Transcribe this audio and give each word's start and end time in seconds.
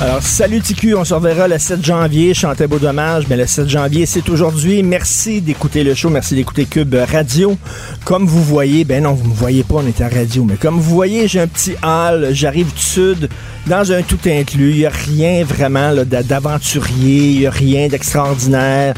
Alors, 0.00 0.22
salut 0.22 0.60
TQ, 0.60 0.94
on 0.94 1.04
se 1.04 1.12
reverra 1.12 1.48
le 1.48 1.58
7 1.58 1.84
janvier. 1.84 2.32
Chantais 2.32 2.68
beau 2.68 2.78
dommage, 2.78 3.24
mais 3.28 3.36
le 3.36 3.48
7 3.48 3.68
janvier, 3.68 4.06
c'est 4.06 4.28
aujourd'hui. 4.28 4.84
Merci 4.84 5.40
d'écouter 5.40 5.82
le 5.82 5.92
show, 5.92 6.08
merci 6.08 6.36
d'écouter 6.36 6.66
Cube 6.66 6.94
Radio. 6.94 7.56
Comme 8.04 8.24
vous 8.24 8.44
voyez, 8.44 8.84
ben 8.84 9.02
non, 9.02 9.14
vous 9.14 9.28
me 9.28 9.34
voyez 9.34 9.64
pas, 9.64 9.76
on 9.78 9.86
est 9.88 10.00
à 10.00 10.08
radio, 10.08 10.44
mais 10.44 10.54
comme 10.54 10.76
vous 10.76 10.94
voyez, 10.94 11.26
j'ai 11.26 11.40
un 11.40 11.48
petit 11.48 11.74
hall, 11.82 12.28
j'arrive 12.30 12.72
du 12.72 12.80
sud, 12.80 13.28
dans 13.66 13.90
un 13.90 14.02
tout 14.02 14.20
inclus. 14.24 14.70
Il 14.70 14.78
n'y 14.78 14.86
a 14.86 14.90
rien 14.90 15.42
vraiment 15.42 15.92
d'aventurier, 16.04 17.30
il 17.30 17.46
a 17.48 17.50
rien 17.50 17.88
d'extraordinaire. 17.88 18.94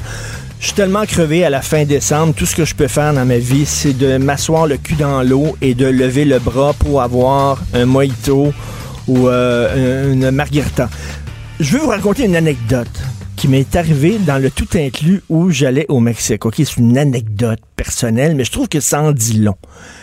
Je 0.61 0.67
suis 0.67 0.75
tellement 0.75 1.07
crevé 1.07 1.47
à 1.47 1.49
la 1.49 1.63
fin 1.63 1.87
décembre. 1.87 2.35
Tout 2.35 2.45
ce 2.45 2.55
que 2.55 2.67
je 2.67 2.75
peux 2.75 2.89
faire 2.89 3.15
dans 3.15 3.25
ma 3.25 3.39
vie, 3.39 3.65
c'est 3.65 3.97
de 3.97 4.19
m'asseoir 4.19 4.67
le 4.67 4.77
cul 4.77 4.97
dans 4.97 5.23
l'eau 5.23 5.57
et 5.63 5.73
de 5.73 5.87
lever 5.87 6.27
le 6.27 6.39
bras 6.39 6.75
pour 6.75 7.01
avoir 7.01 7.63
un 7.73 7.87
mojito 7.87 8.53
ou 9.11 9.29
euh, 9.29 10.13
une 10.13 10.31
margarita. 10.31 10.89
Je 11.59 11.73
veux 11.73 11.81
vous 11.81 11.89
raconter 11.89 12.25
une 12.25 12.37
anecdote 12.37 12.89
qui 13.37 13.49
m'est 13.49 13.75
arrivée 13.75 14.19
dans 14.19 14.41
le 14.41 14.51
tout 14.51 14.69
inclus 14.75 15.23
où 15.29 15.51
j'allais 15.51 15.87
au 15.89 15.99
Mexique. 15.99 16.47
OK, 16.47 16.55
c'est 16.59 16.77
une 16.77 16.97
anecdote 16.97 17.59
personnelle, 17.75 18.37
mais 18.37 18.45
je 18.45 18.53
trouve 18.53 18.69
que 18.69 18.81
ça 18.81 19.03
en 19.03 19.13
dit 19.13 19.41
long. 19.41 19.57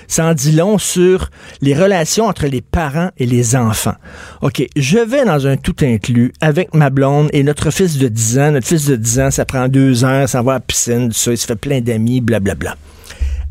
Ça 0.07 0.25
en 0.25 0.33
dit 0.33 0.51
long 0.51 0.77
sur 0.77 1.29
les 1.61 1.73
relations 1.73 2.25
entre 2.25 2.47
les 2.47 2.61
parents 2.61 3.11
et 3.17 3.25
les 3.25 3.55
enfants. 3.55 3.95
OK, 4.41 4.67
je 4.75 4.97
vais 4.97 5.23
dans 5.23 5.47
un 5.47 5.55
tout 5.55 5.75
inclus 5.83 6.33
avec 6.41 6.73
ma 6.73 6.89
blonde 6.89 7.29
et 7.31 7.43
notre 7.43 7.71
fils 7.71 7.97
de 7.97 8.07
10 8.07 8.39
ans. 8.39 8.51
Notre 8.51 8.67
fils 8.67 8.87
de 8.87 8.95
10 8.95 9.19
ans, 9.19 9.31
ça 9.31 9.45
prend 9.45 9.67
deux 9.67 10.03
heures, 10.03 10.27
ça 10.27 10.41
va 10.41 10.53
à 10.53 10.55
la 10.55 10.59
piscine, 10.59 11.11
ça, 11.13 11.31
il 11.31 11.37
se 11.37 11.45
fait 11.45 11.55
plein 11.55 11.79
d'amis, 11.79 12.19
blablabla. 12.19 12.75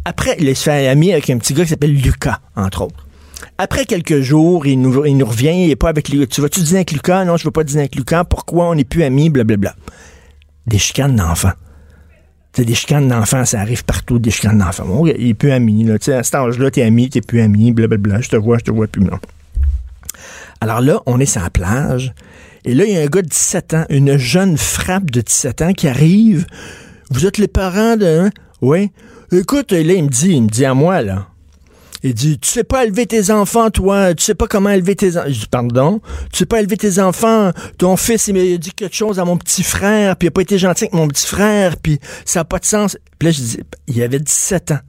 Après, 0.04 0.36
il 0.38 0.54
se 0.54 0.64
fait 0.64 0.88
ami 0.88 1.12
avec 1.12 1.30
un 1.30 1.38
petit 1.38 1.54
gars 1.54 1.64
qui 1.64 1.70
s'appelle 1.70 1.94
Lucas, 1.94 2.40
entre 2.56 2.82
autres. 2.82 3.05
Après 3.58 3.86
quelques 3.86 4.20
jours, 4.20 4.66
il 4.66 4.80
nous, 4.80 5.04
il 5.06 5.16
nous 5.16 5.26
revient, 5.26 5.52
il 5.54 5.68
n'est 5.68 5.76
pas 5.76 5.88
avec 5.88 6.08
lui. 6.10 6.26
Tu 6.28 6.40
vas-tu 6.40 6.60
dîner 6.60 6.78
avec 6.78 6.92
Lucas? 6.92 7.24
Non, 7.24 7.36
je 7.36 7.44
veux 7.44 7.50
pas 7.50 7.64
dîner 7.64 7.80
avec 7.80 7.94
Lucas. 7.94 8.24
Pourquoi 8.24 8.68
on 8.68 8.74
n'est 8.74 8.84
plus 8.84 9.02
amis? 9.02 9.30
Blablabla. 9.30 9.74
Des 10.66 10.78
chicanes 10.78 11.16
d'enfants. 11.16 11.52
Sais, 12.54 12.64
des 12.64 12.74
chicanes 12.74 13.08
d'enfants, 13.08 13.44
ça 13.44 13.60
arrive 13.60 13.84
partout, 13.84 14.18
des 14.18 14.30
chicanes 14.30 14.58
d'enfants. 14.58 14.86
Bon, 14.86 15.06
il 15.06 15.28
est 15.28 15.34
plus 15.34 15.52
ami, 15.52 15.84
là. 15.84 15.98
Tu 15.98 16.06
sais, 16.06 16.14
à 16.14 16.22
cet 16.22 16.34
âge-là, 16.34 16.70
t'es 16.70 16.82
ami, 16.82 17.10
t'es 17.10 17.20
plus 17.20 17.40
ami, 17.40 17.72
blablabla. 17.72 18.20
Je 18.20 18.28
te 18.28 18.36
vois, 18.36 18.58
je 18.58 18.64
te 18.64 18.70
vois 18.70 18.86
plus, 18.86 19.02
non. 19.02 19.18
Alors 20.60 20.80
là, 20.80 21.00
on 21.06 21.20
est 21.20 21.26
sur 21.26 21.42
la 21.42 21.50
plage. 21.50 22.14
Et 22.64 22.74
là, 22.74 22.84
il 22.84 22.92
y 22.92 22.96
a 22.96 23.02
un 23.02 23.06
gars 23.06 23.22
de 23.22 23.28
17 23.28 23.74
ans, 23.74 23.84
une 23.90 24.16
jeune 24.16 24.56
frappe 24.56 25.10
de 25.10 25.20
17 25.20 25.62
ans 25.62 25.72
qui 25.72 25.86
arrive. 25.86 26.46
Vous 27.10 27.26
êtes 27.26 27.38
les 27.38 27.48
parents 27.48 27.96
de... 27.96 28.06
hein? 28.06 28.30
Oui. 28.62 28.90
Écoute, 29.32 29.72
là, 29.72 29.80
il 29.80 30.04
me 30.04 30.08
dit, 30.08 30.30
il 30.30 30.42
me 30.42 30.48
dit 30.48 30.64
à 30.64 30.74
moi, 30.74 31.02
là. 31.02 31.28
Il 32.02 32.14
dit, 32.14 32.38
tu 32.38 32.48
sais 32.48 32.64
pas 32.64 32.84
élever 32.84 33.06
tes 33.06 33.30
enfants, 33.30 33.70
toi. 33.70 34.14
Tu 34.14 34.24
sais 34.24 34.34
pas 34.34 34.46
comment 34.46 34.70
élever 34.70 34.96
tes 34.96 35.16
enfants. 35.16 35.28
Je 35.28 35.40
dis, 35.40 35.46
pardon. 35.50 36.00
Tu 36.32 36.38
sais 36.38 36.46
pas 36.46 36.60
élever 36.60 36.76
tes 36.76 36.98
enfants. 36.98 37.52
Ton 37.78 37.96
fils, 37.96 38.28
il 38.28 38.34
m'a 38.34 38.58
dit 38.58 38.72
quelque 38.72 38.94
chose 38.94 39.18
à 39.18 39.24
mon 39.24 39.36
petit 39.36 39.62
frère, 39.62 40.16
puis 40.16 40.26
il 40.26 40.28
a 40.28 40.32
pas 40.32 40.42
été 40.42 40.58
gentil 40.58 40.84
avec 40.84 40.94
mon 40.94 41.08
petit 41.08 41.26
frère, 41.26 41.76
puis 41.76 41.98
ça 42.24 42.40
a 42.40 42.44
pas 42.44 42.58
de 42.58 42.64
sens. 42.64 42.98
Puis 43.18 43.28
là, 43.28 43.32
je 43.32 43.40
dis, 43.40 43.58
il 43.88 44.02
avait 44.02 44.20
17 44.20 44.72
ans. 44.72 44.80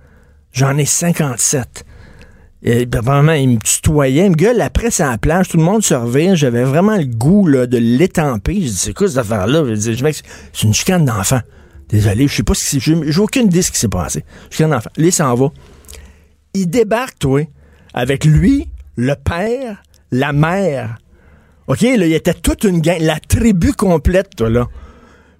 J'en 0.51 0.77
ai 0.77 0.85
57. 0.85 1.85
Et 2.63 2.87
vraiment, 2.91 3.33
il 3.33 3.49
me 3.49 3.57
tutoyait, 3.59 4.25
il 4.25 4.31
me 4.31 4.35
gueule 4.35 4.59
après 4.61 4.89
la 4.97 5.17
plage, 5.17 5.49
tout 5.49 5.57
le 5.57 5.63
monde 5.63 5.83
se 5.83 5.93
revient, 5.93 6.31
j'avais 6.35 6.63
vraiment 6.63 6.97
le 6.97 7.05
goût 7.05 7.47
là, 7.47 7.67
de 7.67 7.77
l'étamper. 7.77 8.55
Je 8.55 8.67
dis, 8.67 8.75
c'est 8.75 8.93
quoi 8.93 9.07
cette 9.07 9.19
affaire-là? 9.19 9.63
Je 9.69 9.73
dis, 9.73 10.03
c'est 10.53 10.63
une 10.63 10.73
chicane 10.73 11.05
d'enfant. 11.05 11.39
Désolé, 11.89 12.27
je 12.27 12.35
sais 12.35 12.43
pas 12.43 12.53
ce 12.53 12.69
qui 12.69 12.79
j'ai 12.79 13.21
aucune 13.21 13.45
idée 13.45 13.59
de 13.59 13.63
ce 13.63 13.71
qui 13.71 13.79
s'est 13.79 13.87
passé. 13.87 14.25
Chicane 14.49 14.71
d'enfant. 14.71 14.89
Il 14.97 15.13
s'en 15.13 15.35
va. 15.35 15.51
Il 16.57 16.67
débarque, 16.67 17.19
toi, 17.19 17.47
avec 17.93 18.25
lui, 18.25 18.67
le 18.95 19.13
père, 19.13 19.83
la 20.11 20.33
mère. 20.33 20.97
OK, 21.67 21.81
là, 21.81 22.05
il 22.05 22.13
était 22.13 22.33
toute 22.33 22.63
une 22.63 22.81
gang, 22.81 22.97
la 22.99 23.19
tribu 23.19 23.73
complète, 23.73 24.35
toi, 24.35 24.49
là. 24.49 24.67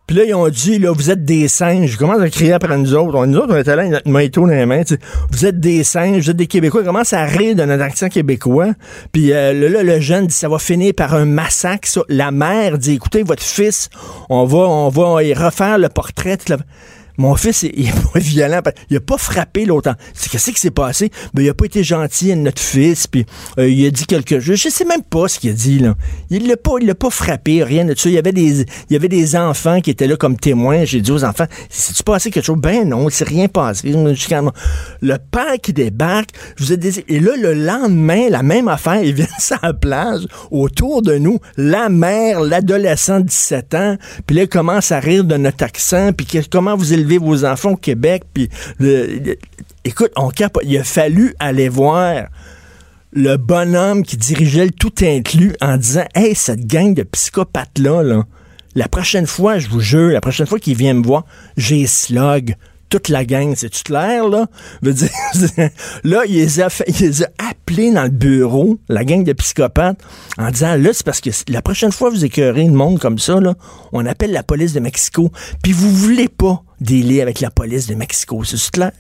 Puis 0.06 0.16
là, 0.16 0.24
ils 0.24 0.36
ont 0.36 0.48
dit, 0.48 0.78
là, 0.80 0.94
vous 0.94 1.10
êtes 1.10 1.26
des 1.26 1.50
singes. 1.50 1.90
Je 1.92 1.98
commence 1.98 2.22
à 2.22 2.30
crier 2.30 2.54
après 2.54 2.78
nous 2.78 2.94
autres. 2.94 3.26
Nous 3.26 3.38
autres, 3.38 3.54
on 3.54 3.58
était 3.58 3.76
là, 3.76 3.86
notre 3.90 4.08
mojito 4.08 4.42
dans 4.42 4.48
les 4.48 4.66
mains. 4.66 4.84
Vous 5.32 5.46
êtes 5.46 5.60
des 5.60 5.84
singes, 5.84 6.24
vous 6.24 6.30
êtes 6.30 6.38
des 6.38 6.48
Québécois. 6.48 6.82
Ils 6.82 6.86
commencent 6.86 7.12
à 7.12 7.26
rire 7.26 7.56
de 7.56 7.64
notre 7.64 7.84
accent 7.84 8.08
québécois. 8.08 8.70
Puis 9.12 9.34
euh, 9.34 9.70
là, 9.70 9.84
le 9.84 10.00
jeune 10.00 10.28
dit, 10.28 10.34
ça 10.34 10.48
va 10.48 10.60
finir 10.60 10.94
par 10.96 11.14
un 11.14 11.26
massacre. 11.26 11.90
La 12.08 12.32
mère 12.32 12.78
dit, 12.78 12.94
écoutez, 12.94 13.24
votre 13.24 13.44
fils, 13.44 13.90
on 14.30 14.46
va, 14.46 14.60
on 14.60 14.88
va 14.88 15.24
y 15.24 15.34
refaire 15.34 15.78
le 15.78 15.90
portrait. 15.90 16.38
Mon 17.18 17.36
fils, 17.36 17.64
il 17.64 17.88
il 17.88 17.90
est 17.90 18.14
pas 18.14 18.20
violent. 18.20 18.62
Il 18.90 18.98
a 18.98 19.00
pas 19.00 19.18
frappé 19.18 19.66
l'autre. 19.66 19.96
Qu'est-ce 20.32 20.52
qui 20.52 20.60
s'est 20.60 20.72
passé? 20.72 21.12
Ben, 21.34 21.44
il 21.44 21.50
a 21.50 21.54
pas 21.54 21.66
été 21.66 21.84
gentil 21.84 22.32
à 22.32 22.36
notre 22.36 22.62
fils, 22.62 23.08
puis 23.08 23.26
euh, 23.58 23.70
il 23.70 23.86
a 23.86 23.92
dit 23.92 24.06
quelque 24.06 24.40
chose. 24.40 24.56
Je 24.56 24.70
sais 24.70 24.86
même 24.86 25.04
pas 25.04 25.28
ce 25.28 25.40
qu'il 25.40 25.52
a 25.52 25.54
dit. 25.54 25.82
Il 26.30 26.48
l'a 26.48 26.58
pas, 26.58 26.74
il 26.82 26.88
l'a 26.88 26.96
pas 26.96 27.10
frappé, 27.10 27.64
rien 27.64 27.86
de 27.86 27.96
ça. 27.96 28.10
Il 28.10 28.14
y 28.14 28.18
avait 28.18 28.32
des, 28.32 28.62
il 28.62 28.94
y 28.94 28.96
avait 28.96 29.08
des 29.08 29.36
enfants 29.36 29.82
qui 29.82 29.92
étaient 29.92 30.08
là 30.08 30.18
comme 30.18 30.38
témoins. 30.38 30.86
J'ai 30.86 31.02
dit 31.02 31.12
aux 31.12 31.24
enfants, 31.24 31.46
c'est-tu 31.70 32.04
passé 32.04 32.30
quelque 32.30 32.46
chose? 32.46 32.60
Ben 32.60 32.88
non, 32.88 33.08
c'est 33.10 33.28
rien 33.28 33.48
passé. 33.48 33.94
Le 35.02 35.18
père 35.18 35.56
qui 35.62 35.74
débarque, 35.74 36.30
je 36.58 36.66
vous 36.66 36.74
ai 36.74 36.78
dit, 36.78 37.04
et 37.08 37.20
là, 37.20 37.32
le 37.38 37.54
lendemain, 37.54 38.30
la 38.30 38.44
même 38.44 38.68
affaire, 38.68 39.02
ils 39.02 39.14
viennent 39.14 39.28
sur 39.40 39.58
la 39.64 39.74
plage, 39.74 40.28
autour 40.52 41.02
de 41.02 41.18
nous, 41.18 41.40
la 41.56 41.90
mère, 41.90 42.42
l'adolescent 42.42 43.20
de 43.20 43.26
17 43.26 43.74
ans, 43.76 43.98
puis 44.26 44.36
là, 44.36 44.44
ils 44.44 44.50
commencent 44.50 44.92
à 44.92 45.00
rire 45.00 45.24
de 45.24 45.38
notre 45.38 45.64
accent, 45.64 46.12
puis 46.14 46.28
comment 46.52 46.76
vous 46.76 46.94
élevez 46.94 47.07
vos 47.16 47.46
enfants 47.46 47.72
au 47.72 47.78
Québec, 47.78 48.24
écoute. 49.86 50.12
Il 50.64 50.78
a 50.78 50.84
fallu 50.84 51.34
aller 51.40 51.70
voir 51.70 52.26
le 53.14 53.38
bonhomme 53.38 54.04
qui 54.04 54.18
dirigeait 54.18 54.66
le 54.66 54.72
tout 54.72 54.94
inclus 55.02 55.54
en 55.62 55.78
disant 55.78 56.06
Hey, 56.14 56.36
cette 56.36 56.68
gang 56.68 56.94
de 56.94 57.04
psychopathes-là, 57.04 58.04
là, 58.04 58.24
la 58.76 58.88
prochaine 58.90 59.26
fois, 59.26 59.58
je 59.58 59.70
vous 59.70 59.80
jure, 59.80 60.12
la 60.12 60.22
prochaine 60.22 60.46
fois 60.46 60.60
qu'il 60.60 60.76
vient 60.76 60.94
me 60.94 61.04
voir, 61.04 61.26
j'ai 61.56 61.88
slog. 61.88 62.56
Toute 62.90 63.10
la 63.10 63.26
gang, 63.26 63.54
c'est-tu 63.56 63.84
clair, 63.84 64.30
là? 64.30 64.48
Veut 64.82 64.94
dire, 64.94 65.10
là, 66.04 66.24
il 66.28 66.36
les, 66.36 66.60
a 66.62 66.68
appelés 67.50 67.92
dans 67.92 68.04
le 68.04 68.10
bureau, 68.10 68.80
la 68.88 69.04
gang 69.04 69.24
de 69.24 69.34
psychopathes, 69.34 70.00
en 70.38 70.50
disant, 70.52 70.76
là, 70.76 70.92
c'est 70.94 71.06
parce 71.06 71.20
que 71.20 71.30
la 71.50 71.62
prochaine 71.62 71.92
fois 71.92 72.10
que 72.10 72.16
vous 72.16 72.26
écœurez 72.26 72.64
le 72.64 72.72
monde 72.72 73.00
comme 73.00 73.20
ça, 73.20 73.40
là, 73.42 73.56
on 73.92 74.06
appelle 74.06 74.32
la 74.32 74.44
police 74.44 74.74
de 74.74 74.80
Mexico, 74.80 75.32
puis 75.62 75.74
vous 75.74 75.92
voulez 75.92 76.30
pas 76.30 76.64
délai 76.80 77.22
avec 77.22 77.42
la 77.42 77.52
police 77.52 77.88
de 77.88 77.96
Mexico, 77.96 78.44
c'est 78.44 78.72
clair? 78.72 78.92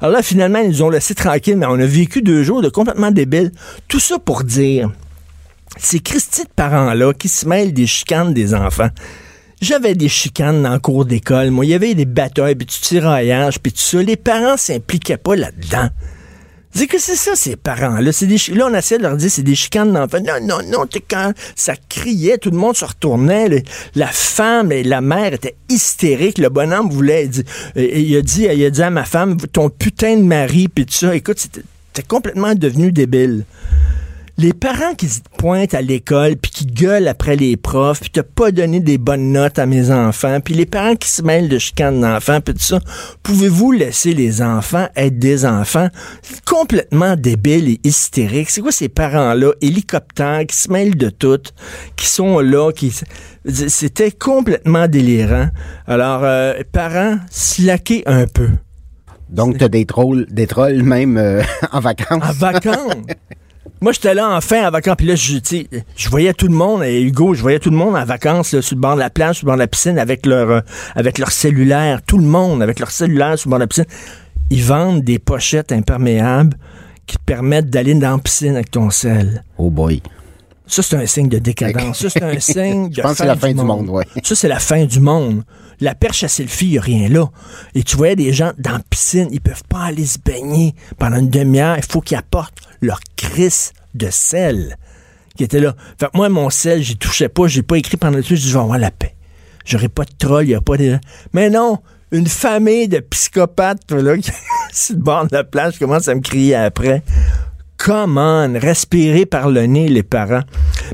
Alors 0.00 0.14
là, 0.16 0.22
finalement, 0.22 0.58
ils 0.58 0.70
nous 0.70 0.82
ont 0.82 0.90
laissé 0.90 1.14
tranquille, 1.14 1.56
mais 1.56 1.66
on 1.66 1.78
a 1.78 1.86
vécu 1.86 2.22
deux 2.22 2.42
jours 2.42 2.60
de 2.60 2.68
complètement 2.68 3.12
débiles. 3.12 3.52
Tout 3.86 4.00
ça 4.00 4.18
pour 4.18 4.42
dire, 4.42 4.90
ces 5.78 6.00
Christy 6.00 6.42
de 6.42 6.48
parents-là 6.56 7.12
qui 7.14 7.28
se 7.28 7.46
mêlent 7.46 7.72
des 7.72 7.86
chicanes 7.86 8.34
des 8.34 8.52
enfants. 8.52 8.88
J'avais 9.62 9.94
des 9.94 10.08
chicanes 10.08 10.68
le 10.68 10.78
cours 10.80 11.04
d'école. 11.04 11.52
Moi, 11.52 11.64
il 11.64 11.68
y 11.68 11.74
avait 11.74 11.94
des 11.94 12.04
batailles, 12.04 12.56
puis 12.56 12.66
du 12.66 12.74
tiraillage, 12.74 13.60
puis 13.60 13.70
tout 13.70 13.78
ça. 13.78 14.02
Les 14.02 14.16
parents 14.16 14.56
s'impliquaient 14.56 15.18
pas 15.18 15.36
là-dedans. 15.36 15.88
C'est 16.74 16.88
que 16.88 16.98
c'est 16.98 17.14
ça, 17.14 17.36
ces 17.36 17.54
parents-là. 17.54 18.10
C'est 18.10 18.26
des 18.26 18.38
Là, 18.54 18.66
on 18.68 18.74
essaie 18.74 18.98
de 18.98 19.04
leur 19.04 19.16
dire 19.16 19.30
c'est 19.30 19.44
des 19.44 19.54
chicanes 19.54 19.92
d'enfants. 19.92 20.18
Non, 20.18 20.44
non, 20.44 20.68
non, 20.68 20.86
t'es 20.86 21.00
quand 21.00 21.32
ça 21.54 21.74
criait, 21.88 22.38
tout 22.38 22.50
le 22.50 22.56
monde 22.56 22.76
se 22.76 22.84
retournait. 22.84 23.62
la 23.94 24.08
femme 24.08 24.72
et 24.72 24.82
la 24.82 25.00
mère 25.00 25.32
étaient 25.32 25.54
hystériques. 25.68 26.38
Le 26.38 26.48
bonhomme 26.48 26.90
voulait. 26.90 27.30
Il, 27.76 27.84
il 27.84 28.16
a 28.16 28.22
dit, 28.22 28.48
il 28.52 28.64
a 28.64 28.70
dit 28.70 28.82
à 28.82 28.90
ma 28.90 29.04
femme, 29.04 29.36
ton 29.52 29.70
putain 29.70 30.16
de 30.16 30.24
mari, 30.24 30.66
puis 30.66 30.86
tout 30.86 30.94
ça. 30.94 31.14
Écoute, 31.14 31.38
c'était 31.38 32.08
complètement 32.08 32.56
devenu 32.56 32.90
débile. 32.90 33.44
Les 34.38 34.54
parents 34.54 34.94
qui 34.94 35.08
se 35.08 35.20
pointent 35.38 35.74
à 35.74 35.82
l'école 35.82 36.36
puis 36.36 36.50
qui 36.50 36.66
gueulent 36.66 37.06
après 37.06 37.36
les 37.36 37.56
profs 37.58 38.00
puis 38.00 38.10
t'as 38.10 38.22
pas 38.22 38.50
donné 38.50 38.80
des 38.80 38.96
bonnes 38.96 39.32
notes 39.32 39.58
à 39.58 39.66
mes 39.66 39.90
enfants 39.90 40.40
puis 40.40 40.54
les 40.54 40.64
parents 40.64 40.96
qui 40.96 41.08
se 41.08 41.22
mêlent 41.22 41.50
de 41.50 41.58
chicanes 41.58 42.00
d'enfants 42.00 42.40
puis 42.40 42.54
tout 42.54 42.60
ça, 42.60 42.80
pouvez-vous 43.22 43.72
laisser 43.72 44.14
les 44.14 44.40
enfants 44.40 44.88
être 44.96 45.18
des 45.18 45.44
enfants 45.44 45.88
complètement 46.46 47.16
débiles 47.16 47.68
et 47.68 47.80
hystériques? 47.84 48.50
C'est 48.50 48.62
quoi 48.62 48.72
ces 48.72 48.88
parents-là, 48.88 49.52
hélicoptères, 49.60 50.46
qui 50.46 50.56
se 50.56 50.70
mêlent 50.70 50.96
de 50.96 51.10
tout, 51.10 51.42
qui 51.96 52.06
sont 52.06 52.40
là, 52.40 52.72
qui... 52.72 52.92
C'était 53.44 54.12
complètement 54.12 54.88
délirant. 54.88 55.48
Alors, 55.86 56.20
euh, 56.22 56.54
parents, 56.72 57.18
slaquez 57.30 58.02
un 58.06 58.26
peu. 58.26 58.48
Donc, 59.28 59.58
tu 59.58 59.64
as 59.64 59.68
des 59.68 59.84
trolls, 59.84 60.26
des 60.30 60.46
trolls 60.46 60.82
même 60.82 61.16
euh, 61.16 61.42
en 61.72 61.80
vacances. 61.80 62.22
En 62.22 62.32
vacances. 62.32 62.94
Moi, 63.82 63.90
j'étais 63.90 64.14
là 64.14 64.30
enfin 64.36 64.68
en 64.68 64.70
vacances, 64.70 64.94
puis 64.96 65.08
là, 65.08 65.16
je, 65.16 65.38
tu 65.38 65.40
sais, 65.44 65.66
je 65.96 66.08
voyais 66.08 66.32
tout 66.34 66.46
le 66.46 66.54
monde, 66.54 66.84
et 66.84 67.02
Hugo, 67.02 67.34
je 67.34 67.42
voyais 67.42 67.58
tout 67.58 67.70
le 67.70 67.76
monde 67.76 67.96
en 67.96 68.04
vacances, 68.04 68.52
là, 68.52 68.62
sur 68.62 68.76
le 68.76 68.80
bord 68.80 68.94
de 68.94 69.00
la 69.00 69.10
plage, 69.10 69.38
sur 69.38 69.46
le 69.46 69.50
bord 69.50 69.56
de 69.56 69.62
la 69.62 69.66
piscine, 69.66 69.98
avec 69.98 70.24
leur, 70.24 70.50
euh, 70.50 70.60
avec 70.94 71.18
leur 71.18 71.32
cellulaire, 71.32 72.00
tout 72.06 72.18
le 72.18 72.24
monde 72.24 72.62
avec 72.62 72.78
leur 72.78 72.92
cellulaire 72.92 73.36
sur 73.36 73.48
le 73.48 73.50
bord 73.50 73.58
de 73.58 73.64
la 73.64 73.66
piscine. 73.66 73.86
Ils 74.50 74.62
vendent 74.62 75.02
des 75.02 75.18
pochettes 75.18 75.72
imperméables 75.72 76.56
qui 77.08 77.16
te 77.16 77.22
permettent 77.24 77.70
d'aller 77.70 77.94
dans 77.94 78.12
la 78.12 78.18
piscine 78.18 78.54
avec 78.54 78.70
ton 78.70 78.88
sel. 78.90 79.42
Oh 79.58 79.68
boy. 79.68 80.00
Ça, 80.64 80.82
c'est 80.84 80.94
un 80.94 81.06
signe 81.06 81.28
de 81.28 81.38
décadence. 81.38 81.98
Ça, 82.02 82.08
c'est 82.08 82.22
un 82.22 82.38
signe 82.38 82.88
de 82.88 82.94
Je 82.94 83.00
pense 83.02 83.12
que 83.12 83.18
c'est 83.18 83.26
la 83.26 83.36
fin 83.36 83.52
du 83.52 83.64
monde, 83.64 83.88
ouais. 83.88 84.04
Ça, 84.22 84.36
c'est 84.36 84.48
la 84.48 84.60
fin 84.60 84.84
du 84.84 85.00
monde. 85.00 85.42
La 85.82 85.96
perche 85.96 86.22
à 86.22 86.28
selfie, 86.28 86.66
il 86.66 86.70
n'y 86.70 86.78
a 86.78 86.80
rien 86.80 87.08
là. 87.08 87.28
Et 87.74 87.82
tu 87.82 87.96
voyais 87.96 88.14
des 88.14 88.32
gens 88.32 88.52
dans 88.56 88.70
la 88.70 88.82
piscine, 88.88 89.26
ils 89.32 89.40
peuvent 89.40 89.64
pas 89.68 89.86
aller 89.86 90.06
se 90.06 90.18
baigner 90.20 90.76
pendant 90.96 91.16
une 91.16 91.28
demi-heure. 91.28 91.76
Il 91.76 91.84
faut 91.84 92.00
qu'ils 92.00 92.16
apportent 92.16 92.58
leur 92.80 93.00
crise 93.16 93.72
de 93.92 94.08
sel 94.08 94.76
qui 95.36 95.42
était 95.42 95.58
là. 95.58 95.74
Fait 95.98 96.06
que 96.06 96.16
moi, 96.16 96.28
mon 96.28 96.50
sel, 96.50 96.82
j'y 96.82 96.96
touchais 96.96 97.28
pas, 97.28 97.48
j'ai 97.48 97.62
pas 97.62 97.78
écrit 97.78 97.96
pendant 97.96 98.18
dessus, 98.18 98.36
je 98.36 98.52
vais 98.52 98.62
avoir 98.62 98.78
la 98.78 98.92
paix. 98.92 99.16
J'aurai 99.64 99.88
pas 99.88 100.04
de 100.04 100.12
troll, 100.16 100.48
il 100.48 100.54
a 100.54 100.60
pas 100.60 100.76
de... 100.76 101.00
Mais 101.32 101.50
non! 101.50 101.78
Une 102.12 102.28
famille 102.28 102.86
de 102.86 103.00
psychopathes, 103.00 103.90
là, 103.90 104.16
qui 104.18 104.30
sur 104.72 104.94
le 104.94 105.02
bord 105.02 105.26
de 105.26 105.34
la 105.34 105.42
plage, 105.42 105.80
commence 105.80 106.06
à 106.06 106.14
me 106.14 106.20
crier 106.20 106.54
après. 106.54 107.02
Come 107.76 108.18
on, 108.18 108.56
respirer 108.56 109.26
par 109.26 109.50
le 109.50 109.66
nez, 109.66 109.88
les 109.88 110.04
parents. 110.04 110.42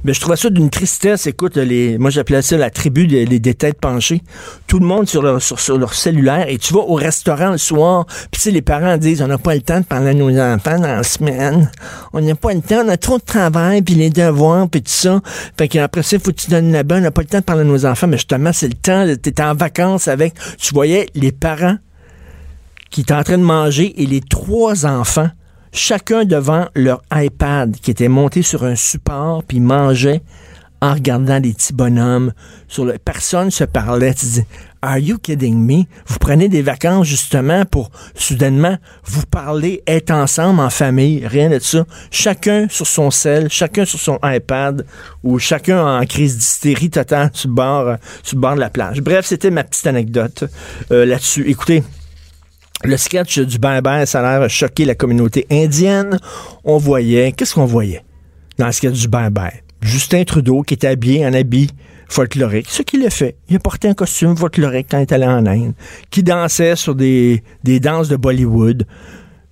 Mais 0.05 0.15
je 0.15 0.21
trouvais 0.21 0.37
ça 0.37 0.51
d'une 0.51 0.71
tristesse. 0.71 1.27
Écoute, 1.27 1.57
les, 1.57 1.99
moi 1.99 2.11
j'appelais 2.11 2.43
ça 2.43 2.57
la 2.57 2.71
tribu 2.71 3.07
des, 3.07 3.27
des, 3.27 3.55
têtes 3.55 3.81
penchées. 3.81 4.23
Tout 4.67 4.79
le 4.79 4.87
monde 4.87 5.09
sur 5.09 5.23
leur, 5.23 5.41
sur, 5.43 5.79
leur 5.79 5.95
cellulaire. 5.95 6.49
Et 6.49 6.59
tu 6.59 6.75
vas 6.75 6.81
au 6.81 6.95
restaurant 6.95 7.51
le 7.51 7.59
soir, 7.59 8.07
puis 8.31 8.41
sais, 8.41 8.51
les 8.51 8.63
parents 8.63 8.97
disent, 8.97 9.23
on 9.23 9.27
n'a 9.27 9.39
pas 9.39 9.55
le 9.55 9.63
temps 9.63 9.81
de 9.81 9.85
parler 9.85 10.11
à 10.11 10.15
nos 10.15 10.39
enfants 10.39 10.79
dans 10.79 10.87
la 10.87 11.03
semaine. 11.03 11.71
On 12.13 12.21
n'a 12.21 12.35
pas 12.35 12.53
le 12.53 12.61
temps, 12.61 12.83
on 12.85 12.89
a 12.89 12.97
trop 12.97 13.19
de 13.19 13.25
travail, 13.25 13.83
puis 13.83 13.95
les 13.95 14.11
devoirs, 14.11 14.69
puis 14.69 14.83
tout 14.83 14.91
ça. 14.91 15.21
Fait 15.57 15.69
qu'après 15.69 16.03
ça, 16.03 16.17
il 16.17 16.23
faut 16.23 16.31
que 16.31 16.41
tu 16.41 16.51
donnes 16.51 16.73
la 16.73 16.83
bonne. 16.83 16.99
On 16.99 17.03
n'a 17.03 17.11
pas 17.11 17.23
le 17.23 17.29
temps 17.29 17.39
de 17.39 17.45
parler 17.45 17.63
à 17.63 17.65
nos 17.65 17.87
enfants, 17.87 18.07
mais 18.07 18.17
justement, 18.17 18.53
c'est 18.53 18.69
le 18.69 18.75
temps. 18.75 19.07
T'es 19.21 19.41
en 19.43 19.55
vacances 19.55 20.09
avec. 20.09 20.35
Tu 20.59 20.75
voyais 20.75 21.09
les 21.15 21.33
parents 21.33 21.77
qui 22.91 23.03
étaient 23.03 23.15
en 23.15 23.23
train 23.23 23.39
de 23.39 23.43
manger 23.43 24.01
et 24.03 24.07
les 24.07 24.21
trois 24.21 24.87
enfants 24.87 25.29
chacun 25.73 26.25
devant 26.25 26.67
leur 26.75 27.03
iPad 27.13 27.77
qui 27.77 27.91
était 27.91 28.09
monté 28.09 28.43
sur 28.43 28.65
un 28.65 28.77
support, 28.77 29.43
puis 29.45 29.61
mangeait 29.61 30.23
en 30.81 30.95
regardant 30.95 31.41
des 31.41 31.53
petits 31.53 31.73
bonhommes. 31.73 32.33
Sur 32.69 32.85
le... 32.85 32.99
Personne 32.99 33.51
se 33.51 33.65
parlait. 33.65 34.15
Tu 34.15 34.27
dis, 34.27 34.45
Are 34.81 34.99
you 34.99 35.19
kidding 35.19 35.57
me? 35.57 35.85
Vous 36.07 36.19
prenez 36.21 36.49
des 36.49 36.63
vacances 36.63 37.07
justement 37.07 37.65
pour 37.65 37.91
soudainement 38.15 38.77
vous 39.05 39.27
parler, 39.27 39.83
être 39.89 40.13
ensemble 40.13 40.61
en 40.61 40.71
famille, 40.71 41.27
rien 41.27 41.51
de 41.51 41.59
ça. 41.59 41.85
Chacun 42.13 42.69
sur 42.71 42.87
son 42.87 43.11
sel, 43.11 43.49
chacun 43.51 43.85
sur 43.85 43.99
son 43.99 44.21
iPad 44.23 44.87
ou 45.25 45.41
chacun 45.41 45.85
en 45.85 46.05
crise 46.07 46.37
d'hystérie 46.37 46.91
totale 46.91 47.31
sur 47.33 47.49
le 47.49 47.55
bord, 47.55 47.97
bord 48.35 48.55
de 48.55 48.61
la 48.61 48.71
plage. 48.71 49.01
Bref, 49.01 49.27
c'était 49.27 49.51
ma 49.51 49.65
petite 49.65 49.87
anecdote 49.89 50.45
euh, 50.93 51.05
là-dessus. 51.05 51.49
Écoutez, 51.49 51.83
le 52.85 52.97
sketch 52.97 53.39
du 53.41 53.59
bye-bye, 53.59 54.07
ça 54.07 54.21
a 54.21 54.39
l'air 54.39 54.51
choqué 54.51 54.85
la 54.85 54.95
communauté 54.95 55.47
indienne. 55.51 56.19
On 56.65 56.79
voyait, 56.79 57.33
qu'est-ce 57.33 57.55
qu'on 57.55 57.65
voyait 57.65 58.05
dans 58.59 58.67
le 58.67 58.73
sketch 58.73 59.01
du 59.01 59.09
bye-bye? 59.09 59.63
Justin 59.83 60.25
Trudeau 60.25 60.63
qui 60.63 60.75
était 60.75 60.89
habillé 60.89 61.27
en 61.27 61.33
habit 61.33 61.71
folklorique, 62.09 62.69
ce 62.69 62.83
qu'il 62.83 63.05
a 63.05 63.11
fait. 63.11 63.37
Il 63.49 63.57
a 63.57 63.59
porté 63.59 63.89
un 63.89 63.95
costume 63.95 64.37
folklorique 64.37 64.89
quand 64.91 64.99
il 64.99 65.03
est 65.03 65.13
allé 65.13 65.27
en 65.27 65.47
Inde, 65.47 65.75
qui 66.11 66.23
dansait 66.23 66.77
sur 66.77 66.95
des, 66.95 67.43
des 67.65 67.81
danses 67.81 68.09
de 68.09 68.17
Bollywood. 68.17 68.87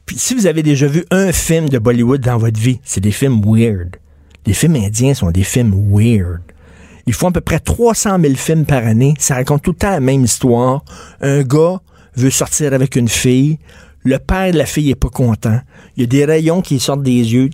Puis 0.06 0.16
si 0.18 0.34
vous 0.34 0.46
avez 0.46 0.62
déjà 0.62 0.86
vu 0.86 1.04
un 1.10 1.32
film 1.32 1.68
de 1.68 1.78
Bollywood 1.78 2.20
dans 2.20 2.38
votre 2.38 2.58
vie, 2.58 2.80
c'est 2.84 3.00
des 3.00 3.10
films 3.10 3.40
weird. 3.44 3.96
Les 4.46 4.54
films 4.54 4.76
indiens 4.76 5.14
sont 5.14 5.30
des 5.30 5.42
films 5.42 5.74
weird. 5.90 6.40
Ils 7.06 7.14
font 7.14 7.28
à 7.28 7.32
peu 7.32 7.40
près 7.40 7.58
300 7.58 8.18
000 8.20 8.34
films 8.34 8.64
par 8.64 8.84
année. 8.84 9.14
Ça 9.18 9.34
raconte 9.34 9.62
tout 9.62 9.72
le 9.72 9.76
temps 9.76 9.90
la 9.90 10.00
même 10.00 10.24
histoire. 10.24 10.84
Un 11.20 11.42
gars 11.42 11.80
veut 12.16 12.30
sortir 12.30 12.72
avec 12.72 12.96
une 12.96 13.08
fille. 13.08 13.58
Le 14.04 14.18
père 14.18 14.52
de 14.52 14.58
la 14.58 14.66
fille 14.66 14.90
est 14.90 14.94
pas 14.94 15.08
content. 15.08 15.60
Il 15.96 16.02
y 16.02 16.04
a 16.04 16.06
des 16.06 16.24
rayons 16.24 16.62
qui 16.62 16.78
sortent 16.78 17.02
des 17.02 17.10
yeux. 17.10 17.50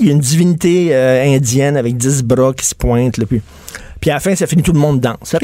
Il 0.00 0.06
y 0.06 0.10
a 0.10 0.12
une 0.12 0.20
divinité 0.20 0.88
euh, 0.94 1.36
indienne 1.36 1.76
avec 1.76 1.96
dix 1.96 2.22
bras 2.22 2.52
qui 2.52 2.66
se 2.66 2.74
pointent. 2.74 3.16
Là, 3.16 3.26
puis, 3.26 3.40
puis 4.00 4.10
à 4.10 4.14
la 4.14 4.20
fin, 4.20 4.34
ça 4.34 4.46
finit 4.46 4.62
tout 4.62 4.72
le 4.72 4.78
monde 4.78 5.00
danse. 5.00 5.34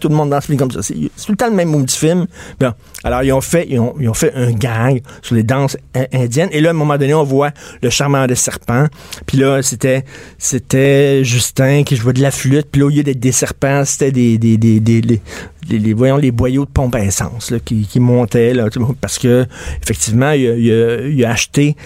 Tout 0.00 0.08
le 0.08 0.14
monde 0.14 0.30
danse 0.30 0.46
comme 0.58 0.70
ça. 0.70 0.82
C'est 0.82 0.94
tout 0.94 1.32
le 1.32 1.36
temps 1.36 1.48
le 1.48 1.54
même 1.54 1.68
mot 1.68 1.82
du 1.82 1.94
film. 1.94 2.26
Bon. 2.58 2.72
Alors, 3.04 3.22
ils 3.22 3.32
ont, 3.32 3.40
fait, 3.40 3.66
ils, 3.68 3.78
ont, 3.78 3.94
ils 4.00 4.08
ont 4.08 4.14
fait 4.14 4.32
un 4.34 4.52
gag 4.52 5.02
sur 5.22 5.34
les 5.34 5.42
danses 5.42 5.76
indiennes. 6.12 6.48
Et 6.52 6.60
là, 6.60 6.70
à 6.70 6.72
un 6.72 6.76
moment 6.76 6.96
donné, 6.96 7.14
on 7.14 7.24
voit 7.24 7.50
le 7.82 7.90
charmeur 7.90 8.26
de 8.26 8.34
serpent. 8.34 8.86
Puis 9.26 9.38
là, 9.38 9.62
c'était 9.62 10.04
c'était 10.38 11.24
Justin 11.24 11.82
qui 11.84 11.96
jouait 11.96 12.12
de 12.12 12.22
la 12.22 12.30
flûte. 12.30 12.68
Puis 12.70 12.80
là, 12.80 12.86
au 12.86 12.90
lieu 12.90 13.02
d'être 13.02 13.20
des 13.20 13.32
serpents, 13.32 13.84
c'était 13.84 14.12
des, 14.12 14.38
des, 14.38 14.56
des, 14.56 14.80
des, 14.80 15.20
les, 15.68 15.92
voyons, 15.92 16.16
les 16.16 16.30
boyaux 16.30 16.64
de 16.64 16.70
pompe 16.70 16.94
à 16.94 17.00
essence 17.00 17.52
qui, 17.64 17.86
qui 17.86 18.00
montaient. 18.00 18.54
Là, 18.54 18.68
parce 19.00 19.18
que, 19.18 19.46
effectivement, 19.82 20.32
il 20.32 21.24
a 21.24 21.30
acheté 21.30 21.76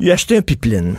il 0.00 0.10
a 0.10 0.14
acheté 0.14 0.36
un 0.36 0.42
pipeline. 0.42 0.96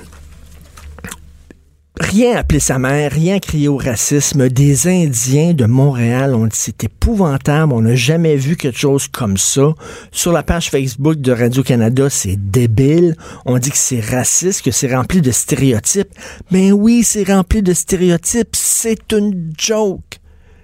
Rien 2.01 2.35
appelé 2.35 2.59
sa 2.59 2.77
mère, 2.77 3.11
rien 3.11 3.39
crié 3.39 3.69
au 3.69 3.77
racisme. 3.77 4.49
Des 4.49 4.87
Indiens 4.87 5.53
de 5.53 5.65
Montréal 5.65 6.35
ont 6.35 6.45
dit 6.45 6.57
c'est 6.57 6.83
épouvantable, 6.83 7.71
on 7.71 7.81
n'a 7.81 7.95
jamais 7.95 8.35
vu 8.35 8.57
quelque 8.57 8.77
chose 8.77 9.07
comme 9.07 9.37
ça. 9.37 9.73
Sur 10.11 10.33
la 10.33 10.43
page 10.43 10.69
Facebook 10.69 11.21
de 11.21 11.31
Radio-Canada, 11.31 12.09
c'est 12.09 12.35
débile. 12.35 13.15
On 13.45 13.59
dit 13.59 13.71
que 13.71 13.77
c'est 13.77 14.01
raciste, 14.01 14.63
que 14.63 14.71
c'est 14.71 14.93
rempli 14.93 15.21
de 15.21 15.31
stéréotypes. 15.31 16.13
Ben 16.51 16.73
oui, 16.73 17.03
c'est 17.05 17.23
rempli 17.23 17.61
de 17.61 17.73
stéréotypes. 17.73 18.55
C'est 18.55 19.13
une 19.13 19.53
joke. 19.57 20.19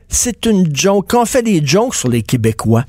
C'est 0.10 0.46
une 0.46 0.76
joke. 0.76 1.06
Quand 1.08 1.22
on 1.22 1.26
fait 1.26 1.44
des 1.44 1.66
jokes 1.66 1.96
sur 1.96 2.10
les 2.10 2.24
Québécois, 2.24 2.84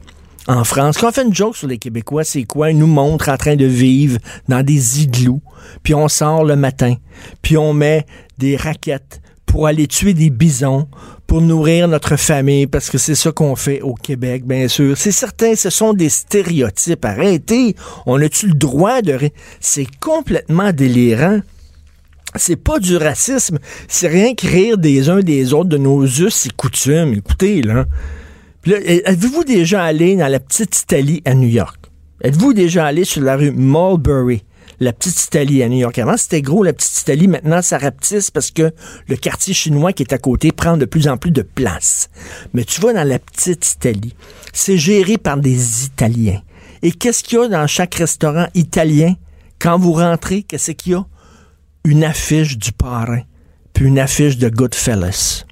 en 0.48 0.64
France. 0.64 0.98
Quand 0.98 1.08
on 1.08 1.12
fait 1.12 1.22
une 1.22 1.34
joke 1.34 1.56
sur 1.56 1.68
les 1.68 1.78
Québécois, 1.78 2.24
c'est 2.24 2.44
quoi? 2.44 2.70
Ils 2.70 2.78
nous 2.78 2.86
montrent 2.86 3.28
en 3.28 3.36
train 3.36 3.56
de 3.56 3.64
vivre 3.64 4.18
dans 4.48 4.64
des 4.64 5.02
igloos, 5.02 5.40
puis 5.82 5.94
on 5.94 6.08
sort 6.08 6.44
le 6.44 6.56
matin, 6.56 6.94
puis 7.42 7.56
on 7.56 7.72
met 7.72 8.06
des 8.38 8.56
raquettes 8.56 9.20
pour 9.46 9.66
aller 9.66 9.86
tuer 9.86 10.14
des 10.14 10.30
bisons, 10.30 10.88
pour 11.26 11.42
nourrir 11.42 11.86
notre 11.86 12.16
famille, 12.16 12.66
parce 12.66 12.88
que 12.88 12.98
c'est 12.98 13.14
ça 13.14 13.32
qu'on 13.32 13.54
fait 13.54 13.82
au 13.82 13.94
Québec, 13.94 14.46
bien 14.46 14.66
sûr. 14.66 14.96
C'est 14.96 15.12
certain, 15.12 15.54
ce 15.54 15.68
sont 15.68 15.92
des 15.92 16.08
stéréotypes. 16.08 17.04
Arrêtez! 17.04 17.76
On 18.06 18.20
a-tu 18.20 18.48
le 18.48 18.54
droit 18.54 19.02
de... 19.02 19.18
C'est 19.60 19.86
complètement 20.00 20.72
délirant. 20.72 21.40
C'est 22.34 22.56
pas 22.56 22.78
du 22.78 22.96
racisme, 22.96 23.58
c'est 23.88 24.08
rien 24.08 24.34
que 24.34 24.46
rire 24.46 24.78
des 24.78 25.10
uns 25.10 25.20
des 25.20 25.52
autres 25.52 25.68
de 25.68 25.76
nos 25.76 26.02
us 26.06 26.46
et 26.46 26.50
coutumes. 26.56 27.12
Écoutez, 27.12 27.60
là... 27.60 27.84
Êtes-vous 28.64 29.42
déjà 29.42 29.82
allé 29.82 30.14
dans 30.14 30.28
la 30.28 30.38
petite 30.38 30.78
Italie 30.78 31.20
à 31.24 31.34
New 31.34 31.48
York? 31.48 31.90
Êtes-vous 32.22 32.52
déjà 32.52 32.86
allé 32.86 33.02
sur 33.02 33.20
la 33.20 33.34
rue 33.34 33.50
Mulberry? 33.50 34.44
La 34.78 34.92
petite 34.92 35.20
Italie 35.24 35.64
à 35.64 35.68
New 35.68 35.78
York? 35.78 35.98
Avant, 35.98 36.16
c'était 36.16 36.42
gros, 36.42 36.62
la 36.62 36.72
petite 36.72 37.00
Italie. 37.00 37.26
Maintenant, 37.26 37.60
ça 37.60 37.78
rapetisse 37.78 38.30
parce 38.30 38.52
que 38.52 38.70
le 39.08 39.16
quartier 39.16 39.52
chinois 39.52 39.92
qui 39.92 40.04
est 40.04 40.12
à 40.12 40.18
côté 40.18 40.52
prend 40.52 40.76
de 40.76 40.84
plus 40.84 41.08
en 41.08 41.16
plus 41.16 41.32
de 41.32 41.42
place. 41.42 42.08
Mais 42.54 42.62
tu 42.62 42.80
vas 42.80 42.92
dans 42.92 43.06
la 43.06 43.18
petite 43.18 43.68
Italie. 43.68 44.14
C'est 44.52 44.78
géré 44.78 45.18
par 45.18 45.38
des 45.38 45.86
Italiens. 45.86 46.40
Et 46.82 46.92
qu'est-ce 46.92 47.24
qu'il 47.24 47.38
y 47.40 47.42
a 47.42 47.48
dans 47.48 47.66
chaque 47.66 47.96
restaurant 47.96 48.46
italien? 48.54 49.14
Quand 49.58 49.76
vous 49.76 49.94
rentrez, 49.94 50.44
qu'est-ce 50.44 50.70
qu'il 50.70 50.92
y 50.92 50.94
a? 50.94 51.04
Une 51.84 52.04
affiche 52.04 52.56
du 52.58 52.70
parrain, 52.70 53.22
puis 53.72 53.86
une 53.86 53.98
affiche 53.98 54.38
de 54.38 54.48
Goodfellas. 54.48 55.46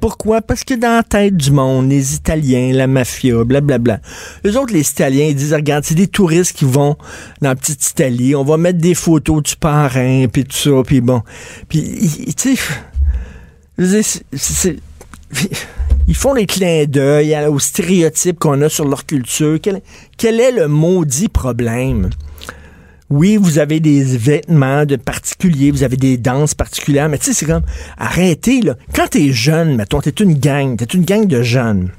Pourquoi? 0.00 0.40
Parce 0.40 0.64
que 0.64 0.74
dans 0.74 0.96
la 0.96 1.02
tête 1.02 1.36
du 1.36 1.50
monde, 1.50 1.90
les 1.90 2.14
Italiens, 2.14 2.72
la 2.72 2.86
mafia, 2.86 3.44
blablabla. 3.44 4.00
Les 4.44 4.56
autres, 4.56 4.72
les 4.72 4.88
Italiens, 4.88 5.26
ils 5.26 5.34
disent, 5.34 5.52
regarde, 5.52 5.84
c'est 5.84 5.94
des 5.94 6.08
touristes 6.08 6.56
qui 6.56 6.64
vont 6.64 6.96
dans 7.42 7.50
la 7.50 7.54
petite 7.54 7.90
Italie, 7.90 8.34
on 8.34 8.44
va 8.44 8.56
mettre 8.56 8.78
des 8.78 8.94
photos 8.94 9.42
du 9.42 9.56
parrain, 9.56 10.26
puis 10.32 10.44
tout 10.44 10.56
ça, 10.56 10.70
puis 10.86 11.00
bon. 11.00 11.22
Puis, 11.68 12.34
tu 12.36 12.56
sais, 12.56 14.76
ils 16.08 16.16
font 16.16 16.34
les 16.34 16.46
clins 16.46 16.84
d'œil 16.86 17.36
aux 17.46 17.58
stéréotypes 17.58 18.38
qu'on 18.38 18.60
a 18.62 18.68
sur 18.68 18.86
leur 18.86 19.06
culture. 19.06 19.58
Quel, 19.62 19.80
quel, 20.16 20.40
est 20.40 20.52
le 20.52 20.68
maudit 20.68 21.28
problème? 21.28 22.10
Oui, 23.10 23.36
vous 23.36 23.58
avez 23.58 23.80
des 23.80 24.04
vêtements 24.04 24.86
de 24.86 24.94
particuliers, 24.94 25.72
vous 25.72 25.82
avez 25.82 25.96
des 25.96 26.16
danses 26.16 26.54
particulières, 26.54 27.08
mais 27.08 27.18
tu 27.18 27.24
sais, 27.24 27.32
c'est 27.32 27.46
comme, 27.46 27.64
arrêtez, 27.98 28.60
là. 28.60 28.76
Quand 28.94 29.08
t'es 29.08 29.32
jeune, 29.32 29.74
mettons, 29.74 30.00
t'es 30.00 30.10
une 30.10 30.34
gang, 30.34 30.76
t'es 30.76 30.84
une 30.84 31.04
gang 31.04 31.26
de 31.26 31.42
jeunes. 31.42 31.90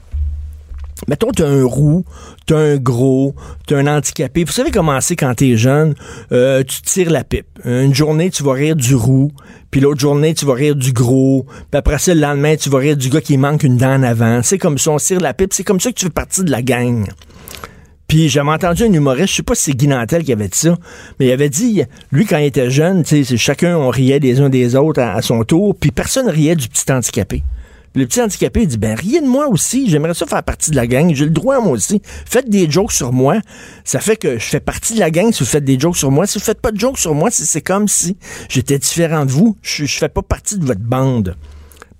Mettons, 1.10 1.32
t'as 1.32 1.50
un 1.50 1.66
roux, 1.66 2.06
t'as 2.46 2.58
un 2.58 2.78
gros, 2.78 3.36
t'as 3.68 3.78
un 3.78 3.88
handicapé. 3.88 4.46
Vous 4.46 4.54
savez 4.54 4.72
comment 4.72 5.02
c'est 5.02 5.18
quand 5.18 5.34
t'es 5.34 5.58
jeune? 5.58 5.96
Euh, 6.32 6.64
tu 6.64 6.82
tires 6.82 7.10
la 7.10 7.26
pipe. 7.26 7.48
Une 7.66 7.94
journée, 7.94 8.30
tu 8.30 8.44
vas 8.44 8.54
rire 8.54 8.78
du 8.78 8.96
roux, 8.96 9.32
puis 9.70 9.82
l'autre 9.82 10.00
journée, 10.00 10.34
tu 10.34 10.46
vas 10.46 10.54
rire 10.54 10.76
du 10.78 10.94
gros, 10.94 11.46
puis 11.72 11.78
après 11.78 11.98
ça, 11.98 12.14
le 12.14 12.22
lendemain, 12.22 12.56
tu 12.56 12.70
vas 12.70 12.78
rire 12.78 12.96
du 12.96 13.10
gars 13.10 13.22
qui 13.22 13.38
manque 13.38 13.64
une 13.64 13.76
dent 13.76 13.96
en 13.96 14.04
avant. 14.04 14.42
C'est 14.44 14.60
comme 14.60 14.78
ça, 14.78 14.92
on 14.92 14.98
tire 14.98 15.20
la 15.20 15.34
pipe. 15.34 15.52
C'est 15.52 15.66
comme 15.66 15.82
ça 15.82 15.90
que 15.90 15.96
tu 15.96 16.06
fais 16.06 16.12
partie 16.12 16.44
de 16.46 16.52
la 16.52 16.62
gang. 16.62 17.06
Puis 18.12 18.28
j'avais 18.28 18.50
entendu 18.50 18.84
un 18.84 18.92
humoriste, 18.92 19.30
je 19.30 19.36
sais 19.38 19.42
pas 19.42 19.56
si 19.56 19.64
c'est 19.64 19.74
Guy 19.74 19.88
Nantel 19.88 20.26
qui 20.26 20.34
avait 20.34 20.50
dit 20.50 20.58
ça, 20.58 20.78
mais 21.18 21.28
il 21.28 21.32
avait 21.32 21.48
dit, 21.48 21.84
lui, 22.12 22.26
quand 22.26 22.40
il 22.40 22.48
était 22.48 22.70
jeune, 22.70 23.06
chacun, 23.06 23.78
on 23.78 23.88
riait 23.88 24.20
des 24.20 24.42
uns 24.42 24.50
des 24.50 24.76
autres 24.76 25.02
à, 25.02 25.22
son 25.22 25.46
tour, 25.46 25.74
puis 25.80 25.92
personne 25.92 26.28
riait 26.28 26.58
du 26.58 26.68
petit 26.68 26.92
handicapé. 26.92 27.42
Le 27.96 28.06
petit 28.06 28.20
handicapé, 28.20 28.66
dit, 28.66 28.78
ben, 28.78 28.96
rien 28.96 29.22
de 29.22 29.28
moi 29.28 29.48
aussi. 29.48 29.90
J'aimerais 29.90 30.14
ça 30.14 30.26
faire 30.26 30.44
partie 30.44 30.72
de 30.72 30.76
la 30.76 30.88
gang. 30.88 31.16
J'ai 31.16 31.24
le 31.24 31.32
droit, 31.32 31.62
moi 31.62 31.72
aussi. 31.72 32.02
Faites 32.04 32.50
des 32.50 32.70
jokes 32.70 32.92
sur 32.92 33.14
moi. 33.14 33.38
Ça 33.86 34.02
fait 34.02 34.18
que 34.18 34.38
je 34.38 34.44
fais 34.46 34.60
partie 34.60 34.94
de 34.96 35.00
la 35.00 35.10
gang 35.10 35.32
si 35.32 35.46
vous 35.46 35.50
faites 35.50 35.64
des 35.64 35.80
jokes 35.80 35.96
sur 35.96 36.12
moi. 36.12 36.28
Si 36.28 36.38
vous 36.38 36.44
faites 36.44 36.60
pas 36.60 36.74
de 36.74 36.80
jokes 36.82 37.00
sur 37.00 37.16
moi, 37.16 37.30
c'est 37.32 37.62
comme 37.62 37.88
si 37.88 38.18
j'étais 38.50 38.78
différent 38.78 39.26
de 39.26 39.32
vous. 39.32 39.56
Je, 39.62 39.86
je 39.86 39.98
fais 39.98 40.10
pas 40.10 40.22
partie 40.22 40.58
de 40.58 40.66
votre 40.66 40.82
bande. 40.82 41.38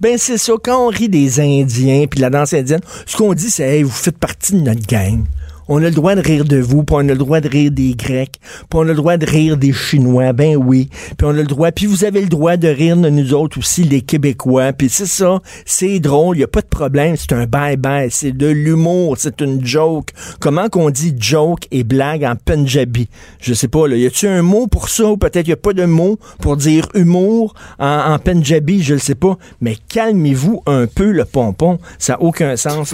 Ben 0.02 0.18
c'est 0.18 0.38
ça, 0.38 0.54
quand 0.62 0.88
on 0.88 0.90
rit 0.90 1.08
des 1.08 1.40
Indiens 1.40 2.06
puis 2.10 2.20
la 2.20 2.32
danse 2.32 2.54
indienne, 2.54 2.82
ce 3.06 3.16
qu'on 3.16 3.34
dit 3.34 3.52
c'est 3.52 3.78
hey, 3.78 3.84
vous 3.84 3.92
faites 3.92 4.18
partie 4.18 4.54
de 4.54 4.60
notre 4.60 4.86
gang. 4.88 5.24
On 5.68 5.78
a 5.78 5.86
le 5.86 5.92
droit 5.92 6.16
de 6.16 6.22
rire 6.22 6.46
de 6.46 6.58
vous, 6.58 6.84
puis 6.84 6.96
on 6.98 7.00
a 7.00 7.04
le 7.04 7.16
droit 7.16 7.40
de 7.40 7.48
rire 7.48 7.72
des 7.72 7.94
Grecs, 7.96 8.40
puis 8.42 8.66
on 8.74 8.82
a 8.82 8.86
le 8.86 8.96
droit 8.96 9.18
de 9.18 9.26
rire 9.26 9.58
des 9.58 9.74
Chinois, 9.74 10.34
ben 10.34 10.56
oui. 10.56 10.90
Puis 11.18 11.26
on 11.26 11.30
a 11.30 11.34
le 11.34 11.44
droit, 11.44 11.72
puis 11.72 11.86
vous 11.86 12.04
avez 12.04 12.22
le 12.22 12.28
droit 12.28 12.58
de 12.58 12.68
rire 12.68 12.98
de 12.98 13.10
nous 13.10 13.34
autres 13.34 13.60
aussi, 13.60 13.84
les 13.84 14.02
Québécois. 14.02 14.74
Puis 14.74 14.90
c'est 14.90 15.06
ça, 15.06 15.40
c'est 15.66 16.00
drôle, 16.00 16.38
il 16.38 16.44
a 16.44 16.48
pas 16.48 16.62
de 16.62 16.68
problème, 16.68 17.16
c'est 17.16 17.34
un 17.34 17.46
bye-bye, 17.46 18.10
c'est 18.10 18.32
de 18.32 18.48
l'humour, 18.48 19.16
c'est 19.18 19.42
une 19.42 19.66
joke. 19.66 20.10
Comment 20.40 20.70
qu'on 20.70 20.90
dit 20.90 21.16
joke 21.18 21.68
et 21.72 21.84
blague 21.84 22.24
en 22.24 22.36
punjabi? 22.36 23.08
Je 23.40 23.54
sais 23.54 23.68
pas, 23.68 23.88
là, 23.88 23.96
y 23.96 24.06
a-tu 24.06 24.28
un 24.28 24.42
mot 24.42 24.68
pour 24.68 24.90
ça, 24.90 25.06
ou 25.06 25.18
peut-être 25.18 25.48
y 25.48 25.54
a 25.54 25.58
pas 25.58 25.74
de 25.74 25.86
mot 25.86 26.20
pour 26.40 26.58
dire 26.58 26.88
humour 26.96 27.54
en, 27.80 28.14
en 28.14 28.20
punjabi, 28.20 28.84
je 28.84 28.96
le 28.96 29.00
sais 29.00 29.16
pas. 29.16 29.38
Mais 29.62 29.78
calmez-vous 29.90 30.64
un 30.66 30.88
peu 30.88 31.12
le 31.12 31.26
pompon, 31.26 31.80
ça 32.00 32.14
n'a 32.14 32.22
aucun 32.22 32.56
sens. 32.58 32.94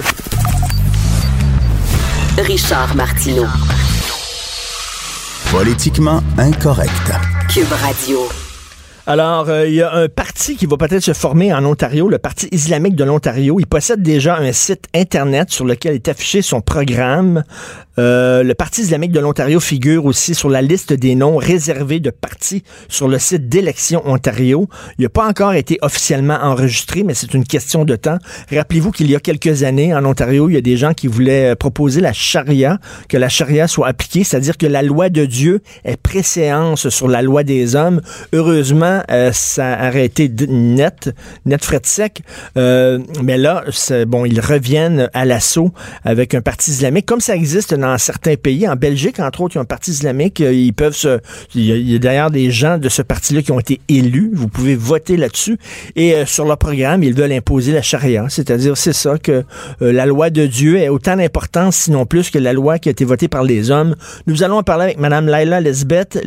Richard 2.37 2.95
Martineau. 2.95 3.47
Politiquement 5.51 6.21
incorrect. 6.37 7.11
Cube 7.49 7.71
Radio. 7.71 8.19
Alors, 9.07 9.49
euh, 9.49 9.67
il 9.67 9.73
y 9.73 9.81
a 9.81 9.91
un 9.91 10.07
parti 10.07 10.55
qui 10.55 10.67
va 10.67 10.77
peut-être 10.77 11.01
se 11.01 11.13
former 11.13 11.51
en 11.51 11.65
Ontario, 11.65 12.09
le 12.09 12.19
Parti 12.19 12.47
islamique 12.51 12.95
de 12.95 13.03
l'Ontario. 13.03 13.59
Il 13.59 13.65
possède 13.65 14.03
déjà 14.03 14.37
un 14.37 14.51
site 14.51 14.85
Internet 14.93 15.49
sur 15.49 15.65
lequel 15.65 15.95
est 15.95 16.09
affiché 16.09 16.43
son 16.43 16.61
programme. 16.61 17.43
Euh, 17.99 18.43
le 18.43 18.53
Parti 18.53 18.81
islamique 18.81 19.11
de 19.11 19.19
l'Ontario 19.19 19.59
figure 19.59 20.05
aussi 20.05 20.35
sur 20.35 20.49
la 20.49 20.61
liste 20.61 20.93
des 20.93 21.15
noms 21.15 21.37
réservés 21.37 21.99
de 21.99 22.11
partis 22.11 22.63
sur 22.89 23.07
le 23.07 23.17
site 23.17 23.49
d'élection 23.49 24.01
Ontario. 24.05 24.67
Il 24.99 25.03
n'a 25.03 25.09
pas 25.09 25.27
encore 25.27 25.53
été 25.53 25.79
officiellement 25.81 26.37
enregistré, 26.41 27.03
mais 27.03 27.13
c'est 27.13 27.33
une 27.33 27.45
question 27.45 27.85
de 27.85 27.95
temps. 27.95 28.17
Rappelez-vous 28.51 28.91
qu'il 28.91 29.09
y 29.09 29.15
a 29.15 29.19
quelques 29.19 29.63
années, 29.63 29.95
en 29.95 30.05
Ontario, 30.05 30.49
il 30.49 30.53
y 30.53 30.57
a 30.57 30.61
des 30.61 30.77
gens 30.77 30.93
qui 30.93 31.07
voulaient 31.07 31.55
proposer 31.55 32.01
la 32.01 32.13
charia, 32.13 32.77
que 33.09 33.17
la 33.17 33.29
charia 33.29 33.67
soit 33.67 33.87
appliquée, 33.87 34.23
c'est-à-dire 34.23 34.57
que 34.57 34.67
la 34.67 34.83
loi 34.83 35.09
de 35.09 35.25
Dieu 35.25 35.61
est 35.83 35.97
préséance 35.97 36.89
sur 36.89 37.07
la 37.07 37.21
loi 37.21 37.43
des 37.43 37.75
hommes. 37.75 38.01
Heureusement, 38.33 39.01
euh, 39.09 39.31
ça 39.33 39.73
a 39.73 39.87
arrêté 39.87 40.31
net, 40.47 41.09
net 41.45 41.63
frais 41.63 41.79
de 41.79 41.85
sec. 41.85 42.21
Euh, 42.57 42.99
mais 43.23 43.37
là, 43.37 43.63
bon, 44.07 44.25
ils 44.25 44.39
reviennent 44.39 45.09
à 45.13 45.25
l'assaut 45.25 45.71
avec 46.03 46.35
un 46.35 46.41
parti 46.41 46.71
islamique, 46.71 47.05
comme 47.05 47.21
ça 47.21 47.35
existe 47.35 47.73
dans 47.73 47.86
certains 47.97 48.35
pays. 48.35 48.67
En 48.67 48.75
Belgique, 48.75 49.19
entre 49.19 49.41
autres, 49.41 49.55
il 49.55 49.57
y 49.57 49.59
a 49.59 49.61
un 49.61 49.65
parti 49.65 49.91
islamique. 49.91 50.41
Euh, 50.41 50.51
ils 50.51 50.73
peuvent 50.73 50.95
se. 50.95 51.19
Il 51.55 51.63
y 51.63 51.95
a, 51.95 51.99
d'ailleurs 51.99 52.31
des 52.31 52.51
gens 52.51 52.77
de 52.77 52.89
ce 52.89 53.01
parti-là 53.01 53.41
qui 53.41 53.51
ont 53.51 53.59
été 53.59 53.79
élus. 53.87 54.31
Vous 54.33 54.47
pouvez 54.47 54.75
voter 54.75 55.17
là-dessus. 55.17 55.57
Et 55.95 56.25
sur 56.25 56.45
leur 56.45 56.57
programme, 56.57 57.03
ils 57.03 57.13
veulent 57.13 57.31
imposer 57.31 57.71
la 57.71 57.81
charia. 57.81 58.25
C'est-à-dire, 58.29 58.75
c'est 58.75 58.93
ça 58.93 59.17
que 59.17 59.43
la 59.79 60.05
loi 60.05 60.29
de 60.29 60.45
Dieu 60.45 60.77
est 60.77 60.89
autant 60.89 61.15
d'importance, 61.15 61.75
sinon 61.75 62.05
plus, 62.05 62.29
que 62.29 62.39
la 62.39 62.53
loi 62.53 62.79
qui 62.79 62.89
a 62.89 62.91
été 62.91 63.05
votée 63.05 63.27
par 63.27 63.43
les 63.43 63.71
hommes. 63.71 63.95
Nous 64.25 64.43
allons 64.43 64.57
en 64.57 64.63
parler 64.63 64.85
avec 64.85 64.99
Mme 64.99 65.27
Laila 65.27 65.61
Lesbeth 65.61 66.19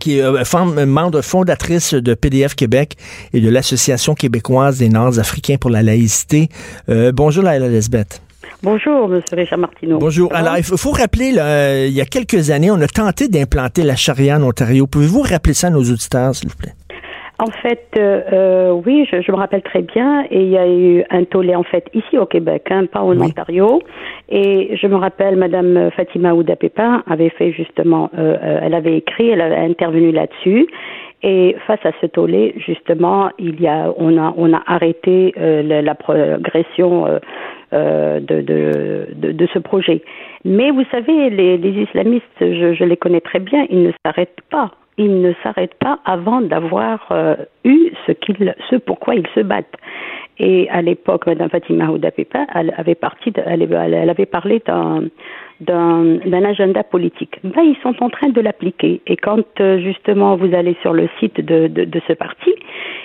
qui 0.00 0.18
est 0.18 0.22
euh, 0.22 0.86
membre 0.86 1.20
fondatrice 1.20 1.94
de 1.94 2.14
PDF 2.14 2.54
Québec 2.54 2.96
et 3.32 3.40
de 3.40 3.48
l'Association 3.48 4.14
québécoise 4.14 4.78
des 4.78 4.88
Nord-Africains 4.88 5.56
pour 5.56 5.70
la 5.70 5.82
laïcité. 5.82 6.48
Euh, 6.88 7.12
bonjour, 7.12 7.44
Laila 7.44 7.68
Lesbeth. 7.68 8.22
Bonjour, 8.62 9.12
M. 9.12 9.20
Richard 9.32 9.58
Martineau. 9.58 9.98
Bonjour. 9.98 10.32
Alors, 10.34 10.56
il 10.56 10.62
faut, 10.62 10.92
rappeler, 10.92 11.34
euh, 11.36 11.86
il 11.88 11.94
y 11.94 12.00
a 12.00 12.04
quelques 12.04 12.50
années, 12.50 12.70
on 12.70 12.80
a 12.80 12.86
tenté 12.86 13.28
d'implanter 13.28 13.82
la 13.82 13.96
charia 13.96 14.36
en 14.36 14.42
Ontario. 14.42 14.86
Pouvez-vous 14.86 15.22
rappeler 15.22 15.54
ça 15.54 15.66
à 15.66 15.70
nos 15.70 15.80
auditeurs, 15.82 16.34
s'il 16.34 16.48
vous 16.48 16.56
plaît? 16.56 16.72
En 17.42 17.50
fait, 17.50 17.88
euh, 17.96 18.70
oui, 18.70 19.04
je, 19.10 19.32
me 19.32 19.36
rappelle 19.36 19.62
très 19.62 19.82
bien. 19.82 20.24
Et 20.30 20.42
il 20.42 20.50
y 20.50 20.56
a 20.56 20.68
eu 20.68 21.02
un 21.10 21.24
tollé, 21.24 21.56
en 21.56 21.64
fait, 21.64 21.86
ici 21.92 22.16
au 22.16 22.26
Québec, 22.26 22.68
hein, 22.70 22.86
pas 22.86 23.00
en 23.00 23.20
Ontario. 23.20 23.82
Et 24.28 24.76
je 24.80 24.86
me 24.86 24.94
rappelle, 24.94 25.34
Madame 25.34 25.90
Fatima 25.96 26.34
Ouda 26.34 26.54
Pépin 26.54 27.02
avait 27.10 27.30
fait 27.30 27.50
justement, 27.50 28.10
euh, 28.16 28.36
euh, 28.40 28.60
elle 28.62 28.74
avait 28.74 28.96
écrit, 28.96 29.30
elle 29.30 29.40
a 29.40 29.60
intervenu 29.60 30.12
là-dessus. 30.12 30.68
Et 31.24 31.56
face 31.66 31.84
à 31.84 31.90
ce 32.00 32.06
tollé, 32.06 32.54
justement, 32.64 33.30
il 33.40 33.60
y 33.60 33.66
a, 33.66 33.92
on 33.96 34.16
a, 34.18 34.32
on 34.36 34.52
a 34.52 34.62
arrêté 34.66 35.34
la, 35.36 35.94
progression 35.94 37.06
de, 37.72 38.40
de, 38.40 39.32
de, 39.32 39.46
ce 39.52 39.58
projet. 39.58 40.02
Mais 40.44 40.70
vous 40.70 40.84
savez, 40.90 41.30
les, 41.30 41.56
islamistes, 41.56 42.24
je, 42.40 42.84
les 42.84 42.96
connais 42.96 43.20
très 43.20 43.40
bien, 43.40 43.66
ils 43.70 43.82
ne 43.82 43.92
s'arrêtent 44.04 44.40
pas 44.50 44.72
ils 44.98 45.20
ne 45.22 45.32
s'arrêtent 45.42 45.78
pas 45.80 46.00
avant 46.04 46.42
d'avoir 46.42 47.06
euh, 47.10 47.34
eu 47.64 47.92
ce, 48.06 48.12
qu'ils, 48.12 48.54
ce 48.68 48.76
pourquoi 48.76 49.14
ils 49.14 49.26
se 49.34 49.40
battent. 49.40 49.76
Et 50.38 50.68
à 50.70 50.82
l'époque, 50.82 51.26
Mme 51.26 51.48
Fatima 51.48 51.90
Houda 51.90 52.10
elle 52.54 52.74
avait, 52.76 52.94
parti 52.94 53.32
elle, 53.46 54.10
avait 54.10 54.26
parlé 54.26 54.62
d'un, 54.66 55.04
d'un, 55.60 56.44
agenda 56.44 56.82
politique. 56.82 57.38
Ben, 57.44 57.62
ils 57.62 57.76
sont 57.82 58.02
en 58.02 58.10
train 58.10 58.28
de 58.30 58.40
l'appliquer. 58.40 59.00
Et 59.06 59.16
quand 59.16 59.60
euh, 59.60 59.78
justement 59.78 60.36
vous 60.36 60.54
allez 60.54 60.76
sur 60.82 60.92
le 60.92 61.08
site 61.20 61.40
de, 61.40 61.68
de 61.68 62.00
ce 62.06 62.12
parti, 62.12 62.50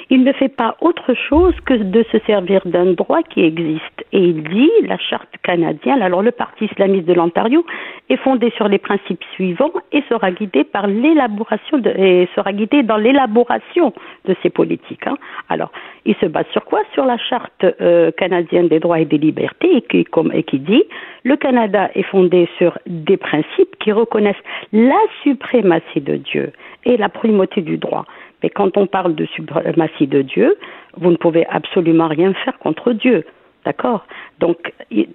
il 0.10 0.24
ne 0.24 0.32
fait 0.34 0.50
pas 0.50 0.78
autre 0.82 1.14
chose 1.14 1.54
que 1.66 1.74
de 1.74 2.04
se 2.12 2.18
servir 2.26 2.62
d'un 2.66 2.94
droit 2.94 3.24
qui 3.24 3.44
existe. 3.44 4.06
Et 4.14 4.20
il 4.20 4.44
dit, 4.44 4.72
la 4.84 4.98
charte 4.98 5.30
canadienne, 5.44 6.02
alors 6.02 6.22
le 6.22 6.32
Parti 6.32 6.66
islamiste 6.66 7.06
de 7.06 7.14
l'Ontario 7.14 7.66
est 8.10 8.18
fondé 8.18 8.52
sur 8.56 8.68
les 8.68 8.78
principes 8.78 9.24
suivants 9.34 9.72
et 9.92 10.04
sera 10.08 10.32
guidé 10.32 10.64
par 10.64 10.88
l'élaboration 10.88 11.82
et 11.84 12.30
sera 12.36 12.54
guidé 12.54 12.84
dans 12.84 12.98
l'élaboration 12.98 13.94
de 14.26 14.36
ces 14.42 14.50
politiques. 14.50 15.06
Hein. 15.08 15.18
Alors, 15.50 15.72
il 16.06 16.16
se 16.16 16.26
base 16.26 16.46
sur 16.54 16.64
quoi? 16.64 16.82
Sur 16.94 17.06
la 17.06 17.18
charte 17.18 17.66
euh, 17.82 18.12
canadienne 18.12 18.70
des 18.70 18.80
droits 18.80 19.00
et 19.00 19.06
des 19.06 19.18
libertés 19.18 19.84
qui, 19.90 20.06
comme, 20.06 20.32
et 20.34 20.44
qui 20.44 20.60
dit, 20.60 20.84
le 21.24 21.36
Canada 21.36 21.90
est 21.96 22.04
fondé 22.04 22.48
sur 22.58 22.78
des 22.86 23.18
principes 23.18 23.76
qui 23.80 23.92
reconnaissent 23.92 24.36
la 24.72 25.00
suprématie 25.24 26.02
de 26.02 26.16
Dieu 26.16 26.54
et 26.86 26.96
la 26.96 27.10
primauté 27.10 27.62
du 27.62 27.78
droit. 27.78 28.06
Mais 28.44 28.50
quand 28.50 28.78
on 28.78 28.88
parle 28.88 29.16
de 29.16 29.26
suprématie 29.26 30.08
de 30.08 30.22
Dieu, 30.22 30.58
vous 30.96 31.12
ne 31.12 31.18
pouvez 31.18 31.46
absolument 31.48 32.08
rien 32.08 32.34
faire 32.34 32.58
contre 32.60 32.94
Dieu. 32.94 33.26
D'accord? 33.66 34.06
Donc, 34.40 34.58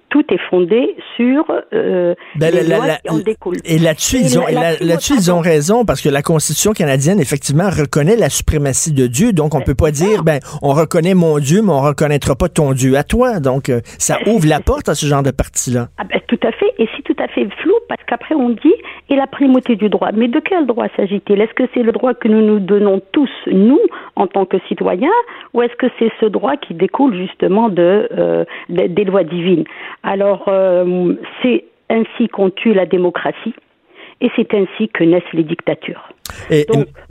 tout 0.09 0.23
est 0.29 0.39
fondé 0.49 0.95
sur 1.15 1.45
euh, 1.73 2.13
ben, 2.35 2.53
les 2.53 2.63
lois 2.63 2.97
qui 3.03 3.09
en 3.09 3.19
découlent. 3.19 3.57
Et 3.65 3.79
là-dessus, 3.79 4.17
ils, 4.17 4.37
ont, 4.37 4.45
là-dessus, 4.45 5.13
ils 5.15 5.31
ont 5.31 5.39
raison, 5.39 5.85
parce 5.85 6.01
que 6.01 6.09
la 6.09 6.21
Constitution 6.21 6.73
canadienne, 6.73 7.19
effectivement, 7.19 7.69
reconnaît 7.69 8.17
la 8.17 8.29
suprématie 8.29 8.93
de 8.93 9.07
Dieu. 9.07 9.31
Donc, 9.31 9.55
on 9.55 9.59
ne 9.59 9.63
peut 9.63 9.75
pas 9.75 9.91
dire, 9.91 10.23
ben, 10.23 10.39
on 10.61 10.73
reconnaît 10.73 11.13
mon 11.13 11.39
Dieu, 11.39 11.61
mais 11.63 11.71
on 11.71 11.81
ne 11.81 11.87
reconnaîtra 11.87 12.35
pas 12.35 12.49
ton 12.49 12.73
Dieu 12.73 12.97
à 12.97 13.03
toi. 13.03 13.39
Donc, 13.39 13.69
euh, 13.69 13.79
ça 13.97 14.17
ouvre 14.27 14.47
la 14.47 14.59
porte 14.59 14.89
à 14.89 14.95
ce 14.95 15.05
genre 15.05 15.23
de 15.23 15.31
parti-là. 15.31 15.87
Ah 15.97 16.03
ben, 16.03 16.19
tout 16.27 16.39
à 16.43 16.51
fait. 16.51 16.73
Et 16.77 16.89
c'est 16.95 17.03
tout 17.03 17.21
à 17.23 17.27
fait 17.29 17.47
flou, 17.61 17.73
parce 17.87 18.01
qu'après, 18.05 18.35
on 18.35 18.49
dit, 18.49 18.75
et 19.09 19.15
la 19.15 19.27
primauté 19.27 19.77
du 19.77 19.87
droit. 19.87 20.09
Mais 20.13 20.27
de 20.27 20.39
quel 20.39 20.67
droit 20.67 20.87
s'agit-il? 20.97 21.39
Est-ce 21.39 21.53
que 21.53 21.63
c'est 21.73 21.83
le 21.83 21.93
droit 21.93 22.13
que 22.13 22.27
nous 22.27 22.41
nous 22.41 22.59
donnons 22.59 23.01
tous, 23.13 23.31
nous, 23.47 23.79
en 24.15 24.27
tant 24.27 24.45
que 24.45 24.57
citoyens, 24.67 25.09
ou 25.53 25.61
est-ce 25.61 25.75
que 25.75 25.87
c'est 25.97 26.11
ce 26.19 26.25
droit 26.25 26.57
qui 26.57 26.73
découle 26.73 27.15
justement 27.15 27.69
de... 27.69 28.09
Euh, 28.11 28.43
des 28.69 29.03
lois 29.05 29.12
divines. 29.21 29.65
Alors, 30.01 30.45
euh, 30.47 31.13
c'est 31.41 31.65
ainsi 31.89 32.27
qu'on 32.29 32.49
tue 32.49 32.73
la 32.73 32.87
démocratie 32.87 33.53
et 34.21 34.31
c'est 34.35 34.53
ainsi 34.53 34.89
que 34.89 35.03
naissent 35.03 35.33
les 35.33 35.43
dictatures. 35.43 36.09
Et, 36.49 36.65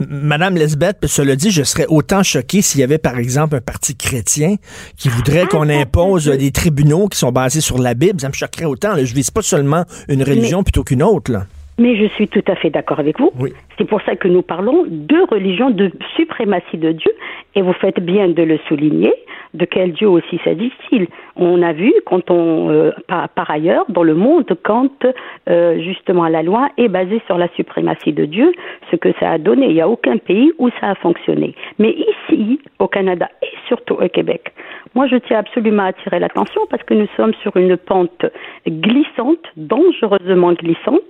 Madame 0.09 0.55
Lesbeth, 0.55 1.05
cela 1.05 1.35
dit, 1.35 1.51
je 1.51 1.63
serais 1.63 1.85
autant 1.87 2.23
choqué 2.23 2.61
s'il 2.61 2.81
y 2.81 2.83
avait, 2.83 2.97
par 2.97 3.17
exemple, 3.17 3.55
un 3.55 3.61
parti 3.61 3.95
chrétien 3.95 4.55
qui 4.97 5.09
voudrait 5.09 5.43
ah, 5.43 5.47
qu'on 5.47 5.69
impose 5.69 6.27
des 6.27 6.51
tribunaux 6.51 7.07
qui 7.07 7.17
sont 7.17 7.31
basés 7.31 7.61
sur 7.61 7.77
la 7.77 7.93
Bible. 7.93 8.19
Ça 8.19 8.27
me 8.27 8.33
choquerait 8.33 8.65
autant. 8.65 8.95
Je 8.97 9.05
Je 9.05 9.15
vise 9.15 9.29
pas 9.29 9.43
seulement 9.43 9.83
une 10.09 10.23
religion 10.23 10.63
plutôt 10.63 10.83
qu'une 10.83 11.03
autre. 11.03 11.31
Mais 11.77 11.95
je 11.95 12.07
suis 12.15 12.27
tout 12.27 12.43
à 12.47 12.55
fait 12.55 12.71
d'accord 12.71 12.99
avec 12.99 13.19
vous. 13.19 13.31
C'est 13.77 13.85
pour 13.87 14.01
ça 14.01 14.15
que 14.15 14.27
nous 14.27 14.41
parlons 14.41 14.85
de 14.87 15.29
religion, 15.29 15.69
de 15.69 15.91
suprématie 16.15 16.77
de 16.77 16.91
Dieu, 16.91 17.11
et 17.55 17.61
vous 17.61 17.73
faites 17.73 17.99
bien 17.99 18.27
de 18.27 18.41
le 18.41 18.59
souligner. 18.67 19.13
De 19.53 19.65
quel 19.65 19.91
Dieu 19.91 20.09
aussi 20.09 20.39
s'agit-il 20.43 21.07
On 21.35 21.61
a 21.61 21.73
vu, 21.73 21.93
quand 22.07 22.31
on, 22.31 22.71
euh, 22.71 22.91
par, 23.07 23.51
ailleurs, 23.51 23.85
dans 23.87 24.01
le 24.01 24.15
monde, 24.15 24.51
quand 24.63 25.05
euh, 25.47 25.79
justement 25.79 26.27
la 26.27 26.41
loi 26.41 26.69
est 26.77 26.87
basée 26.87 27.21
sur 27.27 27.37
la 27.37 27.47
suprématie 27.49 28.13
de 28.13 28.25
Dieu, 28.25 28.51
ce 28.89 28.95
que 28.95 29.09
ça 29.19 29.29
a 29.29 29.37
donné. 29.37 29.67
Il 29.67 29.75
n'y 29.75 29.81
a 29.81 29.87
aucun 29.87 30.17
pays 30.17 30.51
où 30.57 30.69
ça 30.81 30.89
a 30.89 30.95
fonctionné. 30.95 31.53
Mais 31.77 31.95
ici, 31.95 32.59
au 32.79 32.87
Canada 32.87 33.29
et 33.43 33.47
surtout 33.67 33.93
au 33.93 34.09
Québec, 34.09 34.53
moi 34.95 35.05
je 35.07 35.17
tiens 35.17 35.39
absolument 35.39 35.83
à 35.83 35.87
attirer 35.87 36.19
l'attention 36.19 36.61
parce 36.71 36.81
que 36.83 36.95
nous 36.95 37.07
sommes 37.15 37.33
sur 37.43 37.55
une 37.55 37.77
pente 37.77 38.25
glissante, 38.67 39.45
dangereusement 39.55 40.53
glissante. 40.53 41.01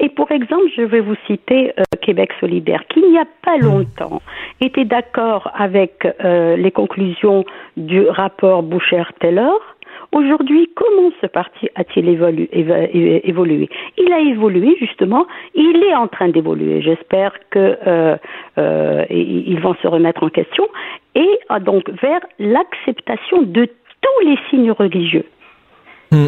Et 0.00 0.08
pour 0.08 0.32
exemple, 0.32 0.66
je 0.76 0.82
vais 0.82 0.98
vous 0.98 1.14
citer 1.28 1.72
euh, 1.78 1.82
Québec 2.02 2.32
solidaire, 2.40 2.82
qui 2.88 2.98
il 2.98 3.12
n'y 3.12 3.18
a 3.18 3.26
pas 3.44 3.56
longtemps 3.58 4.20
était 4.60 4.84
d'accord 4.84 5.50
avec 5.54 6.06
les 6.24 6.70
conclusions 6.70 7.44
du 7.86 8.08
rapport 8.08 8.62
Boucher-Taylor, 8.62 9.60
Aujourd'hui, 10.12 10.70
comment 10.76 11.10
ce 11.20 11.26
parti 11.26 11.68
a-t-il 11.74 12.08
évolué, 12.08 12.48
Il 12.54 14.12
a 14.12 14.20
évolué 14.20 14.76
justement, 14.78 15.26
il 15.56 15.82
est 15.82 15.94
en 15.94 16.06
train 16.06 16.28
d'évoluer. 16.28 16.82
J'espère 16.82 17.32
que 17.50 17.76
euh, 17.84 18.16
euh, 18.56 19.04
vont 19.60 19.74
se 19.82 19.88
remettre 19.88 20.22
en 20.22 20.28
question 20.28 20.68
et 21.16 21.38
donc 21.60 21.90
vers 22.00 22.20
l'acceptation 22.38 23.42
de 23.42 23.66
tous 23.66 24.26
les 24.26 24.38
signes 24.50 24.70
religieux. 24.70 25.24
Mmh. 26.12 26.26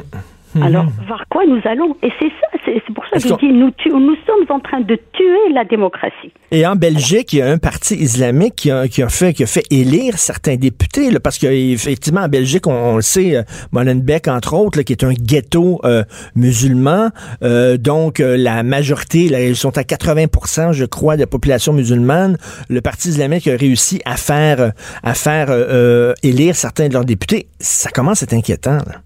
Mhm. 0.56 0.62
Alors, 0.62 0.86
vers 1.06 1.24
quoi 1.28 1.44
nous 1.46 1.60
allons 1.64 1.96
Et 2.02 2.10
c'est 2.18 2.30
ça, 2.40 2.58
c'est 2.64 2.94
pour 2.94 3.04
ça 3.04 3.18
que 3.18 3.28
je 3.28 3.34
dis, 3.34 3.52
nous, 3.52 3.70
nous 4.00 4.16
sommes 4.26 4.46
en 4.48 4.60
train 4.60 4.80
de 4.80 4.98
tuer 5.12 5.52
la 5.52 5.64
démocratie. 5.64 6.32
Et 6.50 6.66
en 6.66 6.76
Belgique, 6.76 7.32
il 7.34 7.38
y 7.40 7.42
a 7.42 7.50
un 7.50 7.58
parti 7.58 7.94
islamique 7.94 8.54
qui 8.56 8.70
a, 8.70 8.88
qui 8.88 9.02
a 9.02 9.08
fait, 9.08 9.34
qui 9.34 9.42
a 9.42 9.46
fait 9.46 9.64
élire 9.70 10.16
certains 10.16 10.56
députés, 10.56 11.10
là, 11.10 11.20
parce 11.20 11.38
qu'effectivement, 11.38 12.22
en 12.22 12.28
Belgique, 12.28 12.66
on, 12.66 12.96
le 12.96 13.02
sait, 13.02 13.36
euh, 13.36 13.42
Molenbeek, 13.72 14.28
entre 14.28 14.54
autres, 14.54 14.82
qui 14.82 14.92
est 14.92 15.04
un 15.04 15.12
ghetto 15.12 15.80
euh, 15.84 16.04
musulman, 16.34 17.10
euh, 17.42 17.76
donc 17.76 18.18
la 18.18 18.62
majorité, 18.62 19.28
là, 19.28 19.44
ils 19.44 19.56
sont 19.56 19.76
à 19.76 19.82
80% 19.82 20.72
je 20.72 20.84
crois, 20.84 21.16
de 21.16 21.20
la 21.20 21.26
population 21.26 21.72
musulmane. 21.72 22.38
Le 22.68 22.80
parti 22.80 23.10
islamique 23.10 23.46
a 23.46 23.56
réussi 23.56 24.00
à 24.04 24.16
faire, 24.16 24.72
à 25.02 25.14
faire 25.14 25.48
élire 26.22 26.54
certains 26.54 26.88
de 26.88 26.94
leurs 26.94 27.04
députés. 27.04 27.48
Ça 27.60 27.90
commence 27.90 28.22
à 28.22 28.24
être 28.24 28.34
inquiétant. 28.34 28.76
Là. 28.76 29.05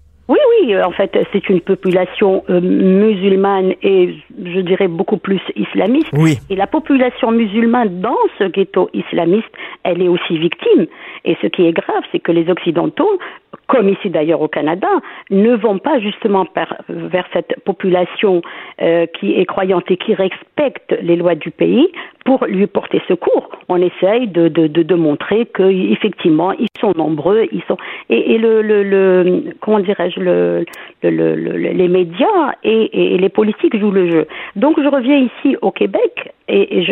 Euh, 0.69 0.83
en 0.83 0.91
fait, 0.91 1.17
c'est 1.33 1.49
une 1.49 1.61
population 1.61 2.43
euh, 2.49 2.61
musulmane 2.61 3.73
et 3.81 4.15
je 4.43 4.59
dirais 4.61 4.87
beaucoup 4.87 5.17
plus 5.17 5.41
islamiste. 5.55 6.11
Et 6.49 6.55
la 6.55 6.67
population 6.67 7.31
musulmane 7.31 8.01
dans 8.01 8.17
ce 8.37 8.45
ghetto 8.45 8.89
islamiste, 8.93 9.49
elle 9.83 10.01
est 10.01 10.07
aussi 10.07 10.37
victime. 10.37 10.87
Et 11.25 11.37
ce 11.41 11.47
qui 11.47 11.65
est 11.65 11.73
grave, 11.73 12.03
c'est 12.11 12.19
que 12.19 12.31
les 12.31 12.49
Occidentaux, 12.49 13.19
comme 13.67 13.89
ici 13.89 14.09
d'ailleurs 14.09 14.41
au 14.41 14.47
Canada, 14.47 14.87
ne 15.29 15.55
vont 15.55 15.77
pas 15.77 15.99
justement 15.99 16.45
vers 16.89 17.25
cette 17.33 17.55
population 17.63 18.41
euh, 18.81 19.05
qui 19.19 19.33
est 19.39 19.45
croyante 19.45 19.89
et 19.89 19.97
qui 19.97 20.13
respecte 20.13 20.95
les 21.01 21.15
lois 21.15 21.35
du 21.35 21.51
pays 21.51 21.87
pour 22.25 22.45
lui 22.45 22.67
porter 22.67 23.01
secours. 23.07 23.49
On 23.69 23.77
essaye 23.77 24.27
de, 24.27 24.47
de, 24.47 24.67
de, 24.67 24.95
montrer 24.95 25.47
qu'effectivement, 25.47 26.51
ils 26.53 26.67
sont 26.79 26.93
nombreux, 26.95 27.47
ils 27.51 27.63
sont 27.67 27.77
et, 28.09 28.37
le, 28.37 28.61
le, 28.61 28.83
le, 28.83 29.43
comment 29.59 29.79
dirais-je 29.79 30.19
le, 30.19 30.65
le, 31.03 31.35
les 31.35 31.87
médias 31.87 32.53
et, 32.63 33.17
les 33.17 33.29
politiques 33.29 33.77
jouent 33.77 33.91
le 33.91 34.09
jeu. 34.11 34.27
Donc 34.55 34.79
je 34.81 34.87
reviens 34.87 35.17
ici 35.17 35.55
au 35.61 35.71
Québec 35.71 36.33
et, 36.47 36.83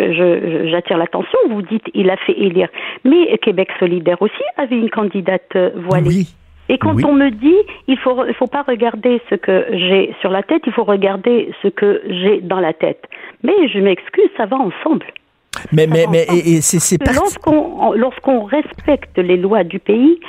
j'attire 0.71 0.97
l'attention. 0.97 1.37
Vous 1.49 1.61
dites 1.61 1.85
il 1.93 2.09
a 2.09 2.17
fait 2.17 2.37
élire, 2.37 2.69
mais 3.03 3.37
Québec 3.39 3.69
solidaire 3.79 4.18
aussi 4.19 4.43
avait 4.57 4.77
une 4.77 4.89
candidate 4.89 5.55
voilée. 5.75 6.27
Et 6.71 6.77
quand 6.77 7.03
on 7.03 7.13
me 7.13 7.31
dit, 7.31 7.57
il 7.87 7.97
faut, 7.97 8.25
il 8.27 8.33
faut 8.35 8.47
pas 8.47 8.61
regarder 8.61 9.19
ce 9.29 9.35
que 9.35 9.65
j'ai 9.71 10.13
sur 10.21 10.29
la 10.29 10.43
tête, 10.43 10.61
il 10.67 10.71
faut 10.71 10.83
regarder 10.83 11.51
ce 11.63 11.67
que 11.67 12.01
j'ai 12.07 12.41
dans 12.41 12.59
la 12.59 12.73
tête. 12.73 13.03
Mais 13.43 13.67
je 13.73 13.79
m'excuse, 13.79 14.29
ça 14.37 14.45
va 14.45 14.57
ensemble. 14.57 15.07
Mais, 15.71 15.87
mais, 15.87 16.05
mais, 16.11 16.27
et, 16.29 16.61
c'est 16.61 16.97
Lorsqu'on, 17.11 17.93
lorsqu'on 17.93 18.43
respecte 18.43 19.17
les 19.17 19.37
lois 19.37 19.63
du 19.63 19.79
pays, 19.79 20.19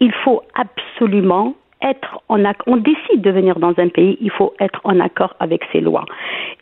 il 0.00 0.12
faut 0.24 0.42
absolument 0.54 1.54
On 2.68 2.76
décide 2.76 3.22
de 3.22 3.30
venir 3.30 3.58
dans 3.58 3.74
un 3.78 3.88
pays, 3.88 4.18
il 4.20 4.30
faut 4.30 4.54
être 4.60 4.80
en 4.84 5.00
accord 5.00 5.34
avec 5.40 5.62
ces 5.72 5.80
lois. 5.80 6.04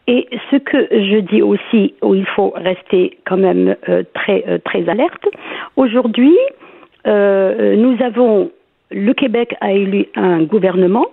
Et 0.06 0.28
ce 0.50 0.56
que 0.56 0.86
je 0.90 1.18
dis 1.18 1.42
aussi, 1.42 1.94
où 2.02 2.14
il 2.14 2.26
faut 2.26 2.52
rester 2.54 3.18
quand 3.26 3.36
même 3.36 3.76
euh, 3.88 4.04
très, 4.14 4.44
euh, 4.46 4.58
très 4.64 4.88
alerte, 4.88 5.26
aujourd'hui, 5.76 6.36
euh, 7.06 7.76
nous 7.76 7.96
avons 8.02 8.50
le 8.92 9.12
Québec 9.14 9.56
a 9.60 9.72
élu 9.72 10.06
un 10.14 10.42
gouvernement 10.44 11.06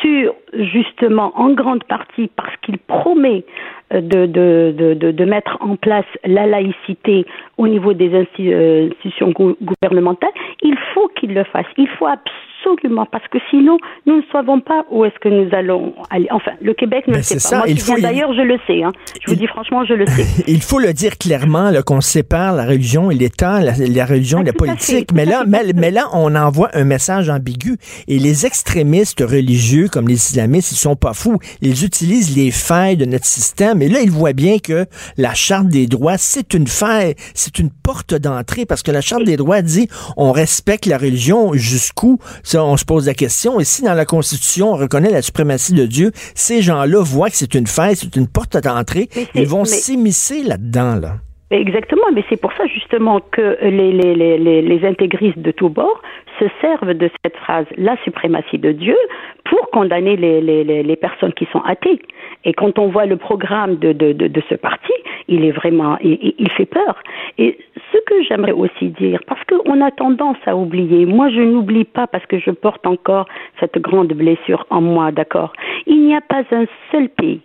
sur 0.00 0.34
justement 0.54 1.32
en 1.36 1.50
grande 1.50 1.84
partie 1.84 2.30
parce 2.34 2.56
qu'il 2.62 2.78
promet 2.78 3.44
de, 3.90 5.24
mettre 5.24 5.58
en 5.60 5.76
place 5.76 6.06
la 6.24 6.46
laïcité 6.46 7.26
au 7.58 7.66
niveau 7.66 7.92
des 7.92 8.10
euh, 8.14 8.88
institutions 8.88 9.32
gouvernementales, 9.32 10.30
il 10.62 10.76
faut 10.94 11.08
qu'il 11.18 11.34
le 11.34 11.44
fasse. 11.44 11.66
Il 11.76 11.88
faut 11.98 12.06
absolument 12.06 13.06
parce 13.06 13.26
que 13.28 13.38
sinon, 13.50 13.78
nous 14.06 14.16
ne 14.16 14.22
savons 14.32 14.60
pas 14.60 14.84
où 14.90 15.04
est-ce 15.04 15.18
que 15.18 15.28
nous 15.28 15.48
allons 15.52 15.94
aller. 16.10 16.28
Enfin, 16.30 16.52
le 16.60 16.72
Québec 16.72 17.06
ne 17.08 17.14
ben, 17.14 17.22
sait 17.22 17.34
pas. 17.34 17.40
Ça. 17.40 17.58
Moi, 17.58 17.68
il 17.68 17.80
faut... 17.80 17.98
d'ailleurs, 18.00 18.32
je 18.32 18.42
le 18.42 18.58
sais. 18.66 18.82
Hein. 18.82 18.92
Je 19.20 19.30
vous 19.30 19.36
dis 19.36 19.46
franchement, 19.46 19.84
je 19.84 19.94
le 19.94 20.06
sais. 20.06 20.44
il 20.48 20.62
faut 20.62 20.78
le 20.78 20.92
dire 20.92 21.18
clairement 21.18 21.70
qu'on 21.84 22.00
sépare 22.00 22.54
la 22.54 22.64
religion 22.64 23.10
et 23.10 23.14
l'État, 23.14 23.60
la, 23.60 23.72
religion 24.06 24.40
et 24.40 24.44
la 24.44 24.52
ah, 24.54 24.58
politique. 24.58 25.12
mais 25.12 25.24
là, 25.24 25.44
mais, 25.46 25.90
là, 25.90 26.06
on 26.12 26.34
envoie 26.36 26.68
un 26.74 26.84
message 26.84 27.28
ambigu. 27.28 27.76
Et 28.06 28.18
les 28.18 28.46
extrémistes 28.46 29.20
religieux, 29.20 29.88
comme 29.90 30.06
les 30.06 30.14
islamistes, 30.14 30.72
ils 30.72 30.76
sont 30.76 30.96
pas 30.96 31.12
fous. 31.12 31.38
Ils 31.60 31.84
utilisent 31.84 32.36
les 32.36 32.52
failles 32.52 32.96
de 32.96 33.04
notre 33.04 33.26
système. 33.26 33.82
Et 33.82 33.88
là, 33.88 34.00
ils 34.00 34.10
voient 34.10 34.32
bien 34.32 34.58
que 34.58 34.86
la 35.16 35.34
charte 35.34 35.68
des 35.68 35.86
droits, 35.86 36.18
c'est 36.18 36.54
une 36.54 36.66
faille, 36.66 37.14
c'est 37.48 37.60
une 37.60 37.70
porte 37.70 38.14
d'entrée, 38.14 38.66
parce 38.66 38.82
que 38.82 38.90
la 38.90 39.00
charte 39.00 39.24
des 39.24 39.36
droits 39.36 39.62
dit 39.62 39.88
on 40.16 40.32
respecte 40.32 40.86
la 40.86 40.98
religion 40.98 41.54
jusqu'où 41.54 42.18
ça, 42.42 42.62
on 42.62 42.76
se 42.76 42.84
pose 42.84 43.06
la 43.06 43.14
question. 43.14 43.58
Et 43.58 43.64
si 43.64 43.82
dans 43.82 43.94
la 43.94 44.04
Constitution, 44.04 44.72
on 44.72 44.76
reconnaît 44.76 45.10
la 45.10 45.22
suprématie 45.22 45.72
de 45.72 45.86
Dieu, 45.86 46.12
ces 46.34 46.60
gens-là 46.62 47.02
voient 47.02 47.30
que 47.30 47.36
c'est 47.36 47.54
une 47.54 47.66
fête, 47.66 47.98
c'est 47.98 48.16
une 48.16 48.28
porte 48.28 48.56
d'entrée, 48.56 49.08
ils 49.34 49.46
vont 49.46 49.64
s'immiscer 49.64 50.42
là-dedans, 50.42 50.96
là. 50.96 51.16
Exactement, 51.50 52.04
mais 52.12 52.22
c'est 52.28 52.38
pour 52.38 52.52
ça 52.52 52.66
justement 52.66 53.20
que 53.20 53.56
les, 53.62 54.84
intégristes 54.84 55.38
de 55.38 55.50
tous 55.50 55.70
bords 55.70 56.02
se 56.38 56.44
servent 56.60 56.92
de 56.92 57.10
cette 57.24 57.36
phrase, 57.38 57.64
la 57.78 57.96
suprématie 58.04 58.58
de 58.58 58.72
Dieu, 58.72 58.96
pour 59.44 59.70
condamner 59.70 60.16
les, 60.16 60.42
les, 60.42 60.82
les, 60.82 60.96
personnes 60.96 61.32
qui 61.32 61.46
sont 61.46 61.62
athées. 61.62 62.00
Et 62.44 62.52
quand 62.52 62.78
on 62.78 62.88
voit 62.88 63.06
le 63.06 63.16
programme 63.16 63.76
de, 63.76 63.92
de, 63.92 64.12
de, 64.12 64.28
de 64.28 64.42
ce 64.50 64.56
parti, 64.56 64.92
il 65.26 65.42
est 65.44 65.50
vraiment, 65.50 65.96
il, 66.02 66.34
il, 66.38 66.50
fait 66.50 66.66
peur. 66.66 67.02
Et 67.38 67.58
ce 67.92 67.98
que 68.06 68.22
j'aimerais 68.24 68.52
aussi 68.52 68.88
dire, 68.88 69.20
parce 69.26 69.42
qu'on 69.44 69.80
a 69.80 69.90
tendance 69.90 70.36
à 70.44 70.54
oublier, 70.54 71.06
moi 71.06 71.30
je 71.30 71.40
n'oublie 71.40 71.84
pas 71.84 72.06
parce 72.06 72.26
que 72.26 72.38
je 72.38 72.50
porte 72.50 72.86
encore 72.86 73.26
cette 73.58 73.78
grande 73.78 74.12
blessure 74.12 74.66
en 74.68 74.82
moi, 74.82 75.12
d'accord? 75.12 75.54
Il 75.86 76.04
n'y 76.04 76.14
a 76.14 76.20
pas 76.20 76.42
un 76.52 76.66
seul 76.92 77.08
pays 77.08 77.40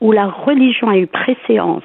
où 0.00 0.12
la 0.12 0.26
religion 0.26 0.88
a 0.88 0.96
eu 0.96 1.08
préséance 1.08 1.82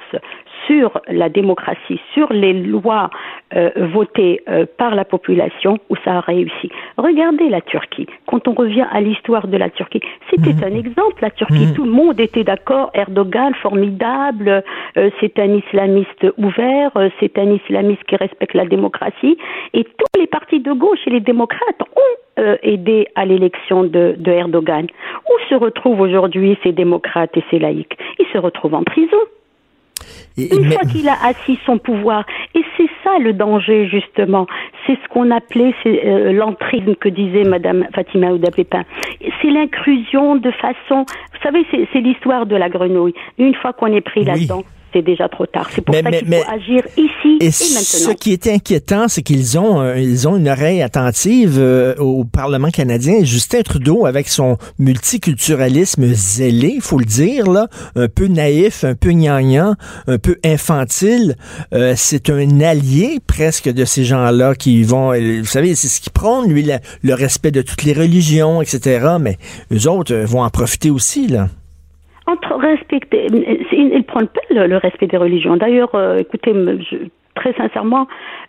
sur 0.66 1.00
la 1.08 1.28
démocratie, 1.28 2.00
sur 2.12 2.32
les 2.32 2.52
lois 2.52 3.10
euh, 3.54 3.70
votées 3.92 4.42
euh, 4.48 4.66
par 4.78 4.94
la 4.94 5.04
population, 5.04 5.78
où 5.90 5.96
ça 6.04 6.18
a 6.18 6.20
réussi. 6.20 6.70
Regardez 6.96 7.48
la 7.48 7.60
Turquie. 7.60 8.06
Quand 8.26 8.48
on 8.48 8.54
revient 8.54 8.86
à 8.90 9.00
l'histoire 9.00 9.46
de 9.46 9.56
la 9.56 9.70
Turquie, 9.70 10.00
c'était 10.30 10.52
mhm. 10.54 10.64
un 10.64 10.78
exemple. 10.78 11.22
La 11.22 11.30
Turquie, 11.30 11.66
mhm. 11.66 11.74
tout 11.74 11.84
le 11.84 11.90
monde 11.90 12.20
était 12.20 12.44
d'accord. 12.44 12.90
Erdogan, 12.94 13.54
formidable. 13.54 14.62
Euh, 14.96 15.10
c'est 15.20 15.38
un 15.38 15.54
islamiste 15.54 16.26
ouvert. 16.38 16.92
c'est 17.20 17.38
un 17.38 17.50
islamiste 17.52 18.04
qui 18.04 18.16
respecte 18.16 18.54
la 18.54 18.66
démocratie. 18.66 19.36
Et 19.72 19.84
tous 19.84 20.20
les 20.20 20.26
partis 20.26 20.60
de 20.60 20.72
gauche 20.72 21.00
et 21.06 21.10
les 21.10 21.20
démocrates 21.20 21.82
ont 21.82 22.44
aidé 22.62 23.06
à 23.14 23.24
l'élection 23.24 23.84
de, 23.84 24.16
de 24.18 24.32
Erdogan. 24.32 24.86
Où 25.28 25.48
se 25.48 25.54
retrouvent 25.54 26.00
aujourd'hui 26.00 26.58
ces 26.64 26.72
démocrates 26.72 27.36
et 27.36 27.44
ces 27.50 27.60
laïcs? 27.60 27.96
Ils 28.18 28.26
se 28.32 28.38
retrouvent 28.38 28.74
en 28.74 28.82
prison. 28.82 29.18
Une 30.36 30.72
fois 30.72 30.82
qu'il 30.90 31.08
a 31.08 31.16
assis 31.24 31.58
son 31.64 31.78
pouvoir, 31.78 32.24
et 32.54 32.62
c'est 32.76 32.88
ça 33.04 33.18
le 33.18 33.32
danger 33.32 33.88
justement, 33.88 34.46
c'est 34.86 34.94
ce 35.02 35.08
qu'on 35.08 35.30
appelait 35.30 35.74
euh, 35.86 36.32
l'entrisme 36.32 36.94
que 36.96 37.08
disait 37.08 37.44
Madame 37.44 37.86
Fatima 37.94 38.32
Ouda 38.32 38.50
Pépin. 38.50 38.84
C'est 39.40 39.50
l'inclusion 39.50 40.36
de 40.36 40.50
façon, 40.50 41.04
vous 41.06 41.40
savez, 41.42 41.64
c'est 41.70 42.00
l'histoire 42.00 42.46
de 42.46 42.56
la 42.56 42.68
grenouille. 42.68 43.14
Une 43.38 43.54
fois 43.54 43.72
qu'on 43.72 43.92
est 43.92 44.00
pris 44.00 44.24
là-dedans, 44.24 44.62
c'est 44.94 45.02
déjà 45.02 45.28
trop 45.28 45.44
tard. 45.44 45.68
C'est 45.74 45.82
pour 45.82 45.94
ça 45.94 46.02
qu'il 46.10 46.26
faut 46.26 46.50
agir 46.50 46.82
ici 46.96 47.36
et, 47.40 47.46
et 47.46 47.50
Ce 47.50 48.12
qui 48.12 48.32
est 48.32 48.46
inquiétant, 48.46 49.08
c'est 49.08 49.22
qu'ils 49.22 49.58
ont, 49.58 49.80
euh, 49.80 49.98
ils 49.98 50.26
ont 50.28 50.36
une 50.36 50.48
oreille 50.48 50.82
attentive 50.82 51.56
euh, 51.58 51.94
au 51.96 52.24
Parlement 52.24 52.70
canadien. 52.70 53.24
Justin 53.24 53.62
Trudeau, 53.62 54.06
avec 54.06 54.28
son 54.28 54.56
multiculturalisme 54.78 56.06
zélé, 56.14 56.74
il 56.76 56.80
faut 56.80 56.98
le 56.98 57.04
dire, 57.04 57.50
là, 57.50 57.66
un 57.96 58.08
peu 58.08 58.28
naïf, 58.28 58.84
un 58.84 58.94
peu 58.94 59.10
gnangnan, 59.10 59.74
un 60.06 60.18
peu 60.18 60.36
infantile, 60.44 61.36
euh, 61.74 61.94
c'est 61.96 62.30
un 62.30 62.60
allié 62.60 63.18
presque 63.26 63.68
de 63.68 63.84
ces 63.84 64.04
gens-là 64.04 64.54
qui 64.54 64.84
vont, 64.84 65.12
vous 65.12 65.44
savez, 65.44 65.74
c'est 65.74 65.88
ce 65.88 66.00
qui 66.00 66.10
prône, 66.10 66.48
lui, 66.48 66.70
le 67.02 67.14
respect 67.14 67.50
de 67.50 67.62
toutes 67.62 67.82
les 67.82 67.92
religions, 67.92 68.62
etc. 68.62 69.16
Mais 69.20 69.38
eux 69.72 69.88
autres 69.88 70.14
vont 70.14 70.42
en 70.42 70.50
profiter 70.50 70.90
aussi, 70.90 71.26
là 71.26 71.48
entre 72.26 72.54
respecter, 72.54 73.26
ils 73.72 74.04
prennent 74.04 74.28
pas 74.28 74.40
le, 74.50 74.76
respect 74.76 75.06
des 75.06 75.16
religions. 75.16 75.56
D'ailleurs, 75.56 75.94
euh, 75.94 76.18
écoutez, 76.18 76.52
très 77.34 77.52
sincèrement, 77.54 78.06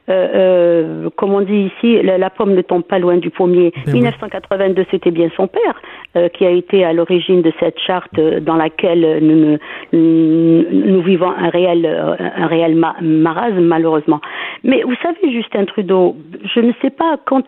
euh, 0.10 0.28
euh, 0.36 1.10
comme 1.16 1.34
on 1.34 1.42
dit 1.42 1.72
ici, 1.76 2.02
la, 2.02 2.30
pomme 2.30 2.54
ne 2.54 2.62
tombe 2.62 2.84
pas 2.84 3.00
loin 3.00 3.18
du 3.18 3.30
pommier. 3.30 3.74
1982, 3.88 4.86
c'était 4.92 5.12
bien 5.12 5.30
son 5.36 5.48
père 5.48 5.82
euh, 6.16 6.30
qui 6.30 6.46
a 6.46 6.52
été 6.52 6.86
à 6.86 6.94
l'origine 6.94 7.42
de 7.42 7.52
cette 7.60 7.80
charte 7.80 8.20
dans 8.42 8.56
laquelle 8.56 9.20
nous, 9.22 9.58
nous, 9.92 11.02
vivons 11.02 11.30
un 11.30 11.50
réel, 11.50 11.86
un 11.86 12.48
réel 12.48 12.76
marasme, 12.76 13.62
malheureusement. 13.62 14.22
Mais 14.64 14.84
vous 14.84 14.96
savez, 15.02 15.32
Justin 15.32 15.66
Trudeau, 15.66 16.16
je 16.54 16.60
ne 16.60 16.72
sais 16.82 16.92
pas 16.92 17.18
quand, 17.26 17.46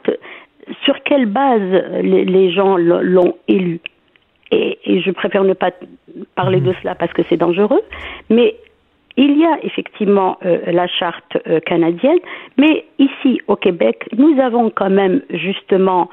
sur 0.84 1.02
quelle 1.04 1.28
base 1.28 1.84
les, 2.02 2.26
les 2.26 2.52
gens 2.52 2.78
l'ont 2.78 3.36
élu. 3.48 3.80
Et, 4.52 4.80
et, 4.86 5.02
je 5.02 5.12
préfère 5.12 5.44
ne 5.44 5.54
pas 5.54 5.72
parler 6.36 6.62
de 6.62 6.74
cela 6.82 6.96
parce 6.96 7.12
que 7.14 7.22
c'est 7.28 7.38
dangereux, 7.38 7.82
mais 8.30 8.56
il 9.18 9.38
y 9.38 9.46
a 9.46 9.58
effectivement 9.64 10.38
euh, 10.46 10.60
la 10.68 10.88
charte 10.88 11.38
euh, 11.48 11.60
canadienne, 11.60 12.20
mais 12.58 12.86
ici 13.00 13.42
au 13.48 13.56
Québec, 13.56 14.08
nous 14.16 14.40
avons 14.40 14.70
quand 14.70 14.92
même 14.92 15.22
justement 15.32 16.10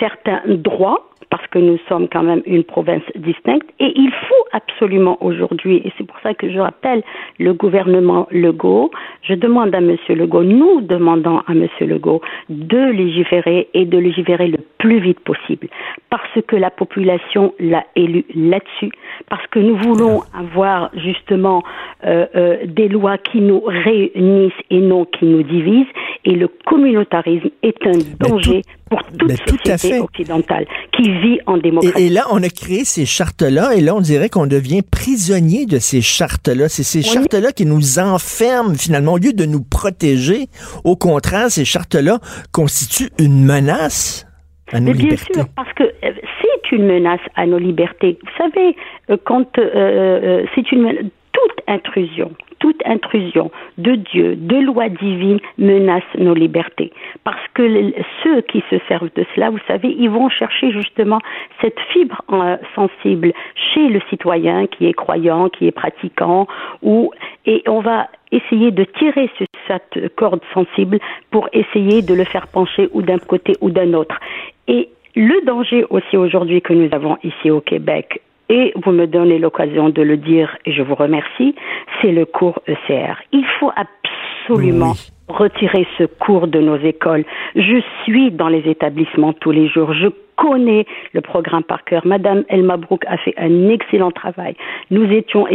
certains 0.00 0.42
droits 0.46 1.08
parce 1.30 1.46
que 1.48 1.58
nous 1.58 1.78
sommes 1.88 2.08
quand 2.08 2.22
même 2.22 2.42
une 2.46 2.64
province 2.64 3.02
distincte 3.16 3.68
et 3.78 3.92
il 3.96 4.10
faut 4.10 4.34
absolument 4.52 5.18
aujourd'hui, 5.22 5.76
et 5.84 5.92
c'est 5.98 6.06
pour 6.06 6.18
ça 6.22 6.34
que 6.34 6.50
je 6.50 6.58
rappelle 6.58 7.02
le 7.38 7.52
gouvernement 7.52 8.26
Legault, 8.30 8.90
je 9.22 9.34
demande 9.34 9.74
à 9.74 9.80
Monsieur 9.80 10.14
Legault, 10.14 10.44
nous 10.44 10.80
demandons 10.80 11.40
à 11.46 11.54
Monsieur 11.54 11.86
Legault 11.86 12.22
de 12.48 12.90
légiférer 12.90 13.68
et 13.74 13.84
de 13.84 13.98
légiférer 13.98 14.48
le 14.48 14.58
plus 14.78 15.00
vite 15.00 15.20
possible 15.20 15.68
parce 16.10 16.40
que 16.46 16.56
la 16.56 16.70
population 16.70 17.52
l'a 17.58 17.84
élu 17.96 18.24
là-dessus, 18.34 18.92
parce 19.28 19.46
que 19.48 19.58
nous 19.58 19.76
voulons 19.76 20.22
avoir 20.34 20.90
justement 20.94 21.62
euh, 22.04 22.26
euh, 22.34 22.56
des 22.64 22.88
lois 22.88 23.18
qui 23.18 23.40
nous 23.40 23.60
réunissent 23.60 24.52
et 24.70 24.80
non 24.80 25.04
qui 25.04 25.26
nous 25.26 25.42
divisent 25.42 25.86
et 26.24 26.32
le 26.32 26.48
communautarisme 26.66 27.48
est 27.62 27.86
un 27.86 27.98
danger 28.18 28.62
pour 28.90 29.02
toute 29.18 29.36
société 29.48 30.00
occidentale 30.00 30.66
qui 30.92 31.10
vit 31.10 31.38
en 31.46 31.58
démocratie. 31.58 32.04
Et, 32.04 32.08
là, 32.08 32.24
on 32.30 32.42
a 32.42 32.48
créé 32.48 32.84
ces 32.84 33.06
chartes-là, 33.06 33.74
et 33.74 33.80
là, 33.80 33.94
on 33.94 34.00
dirait 34.00 34.28
qu'on 34.28 34.46
devient 34.46 34.82
prisonnier 34.82 35.66
de 35.66 35.78
ces 35.78 36.00
chartes-là. 36.00 36.68
C'est 36.68 36.82
ces 36.82 37.02
chartes-là 37.02 37.52
qui 37.52 37.66
nous 37.66 37.98
enferment 37.98 38.74
finalement, 38.74 39.14
au 39.14 39.18
lieu 39.18 39.32
de 39.32 39.44
nous 39.44 39.62
protéger. 39.62 40.46
Au 40.84 40.96
contraire, 40.96 41.50
ces 41.50 41.64
chartes-là 41.64 42.18
constituent 42.52 43.10
une 43.18 43.44
menace 43.44 44.26
à 44.72 44.80
nos 44.80 44.92
bien 44.92 45.16
sûr, 45.16 45.46
parce 45.56 45.72
que 45.74 45.84
euh, 45.84 46.12
c'est 46.42 46.76
une 46.76 46.86
menace 46.86 47.20
à 47.36 47.46
nos 47.46 47.58
libertés. 47.58 48.18
Vous 48.22 48.30
savez, 48.36 48.76
euh, 49.10 49.16
quand 49.24 49.58
euh, 49.58 50.44
c'est 50.54 50.70
une 50.72 51.10
toute 51.38 51.62
intrusion, 51.66 52.32
toute 52.58 52.80
intrusion 52.84 53.50
de 53.76 53.94
Dieu, 53.94 54.34
de 54.36 54.56
loi 54.56 54.88
divine 54.88 55.38
menace 55.58 56.02
nos 56.18 56.34
libertés. 56.34 56.92
Parce 57.24 57.46
que 57.54 57.92
ceux 58.22 58.40
qui 58.42 58.62
se 58.70 58.76
servent 58.88 59.10
de 59.14 59.24
cela, 59.34 59.50
vous 59.50 59.60
savez, 59.66 59.94
ils 59.98 60.10
vont 60.10 60.28
chercher 60.28 60.72
justement 60.72 61.20
cette 61.60 61.78
fibre 61.92 62.22
euh, 62.32 62.56
sensible 62.74 63.32
chez 63.54 63.88
le 63.88 64.00
citoyen 64.10 64.66
qui 64.66 64.86
est 64.86 64.94
croyant, 64.94 65.48
qui 65.48 65.66
est 65.66 65.72
pratiquant, 65.72 66.46
ou, 66.82 67.12
et 67.46 67.62
on 67.66 67.80
va 67.80 68.08
essayer 68.32 68.70
de 68.70 68.84
tirer 68.84 69.30
cette 69.66 70.14
corde 70.16 70.40
sensible 70.52 70.98
pour 71.30 71.48
essayer 71.52 72.02
de 72.02 72.14
le 72.14 72.24
faire 72.24 72.48
pencher 72.48 72.88
ou 72.92 73.02
d'un 73.02 73.18
côté 73.18 73.54
ou 73.60 73.70
d'un 73.70 73.94
autre. 73.94 74.18
Et 74.66 74.88
le 75.14 75.44
danger 75.46 75.84
aussi 75.90 76.16
aujourd'hui 76.16 76.60
que 76.62 76.72
nous 76.72 76.88
avons 76.92 77.16
ici 77.22 77.50
au 77.50 77.60
Québec, 77.60 78.20
et 78.48 78.72
vous 78.82 78.92
me 78.92 79.06
donnez 79.06 79.38
l'occasion 79.38 79.88
de 79.88 80.02
le 80.02 80.16
dire 80.16 80.56
et 80.64 80.72
je 80.72 80.82
vous 80.82 80.94
remercie, 80.94 81.54
c'est 82.00 82.12
le 82.12 82.24
cours 82.24 82.60
ECR. 82.66 83.16
Il 83.32 83.44
faut 83.58 83.70
absolument 83.76 84.94
retirer 85.28 85.86
ce 85.98 86.04
cours 86.04 86.46
de 86.46 86.60
nos 86.60 86.78
écoles. 86.78 87.24
Je 87.54 87.82
suis 88.04 88.30
dans 88.30 88.48
les 88.48 88.62
établissements 88.66 89.34
tous 89.34 89.50
les 89.50 89.68
jours. 89.68 89.92
Je 89.92 90.08
connais 90.36 90.86
le 91.12 91.20
programme 91.20 91.64
par 91.64 91.84
cœur. 91.84 92.06
Madame 92.06 92.44
Elma 92.48 92.76
Brook 92.76 93.02
a 93.06 93.18
fait 93.18 93.34
un 93.36 93.68
excellent 93.68 94.10
travail. 94.10 94.54
Nous 94.90 95.04
étions 95.12 95.46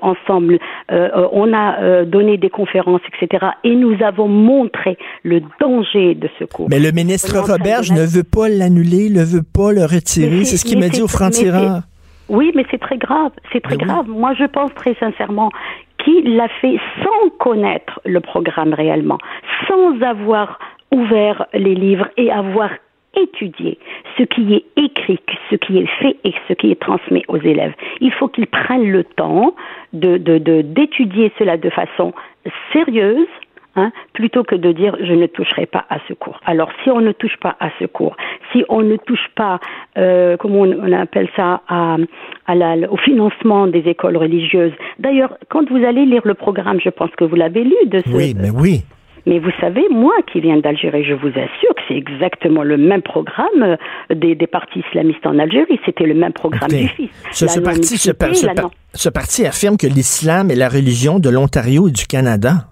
ensemble, 0.00 0.58
euh, 0.90 1.28
on 1.32 1.52
a 1.52 1.80
euh, 1.80 2.04
donné 2.04 2.38
des 2.38 2.50
conférences, 2.50 3.02
etc. 3.12 3.46
Et 3.62 3.76
nous 3.76 3.94
avons 4.02 4.28
montré 4.28 4.96
le 5.22 5.42
danger 5.60 6.14
de 6.14 6.28
ce 6.38 6.44
cours. 6.44 6.68
Mais 6.70 6.80
le 6.80 6.92
ministre 6.92 7.38
Roberge 7.38 7.92
ne 7.92 8.06
veut 8.06 8.24
pas 8.24 8.48
l'annuler, 8.48 9.10
ne 9.10 9.22
veut 9.22 9.44
pas 9.44 9.70
le 9.72 9.82
retirer. 9.82 10.44
C'est 10.44 10.56
ce 10.56 10.64
qu'il 10.64 10.78
m'a 10.78 10.88
dit 10.88 11.02
au 11.02 11.08
franc-tireur. 11.08 11.82
Oui, 12.32 12.50
mais 12.54 12.64
c'est 12.70 12.80
très 12.80 12.96
grave. 12.96 13.30
C'est 13.52 13.60
très 13.60 13.76
grave. 13.76 14.08
Moi, 14.08 14.32
je 14.32 14.44
pense 14.44 14.72
très 14.74 14.94
sincèrement 14.94 15.50
qu'il 15.98 16.34
l'a 16.34 16.48
fait 16.48 16.78
sans 17.02 17.30
connaître 17.38 18.00
le 18.06 18.20
programme 18.20 18.72
réellement, 18.72 19.18
sans 19.68 20.00
avoir 20.00 20.58
ouvert 20.90 21.46
les 21.52 21.74
livres 21.74 22.08
et 22.16 22.32
avoir 22.32 22.70
étudié 23.14 23.78
ce 24.16 24.22
qui 24.22 24.54
est 24.54 24.64
écrit, 24.76 25.20
ce 25.50 25.56
qui 25.56 25.78
est 25.78 25.86
fait 26.00 26.16
et 26.24 26.32
ce 26.48 26.54
qui 26.54 26.70
est 26.70 26.80
transmis 26.80 27.22
aux 27.28 27.36
élèves. 27.36 27.74
Il 28.00 28.10
faut 28.12 28.28
qu'ils 28.28 28.46
prennent 28.46 28.90
le 28.90 29.04
temps 29.04 29.54
de 29.92 30.16
d'étudier 30.62 31.30
cela 31.38 31.58
de 31.58 31.68
façon 31.68 32.14
sérieuse, 32.72 33.28
Hein, 33.74 33.90
plutôt 34.12 34.44
que 34.44 34.54
de 34.54 34.70
dire 34.70 34.94
je 35.00 35.14
ne 35.14 35.26
toucherai 35.26 35.64
pas 35.64 35.86
à 35.88 35.96
ce 36.06 36.12
cours. 36.12 36.38
Alors 36.44 36.70
si 36.84 36.90
on 36.90 37.00
ne 37.00 37.12
touche 37.12 37.38
pas 37.38 37.56
à 37.58 37.70
ce 37.78 37.86
cours, 37.86 38.14
si 38.52 38.64
on 38.68 38.82
ne 38.82 38.96
touche 38.96 39.28
pas, 39.34 39.60
euh, 39.96 40.36
comment 40.36 40.60
on, 40.60 40.92
appelle 40.92 41.30
ça, 41.36 41.62
à, 41.68 41.96
à 42.46 42.54
la, 42.54 42.76
au 42.92 42.98
financement 42.98 43.66
des 43.66 43.80
écoles 43.88 44.18
religieuses. 44.18 44.72
D'ailleurs, 44.98 45.38
quand 45.48 45.66
vous 45.70 45.82
allez 45.84 46.04
lire 46.04 46.20
le 46.24 46.34
programme, 46.34 46.80
je 46.84 46.90
pense 46.90 47.10
que 47.12 47.24
vous 47.24 47.34
l'avez 47.34 47.64
lu 47.64 47.76
de 47.86 48.00
ce. 48.00 48.10
Oui, 48.10 48.34
mais 48.38 48.50
oui. 48.50 48.82
Mais 49.24 49.38
vous 49.38 49.52
savez, 49.60 49.88
moi 49.88 50.14
qui 50.30 50.40
viens 50.40 50.58
d'Algérie, 50.58 51.04
je 51.04 51.14
vous 51.14 51.28
assure 51.28 51.74
que 51.76 51.82
c'est 51.88 51.96
exactement 51.96 52.64
le 52.64 52.76
même 52.76 53.02
programme 53.02 53.62
euh, 53.62 53.76
des, 54.14 54.34
des 54.34 54.46
partis 54.46 54.80
islamistes 54.88 55.24
en 55.26 55.38
Algérie. 55.38 55.78
C'était 55.86 56.06
le 56.06 56.14
même 56.14 56.32
programme 56.32 56.70
du. 56.70 56.90
Ce, 57.30 57.46
ce, 57.46 57.60
parti, 57.60 57.96
ce, 57.96 58.10
ce, 58.92 59.08
parti 59.08 59.46
affirme 59.46 59.76
que 59.76 59.86
l'islam 59.86 60.50
est 60.50 60.56
la 60.56 60.68
religion 60.68 61.20
de 61.20 61.30
l'Ontario 61.30 61.88
et 61.88 61.92
du 61.92 62.06
Canada. 62.06 62.66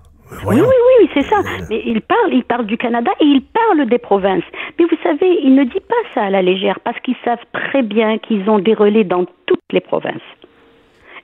Oui, 0.47 0.57
oui, 0.57 0.61
oui, 0.61 0.90
c'est 1.15 1.23
ça. 1.23 1.37
Mais 1.69 1.83
il 1.85 2.01
parle, 2.01 2.33
il 2.33 2.45
parle 2.45 2.67
du 2.67 2.77
Canada 2.77 3.11
et 3.21 3.25
il 3.25 3.43
parle 3.43 3.89
des 3.89 3.99
provinces. 3.99 4.45
Mais 4.79 4.85
vous 4.85 4.97
savez, 5.03 5.39
il 5.43 5.55
ne 5.55 5.65
dit 5.65 5.81
pas 5.81 6.03
ça 6.15 6.25
à 6.25 6.31
la 6.31 6.43
légère 6.43 6.81
parce 6.81 6.99
qu'ils 7.01 7.17
savent 7.25 7.45
très 7.53 7.83
bien 7.83 8.19
qu'ils 8.19 8.49
ont 8.49 8.59
des 8.59 8.75
relais 8.75 9.05
dans 9.05 9.25
toutes 9.47 9.61
les 9.73 9.81
provinces. 9.81 10.21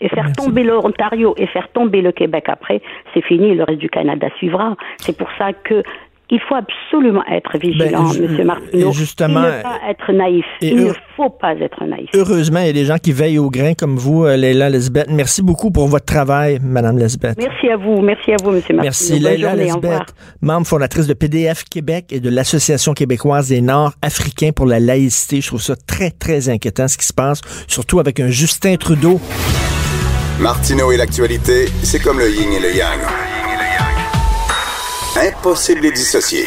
Et 0.00 0.08
faire 0.10 0.30
tomber 0.32 0.62
l'Ontario 0.62 1.34
et 1.38 1.46
faire 1.46 1.68
tomber 1.72 2.02
le 2.02 2.12
Québec 2.12 2.44
après, 2.48 2.82
c'est 3.14 3.22
fini, 3.22 3.54
le 3.54 3.64
reste 3.64 3.78
du 3.78 3.88
Canada 3.88 4.28
suivra. 4.36 4.76
C'est 4.98 5.16
pour 5.16 5.30
ça 5.38 5.54
que 5.54 5.82
il 6.30 6.40
faut 6.48 6.56
absolument 6.56 7.22
être 7.30 7.56
vigilant, 7.58 8.10
ben, 8.12 8.28
Monsieur 8.28 8.44
Martineau. 8.44 8.92
Justement, 8.92 9.44
et 9.44 9.58
ne 9.58 9.62
pas 9.62 9.78
être 9.88 10.12
naïf. 10.12 10.44
Il 10.60 10.84
ne 10.84 10.92
faut 11.16 11.30
pas 11.30 11.54
être 11.54 11.84
naïf. 11.84 12.10
Heureusement, 12.14 12.60
il 12.60 12.66
y 12.66 12.70
a 12.70 12.72
des 12.72 12.84
gens 12.84 12.98
qui 12.98 13.12
veillent 13.12 13.38
au 13.38 13.48
grain 13.48 13.74
comme 13.74 13.96
vous, 13.96 14.24
euh, 14.24 14.36
Leila 14.36 14.68
Lesbeth. 14.68 15.08
Merci 15.08 15.42
beaucoup 15.42 15.70
pour 15.70 15.86
votre 15.86 16.04
travail, 16.04 16.58
Madame 16.62 16.98
Lesbeth. 16.98 17.38
Merci 17.38 17.68
à 17.68 17.76
vous. 17.76 18.00
Merci 18.00 18.32
à 18.32 18.36
vous, 18.42 18.50
Monsieur 18.50 18.74
Martineau. 18.74 18.82
Merci, 18.82 19.18
Leila 19.20 19.54
Lesbeth, 19.54 20.14
membre 20.40 20.66
fondatrice 20.66 21.06
de 21.06 21.14
PDF 21.14 21.62
Québec 21.64 22.06
et 22.10 22.18
de 22.18 22.28
l'Association 22.28 22.92
québécoise 22.92 23.48
des 23.48 23.60
Nord-Africains 23.60 24.50
pour 24.50 24.66
la 24.66 24.80
laïcité. 24.80 25.40
Je 25.40 25.46
trouve 25.46 25.62
ça 25.62 25.74
très, 25.76 26.10
très 26.10 26.48
inquiétant 26.48 26.88
ce 26.88 26.98
qui 26.98 27.06
se 27.06 27.14
passe, 27.14 27.40
surtout 27.68 28.00
avec 28.00 28.18
un 28.18 28.28
Justin 28.28 28.76
Trudeau. 28.76 29.20
Martineau 30.40 30.90
et 30.90 30.96
l'actualité, 30.96 31.66
c'est 31.82 32.02
comme 32.02 32.18
le 32.18 32.28
yin 32.28 32.52
et 32.52 32.60
le 32.60 32.76
yang. 32.76 33.25
Impossible 35.18 35.80
de 35.80 35.90
dissocier. 35.92 36.46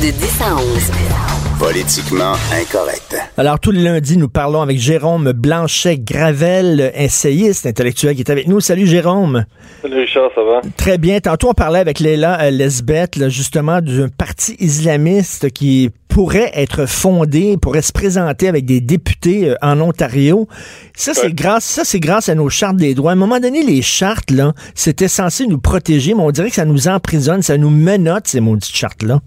De 0.00 0.10
10 0.10 0.40
à 0.40 0.56
11. 0.56 1.35
Politiquement 1.58 2.34
incorrect. 2.52 3.16
Alors, 3.38 3.58
tous 3.58 3.70
les 3.70 3.82
lundis, 3.82 4.18
nous 4.18 4.28
parlons 4.28 4.60
avec 4.60 4.78
Jérôme 4.78 5.32
Blanchet-Gravel, 5.32 6.92
essayiste 6.94 7.64
intellectuel 7.64 8.14
qui 8.14 8.20
est 8.20 8.30
avec 8.30 8.46
nous. 8.46 8.60
Salut, 8.60 8.86
Jérôme. 8.86 9.46
Salut, 9.80 10.00
Richard, 10.00 10.30
ça 10.34 10.42
va? 10.42 10.60
Très 10.76 10.98
bien. 10.98 11.18
Tantôt, 11.20 11.48
on 11.48 11.54
parlait 11.54 11.78
avec 11.78 11.98
Léla 11.98 12.42
euh, 12.42 12.50
Lesbeth, 12.50 13.28
justement, 13.28 13.80
d'un 13.80 14.08
parti 14.08 14.54
islamiste 14.58 15.50
qui 15.50 15.90
pourrait 16.08 16.50
être 16.54 16.86
fondé, 16.86 17.56
pourrait 17.56 17.82
se 17.82 17.92
présenter 17.92 18.48
avec 18.48 18.66
des 18.66 18.82
députés 18.82 19.50
euh, 19.50 19.54
en 19.62 19.80
Ontario. 19.80 20.46
Ça, 20.94 21.14
c'est 21.14 21.32
grâce, 21.32 21.64
ça, 21.64 21.84
c'est 21.84 22.00
grâce 22.00 22.28
à 22.28 22.34
nos 22.34 22.50
chartes 22.50 22.76
des 22.76 22.94
droits. 22.94 23.12
À 23.12 23.14
un 23.14 23.18
moment 23.18 23.40
donné, 23.40 23.62
les 23.62 23.80
chartes, 23.80 24.30
là, 24.30 24.52
c'était 24.74 25.08
censé 25.08 25.46
nous 25.46 25.58
protéger, 25.58 26.14
mais 26.14 26.22
on 26.22 26.30
dirait 26.30 26.50
que 26.50 26.56
ça 26.56 26.66
nous 26.66 26.86
emprisonne, 26.88 27.40
ça 27.40 27.56
nous 27.56 27.70
menotte, 27.70 28.28
ces 28.28 28.40
maudites 28.40 28.76
chartes-là. 28.76 29.20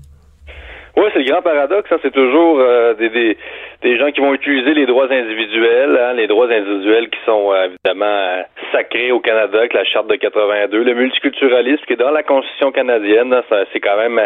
Oui, 1.00 1.06
c'est 1.14 1.20
le 1.20 1.32
grand 1.32 1.42
paradoxe. 1.42 1.90
Hein. 1.94 2.00
c'est 2.02 2.12
toujours 2.12 2.60
euh, 2.60 2.94
des, 2.94 3.08
des, 3.08 3.38
des, 3.84 3.98
gens 3.98 4.12
qui 4.12 4.20
vont 4.20 4.34
utiliser 4.34 4.74
les 4.74 4.86
droits 4.86 5.10
individuels, 5.10 5.98
hein, 5.98 6.12
les 6.12 6.28
droits 6.28 6.52
individuels 6.52 7.10
qui 7.10 7.20
sont 7.26 7.54
euh, 7.54 7.68
évidemment 7.68 8.06
euh, 8.06 8.42
sacrés 8.74 9.10
au 9.14 9.22
Canada, 9.22 9.60
avec 9.60 9.72
la 9.72 9.86
charte 9.86 10.08
de 10.08 10.18
82, 10.18 10.84
le 10.84 10.94
multiculturalisme 10.96 11.86
qui 11.86 11.94
est 11.94 11.96
dans 11.96 12.12
la 12.12 12.24
Constitution 12.24 12.74
canadienne. 12.74 13.34
c'est 13.72 13.80
quand 13.80 13.96
même 13.96 14.20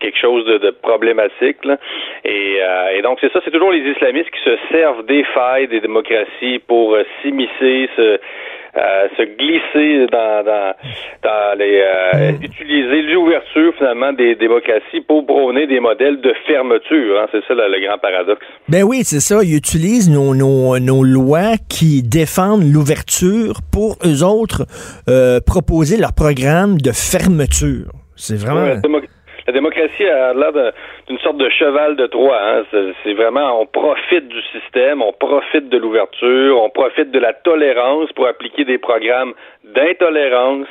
quelque 0.00 0.18
chose 0.18 0.46
de, 0.46 0.56
de 0.56 0.70
problématique. 0.70 1.58
Et, 2.24 2.56
et, 2.94 3.02
donc 3.02 3.18
c'est 3.20 3.30
ça, 3.30 3.40
c'est 3.44 3.50
toujours 3.50 3.72
les 3.72 3.86
islamistes 3.90 4.30
qui 4.30 4.44
se 4.44 4.56
servent 4.72 5.04
des 5.04 5.24
failles 5.24 5.68
des 5.68 5.80
démocraties 5.80 6.58
pour 6.60 6.96
s'immiscer, 7.20 7.90
se 7.96 8.18
se 8.74 9.22
glisser 9.22 10.06
dans, 10.10 10.44
dans, 10.44 10.74
dans 11.22 11.58
les 11.58 11.82
mm. 12.14 12.42
utiliser 12.42 13.02
l'ouverture 13.02 13.72
finalement 13.78 14.12
des 14.12 14.34
démocraties 14.34 15.00
pour 15.06 15.26
prôner 15.26 15.66
des 15.66 15.80
modèles 15.80 16.20
de 16.20 16.34
fermeture. 16.46 17.20
Hein. 17.20 17.26
C'est 17.32 17.44
ça 17.46 17.54
le, 17.54 17.86
grand 17.86 17.98
paradoxe. 17.98 18.46
Ben 18.68 18.82
oui, 18.82 19.02
c'est 19.04 19.20
ça. 19.20 19.42
Ils 19.42 19.56
utilisent 19.56 20.10
nos, 20.10 20.34
nos, 20.34 20.78
nos 20.78 21.02
lois 21.02 21.56
qui 21.68 22.02
défendent 22.02 22.64
l'ouverture 22.64 23.60
pour 23.72 23.96
eux 24.04 24.24
autres 24.24 24.66
proposer 25.46 25.96
leur 25.96 26.12
programme 26.12 26.78
de 26.78 26.90
fermeture. 26.92 27.90
C'est 28.16 28.36
vraiment 28.38 28.80
la 29.46 29.52
démocratie 29.52 30.04
a 30.04 30.32
l'air 30.32 30.72
d'une 31.06 31.18
sorte 31.18 31.36
de 31.36 31.48
cheval 31.50 31.96
de 31.96 32.06
Troie. 32.06 32.40
Hein. 32.42 32.64
C'est 33.02 33.12
vraiment, 33.12 33.60
on 33.60 33.66
profite 33.66 34.28
du 34.28 34.40
système, 34.52 35.02
on 35.02 35.12
profite 35.12 35.68
de 35.68 35.78
l'ouverture, 35.78 36.62
on 36.62 36.70
profite 36.70 37.10
de 37.10 37.18
la 37.18 37.32
tolérance 37.32 38.10
pour 38.12 38.26
appliquer 38.26 38.64
des 38.64 38.78
programmes 38.78 39.34
d'intolérance. 39.64 40.68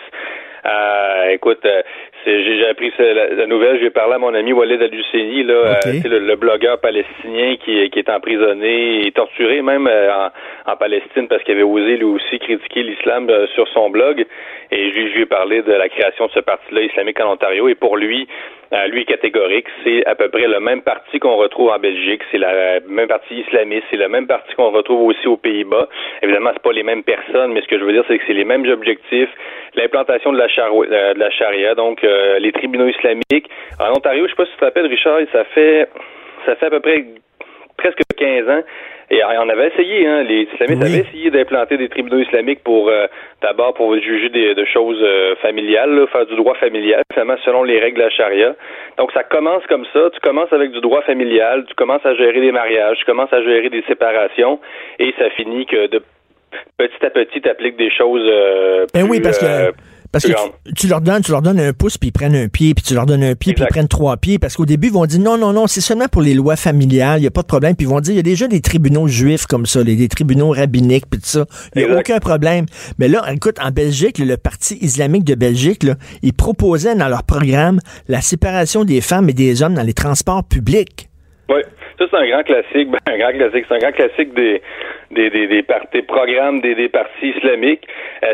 Euh, 0.66 1.30
écoute, 1.32 1.66
euh, 1.66 1.82
j'ai 2.26 2.68
appris 2.68 2.92
la, 3.00 3.46
nouvelle, 3.48 3.80
j'ai 3.82 3.90
parlé 3.90 4.14
à 4.14 4.18
mon 4.18 4.34
ami 4.34 4.54
Walid 4.54 4.82
al 4.82 4.92
là, 4.92 5.54
euh, 5.54 6.20
le, 6.20 6.36
blogueur 6.36 6.80
palestinien 6.80 7.58
qui, 7.58 7.90
qui 7.90 8.00
est 8.00 8.10
emprisonné 8.10 9.06
et 9.06 9.12
torturé 9.12 9.62
même 9.62 9.88
euh, 9.88 10.30
en, 10.66 10.76
Palestine 10.78 11.28
parce 11.28 11.44
qu'il 11.44 11.56
avait 11.56 11.64
osé 11.64 11.98
lui 11.98 12.06
aussi 12.06 12.40
critiquer 12.40 12.84
l'islam 12.84 13.30
sur 13.56 13.68
son 13.70 13.90
blog. 13.90 14.26
Et 14.72 14.92
je, 14.92 15.16
lui 15.16 15.22
ai 15.22 15.26
parlé 15.26 15.62
de 15.62 15.72
la 15.74 15.90
création 15.90 16.28
de 16.28 16.32
ce 16.32 16.40
parti-là 16.40 16.82
islamique 16.82 17.20
en 17.20 17.34
Ontario. 17.34 17.68
Et 17.68 17.76
pour 17.76 17.98
lui, 17.98 18.28
lui 18.88 19.06
catégorique, 19.06 19.68
c'est 19.84 20.06
à 20.06 20.16
peu 20.16 20.30
près 20.30 20.48
le 20.48 20.60
même 20.60 20.82
parti 20.82 21.20
qu'on 21.20 21.36
retrouve 21.36 21.70
en 21.70 21.80
Belgique, 21.80 22.22
c'est 22.32 22.38
la 22.38 22.80
même 22.88 23.08
parti 23.08 23.36
islamiste, 23.36 23.84
c'est 23.92 23.98
le 23.98 24.10
même 24.10 24.28
parti 24.28 24.54
qu'on 24.56 24.72
retrouve 24.72 25.08
aussi 25.08 25.28
aux 25.28 25.38
Pays-Bas. 25.38 25.88
Évidemment, 26.22 26.52
c'est 26.54 26.62
pas 26.62 26.72
les 26.72 26.84
mêmes 26.84 27.04
personnes, 27.04 27.54
mais 27.54 27.62
ce 27.62 27.68
que 27.68 27.78
je 27.78 27.84
veux 27.84 27.94
dire, 27.94 28.04
c'est 28.08 28.18
que 28.18 28.24
c'est 28.26 28.34
les 28.34 28.46
mêmes 28.46 28.66
objectifs, 28.66 29.30
l'implantation 29.76 30.32
de 30.34 30.38
la, 30.38 30.48
de 30.48 31.20
la 31.20 31.30
charia, 31.30 31.76
donc 31.76 32.04
euh, 32.04 32.40
les 32.40 32.52
tribunaux 32.52 32.88
islamiques. 32.88 33.50
En 33.80 33.92
Ontario, 33.92 34.26
je 34.26 34.32
sais 34.32 34.36
pas 34.36 34.46
si 34.46 34.52
tu 34.52 34.58
te 34.58 34.66
rappelles, 34.66 34.88
Richard, 34.88 35.20
ça 35.32 35.44
fait 35.46 35.88
ça 36.46 36.56
fait 36.56 36.66
à 36.66 36.70
peu 36.70 36.80
près 36.80 37.06
presque 37.78 38.02
15 38.18 38.50
ans. 38.50 38.64
Et 39.14 39.22
on 39.24 39.48
avait 39.48 39.68
essayé, 39.68 40.08
hein, 40.08 40.24
les 40.24 40.48
islamistes 40.54 40.84
avaient 40.84 41.06
essayé 41.08 41.30
d'implanter 41.30 41.78
des 41.78 41.88
tribunaux 41.88 42.18
islamiques 42.18 42.64
pour 42.64 42.90
euh, 42.90 43.06
d'abord 43.44 43.76
pour 43.76 43.96
juger 43.96 44.30
des, 44.30 44.56
de 44.56 44.66
choses 44.66 45.00
euh, 45.04 45.36
familiales, 45.36 46.08
faire 46.12 46.26
du 46.26 46.36
droit 46.36 46.56
familial, 46.56 47.04
finalement 47.14 47.36
selon 47.46 47.62
les 47.62 47.80
règles 47.80 47.98
de 47.98 48.04
la 48.06 48.10
charia. 48.10 48.56
Donc 48.98 49.12
ça 49.12 49.24
commence 49.24 49.62
comme 49.68 49.86
ça, 49.94 50.10
tu 50.12 50.20
commences 50.20 50.52
avec 50.52 50.72
du 50.72 50.82
droit 50.82 51.04
familial, 51.04 51.64
tu 51.68 51.76
commences 51.76 52.04
à 52.06 52.16
gérer 52.16 52.42
des 52.42 52.52
mariages, 52.52 52.98
tu 52.98 53.06
commences 53.06 53.32
à 53.32 53.44
gérer 53.44 53.70
des 53.70 53.84
séparations, 53.88 54.60
et 54.98 55.14
ça 55.20 55.30
finit 55.32 55.68
que 55.68 55.88
de 55.88 56.02
petit 56.78 57.06
à 57.06 57.12
petit, 57.12 57.40
tu 57.40 57.50
appliques 57.50 57.78
des 57.78 57.92
choses. 57.92 58.28
ben 58.96 59.06
oui, 59.08 59.22
parce 59.22 59.38
que 59.38 59.74
parce 60.14 60.28
que 60.28 60.32
tu, 60.76 60.88
leur 60.88 61.02
donnes, 61.02 61.24
tu 61.24 61.32
leur 61.32 61.42
donnes 61.42 61.60
un 61.60 61.74
pouce, 61.74 61.98
puis 61.98 62.10
ils 62.10 62.12
prennent 62.12 62.36
un 62.36 62.48
pied, 62.48 62.76
puis 62.76 62.84
tu 62.86 62.94
leur 62.94 63.08
donnes 63.08 63.24
un 63.24 63.34
pied, 63.34 63.54
puis 63.54 63.64
ils 63.64 63.68
prennent 63.68 63.88
trois 63.88 64.16
pieds. 64.18 64.38
Parce 64.38 64.56
qu'au 64.56 64.68
début, 64.68 64.90
ils 64.90 64.94
vont 64.94 65.08
dire 65.08 65.20
non, 65.20 65.40
non, 65.40 65.54
non, 65.54 65.66
c'est 65.66 65.82
seulement 65.82 66.08
pour 66.08 66.22
les 66.22 66.36
lois 66.36 66.56
familiales, 66.56 67.18
il 67.18 67.22
n'y 67.22 67.28
a 67.28 67.32
pas 67.32 67.42
de 67.42 67.48
problème. 67.48 67.76
Puis 67.76 67.88
ils 67.88 67.90
vont 67.90 68.00
dire, 68.00 68.14
il 68.14 68.18
y 68.18 68.20
a 68.20 68.24
déjà 68.24 68.48
des 68.48 68.62
tribunaux 68.62 69.08
juifs 69.08 69.48
comme 69.48 69.66
ça, 69.66 69.82
les, 69.82 69.96
des 69.96 70.08
tribunaux 70.08 70.52
rabbiniques, 70.52 71.06
puis 71.10 71.20
tout 71.20 71.26
ça. 71.26 71.46
Il 71.76 71.84
n'y 71.84 71.92
a 71.92 71.98
aucun 71.98 72.20
problème. 72.20 72.68
Mais 73.00 73.08
là, 73.08 73.24
écoute, 73.34 73.58
en 73.60 73.72
Belgique, 73.72 74.20
le 74.20 74.38
Parti 74.38 74.78
islamique 74.82 75.24
de 75.24 75.34
Belgique, 75.34 75.82
là, 75.82 75.96
ils 76.22 76.34
proposaient 76.34 76.96
dans 76.96 77.10
leur 77.10 77.24
programme 77.24 77.80
la 78.08 78.22
séparation 78.22 78.84
des 78.84 79.02
femmes 79.02 79.30
et 79.30 79.34
des 79.34 79.64
hommes 79.64 79.74
dans 79.74 79.82
les 79.82 79.96
transports 79.96 80.44
publics. 80.44 81.10
Oui, 81.50 81.62
ça 81.98 82.06
c'est 82.12 82.18
un 82.18 82.30
grand 82.30 82.44
classique, 82.44 82.92
ben, 82.92 83.00
un 83.08 83.18
grand 83.18 83.32
classique, 83.32 83.66
c'est 83.68 83.76
un 83.76 83.80
grand 83.80 83.92
classique 83.94 84.36
des 84.36 84.62
des, 85.14 85.30
des, 85.30 85.48
des, 85.48 86.02
programmes 86.02 86.62
des, 86.62 86.76
des 86.76 86.90
partis 86.90 87.30
islamiques. 87.30 87.88
Euh, 88.24 88.34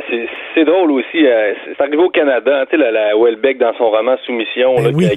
c'est 0.55 0.65
drôle 0.65 0.91
aussi. 0.91 1.25
Euh, 1.25 1.53
c'est 1.65 1.81
arrivé 1.81 1.97
au 1.97 2.09
Canada. 2.09 2.65
Tu 2.65 2.71
sais, 2.71 2.77
la, 2.77 2.91
la 2.91 3.17
Welbeck, 3.17 3.57
dans 3.57 3.73
son 3.75 3.89
roman 3.89 4.17
Soumission, 4.25 4.75
ben 4.75 4.91
là, 4.91 5.15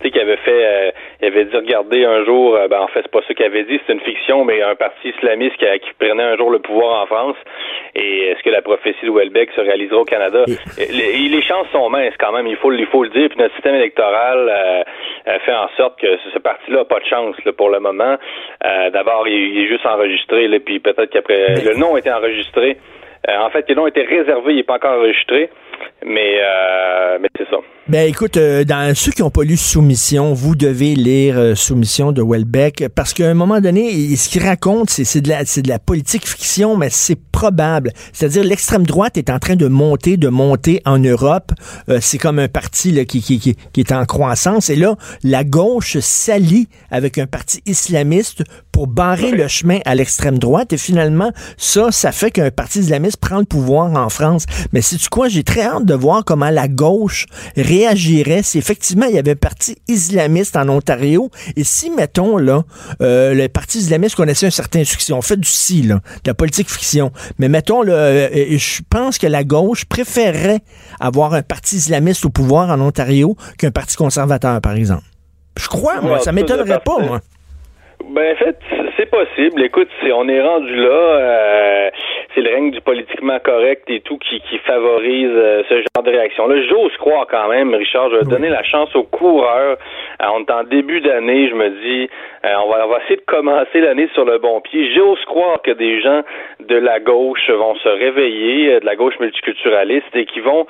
qui, 0.00 0.10
qui, 0.10 0.20
avait 0.20 0.36
fait, 0.36 0.64
euh, 0.64 0.90
il 1.20 1.26
avait 1.28 1.44
dit, 1.44 1.56
regardez, 1.56 2.04
un 2.04 2.24
jour, 2.24 2.54
euh, 2.54 2.68
ben, 2.68 2.80
en 2.80 2.88
fait, 2.88 3.00
c'est 3.02 3.10
pas 3.10 3.20
ça 3.26 3.34
qu'il 3.34 3.44
avait 3.44 3.64
dit, 3.64 3.80
c'est 3.86 3.92
une 3.92 4.00
fiction, 4.00 4.44
mais 4.44 4.62
un 4.62 4.74
parti 4.74 5.08
islamiste 5.08 5.56
qui, 5.56 5.66
qui, 5.80 5.90
prenait 5.98 6.22
un 6.22 6.36
jour 6.36 6.50
le 6.50 6.58
pouvoir 6.58 7.02
en 7.02 7.06
France. 7.06 7.36
Et 7.94 8.28
est-ce 8.28 8.42
que 8.42 8.50
la 8.50 8.62
prophétie 8.62 9.04
de 9.04 9.10
Welbeck 9.10 9.50
se 9.52 9.60
réalisera 9.60 9.98
au 9.98 10.04
Canada? 10.04 10.44
Les, 10.78 11.28
les, 11.28 11.42
chances 11.42 11.66
sont 11.72 11.88
minces 11.88 12.14
quand 12.18 12.32
même, 12.32 12.46
il 12.46 12.56
faut, 12.56 12.72
il 12.72 12.86
faut 12.86 13.02
le 13.02 13.10
dire. 13.10 13.28
Puis 13.28 13.38
notre 13.38 13.54
système 13.54 13.74
électoral 13.74 14.84
fait 15.44 15.54
en 15.54 15.68
sorte 15.76 16.00
que 16.00 16.06
ce, 16.32 16.38
parti-là 16.38 16.78
n'a 16.78 16.84
pas 16.84 17.00
de 17.00 17.04
chance 17.06 17.36
là, 17.44 17.52
pour 17.52 17.70
le 17.70 17.80
moment. 17.80 18.16
D'abord, 18.92 19.26
il, 19.26 19.64
est 19.64 19.68
juste 19.68 19.86
enregistré, 19.86 20.48
là, 20.48 20.58
puis 20.60 20.78
peut-être 20.94 21.10
qu'après 21.10 21.54
le 21.62 21.74
nom 21.74 21.94
a 21.94 21.98
été 21.98 22.10
enregistré. 22.10 22.76
Euh, 23.28 23.38
en 23.38 23.50
fait, 23.50 23.68
le 23.68 23.74
nom 23.74 23.84
a 23.84 23.88
été 23.88 24.02
réservé, 24.02 24.52
il 24.52 24.56
n'est 24.56 24.62
pas 24.62 24.76
encore 24.76 24.98
enregistré, 24.98 25.50
mais, 26.04 26.40
euh, 26.42 27.18
mais 27.20 27.28
c'est 27.36 27.48
ça. 27.50 27.58
Ben 27.88 28.06
écoute, 28.06 28.36
euh, 28.36 28.64
dans 28.64 28.94
ceux 28.94 29.12
qui 29.12 29.22
n'ont 29.22 29.30
pas 29.30 29.44
lu 29.44 29.56
Soumission, 29.56 30.34
vous 30.34 30.54
devez 30.54 30.94
lire 30.94 31.38
euh, 31.38 31.54
Soumission 31.54 32.12
de 32.12 32.20
Welbeck 32.20 32.84
parce 32.94 33.14
qu'à 33.14 33.30
un 33.30 33.32
moment 33.32 33.62
donné, 33.62 34.14
ce 34.14 34.28
qu'il 34.28 34.44
raconte, 34.44 34.90
c'est 34.90 35.22
de 35.22 35.28
la 35.30 35.46
c'est 35.46 35.62
de 35.62 35.70
la 35.70 35.78
politique 35.78 36.28
fiction, 36.28 36.76
mais 36.76 36.90
c'est 36.90 37.18
probable. 37.38 37.92
C'est-à-dire 38.12 38.44
l'extrême 38.44 38.84
droite 38.84 39.16
est 39.16 39.30
en 39.30 39.38
train 39.38 39.56
de 39.56 39.68
monter, 39.68 40.18
de 40.18 40.28
monter 40.28 40.82
en 40.84 40.98
Europe. 40.98 41.52
Euh, 41.88 41.98
c'est 42.02 42.18
comme 42.18 42.38
un 42.40 42.48
parti 42.48 42.90
là, 42.90 43.06
qui, 43.06 43.22
qui, 43.22 43.38
qui, 43.38 43.56
qui, 43.72 43.80
est 43.80 43.92
en 43.92 44.04
croissance. 44.04 44.68
Et 44.68 44.76
là, 44.76 44.96
la 45.22 45.44
gauche 45.44 45.98
s'allie 46.00 46.68
avec 46.90 47.16
un 47.16 47.26
parti 47.26 47.62
islamiste 47.64 48.42
pour 48.70 48.86
barrer 48.86 49.30
le 49.30 49.48
chemin 49.48 49.78
à 49.86 49.94
l'extrême 49.94 50.38
droite. 50.38 50.72
Et 50.72 50.78
finalement, 50.78 51.30
ça, 51.56 51.90
ça 51.90 52.12
fait 52.12 52.32
qu'un 52.32 52.50
parti 52.50 52.80
islamiste 52.80 53.16
prend 53.16 53.38
le 53.38 53.44
pouvoir 53.44 53.94
en 53.94 54.10
France. 54.10 54.44
Mais 54.72 54.82
c'est 54.82 54.96
tu 54.96 55.08
quoi, 55.08 55.28
j'ai 55.28 55.44
très 55.44 55.67
hâte 55.68 55.84
de 55.84 55.94
voir 55.94 56.24
comment 56.24 56.50
la 56.50 56.68
gauche 56.68 57.26
réagirait 57.56 58.42
si 58.42 58.58
effectivement 58.58 59.06
il 59.06 59.14
y 59.14 59.18
avait 59.18 59.32
un 59.32 59.36
parti 59.36 59.76
islamiste 59.88 60.56
en 60.56 60.68
Ontario 60.68 61.30
et 61.56 61.64
si, 61.64 61.90
mettons, 61.90 62.36
là, 62.36 62.62
euh, 63.00 63.34
le 63.34 63.48
parti 63.48 63.78
islamiste 63.78 64.16
connaissait 64.16 64.46
un 64.46 64.50
certain 64.50 64.84
succès, 64.84 65.12
on 65.12 65.22
fait 65.22 65.38
du 65.38 65.48
si, 65.48 65.82
là, 65.82 65.96
de 66.24 66.30
la 66.30 66.34
politique 66.34 66.70
fiction, 66.70 67.12
mais 67.38 67.48
mettons, 67.48 67.82
là, 67.82 67.92
euh, 67.92 68.28
je 68.50 68.82
pense 68.90 69.18
que 69.18 69.26
la 69.26 69.44
gauche 69.44 69.84
préférerait 69.84 70.60
avoir 71.00 71.34
un 71.34 71.42
parti 71.42 71.76
islamiste 71.76 72.24
au 72.24 72.30
pouvoir 72.30 72.70
en 72.70 72.80
Ontario 72.80 73.36
qu'un 73.58 73.70
parti 73.70 73.96
conservateur, 73.96 74.60
par 74.60 74.74
exemple. 74.74 75.04
Je 75.58 75.68
crois, 75.68 76.00
moi, 76.00 76.20
ça 76.20 76.32
m'étonnerait 76.32 76.80
pas, 76.84 76.98
moi. 76.98 77.20
Ben, 78.10 78.34
en 78.34 78.38
fait, 78.38 78.58
c'est 78.96 79.10
possible. 79.10 79.62
Écoute, 79.62 79.88
on 80.14 80.28
est 80.28 80.40
rendu 80.40 80.74
là. 80.74 80.88
Euh, 80.88 81.90
c'est 82.38 82.44
le 82.44 82.54
règne 82.54 82.70
du 82.70 82.80
politiquement 82.80 83.38
correct 83.40 83.82
et 83.88 84.00
tout 84.00 84.16
qui, 84.18 84.40
qui 84.42 84.58
favorise 84.58 85.30
euh, 85.34 85.62
ce 85.68 85.74
genre 85.74 86.04
de 86.04 86.10
réaction-là. 86.10 86.62
J'ose 86.68 86.96
croire 86.98 87.26
quand 87.28 87.48
même, 87.48 87.74
Richard, 87.74 88.10
je 88.10 88.16
vais 88.16 88.24
donner 88.26 88.48
la 88.48 88.62
chance 88.62 88.94
aux 88.94 89.02
coureurs. 89.02 89.76
Euh, 90.22 90.26
on 90.32 90.40
est 90.44 90.50
en 90.50 90.62
début 90.62 91.00
d'année, 91.00 91.48
je 91.48 91.54
me 91.54 91.68
dis, 91.82 92.08
on, 92.44 92.68
va, 92.68 92.86
on 92.86 92.90
va 92.90 92.98
essayer 93.02 93.16
de 93.16 93.24
commencer 93.26 93.80
l'année 93.80 94.08
sur 94.14 94.24
le 94.24 94.38
bon 94.38 94.60
pied. 94.60 94.94
J'ose 94.94 95.22
croire 95.24 95.60
que 95.62 95.72
des 95.72 96.00
gens 96.00 96.22
de 96.60 96.76
la 96.76 97.00
gauche 97.00 97.50
vont 97.50 97.74
se 97.76 97.88
réveiller, 97.88 98.80
de 98.80 98.86
la 98.86 98.94
gauche 98.94 99.18
multiculturaliste, 99.18 100.14
et 100.14 100.24
qui 100.24 100.40
vont 100.40 100.66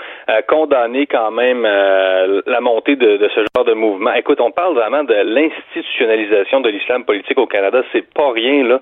condamner 0.49 1.07
quand 1.07 1.31
même 1.31 1.63
la 1.65 2.61
montée 2.61 2.97
de, 2.97 3.17
de 3.19 3.29
ce 3.35 3.41
genre 3.55 3.65
de 3.65 3.75
mouvement. 3.75 4.13
Écoute, 4.15 4.41
on 4.41 4.51
parle 4.51 4.75
vraiment 4.75 5.05
de 5.05 5.15
l'institutionnalisation 5.15 6.61
de 6.61 6.71
l'islam 6.71 7.05
politique 7.05 7.39
au 7.39 7.47
Canada. 7.47 7.83
C'est 7.93 8.09
pas 8.13 8.31
rien, 8.33 8.65
là, 8.65 8.81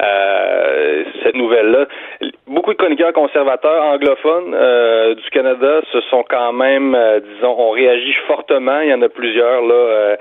euh, 0.00 1.04
cette 1.22 1.34
nouvelle-là. 1.34 1.86
Beaucoup 2.46 2.72
de 2.72 2.78
chroniqueurs 2.78 3.12
conservateurs 3.12 3.84
anglophones 3.84 4.54
euh, 4.54 5.14
du 5.14 5.30
Canada 5.30 5.80
se 5.92 6.00
sont 6.02 6.24
quand 6.28 6.52
même, 6.52 6.94
euh, 6.94 7.20
disons, 7.20 7.58
ont 7.58 7.70
réagi 7.70 8.12
fortement. 8.26 8.80
Il 8.80 8.90
y 8.90 8.94
en 8.94 9.02
a 9.02 9.08
plusieurs, 9.08 9.62
là, 9.62 10.16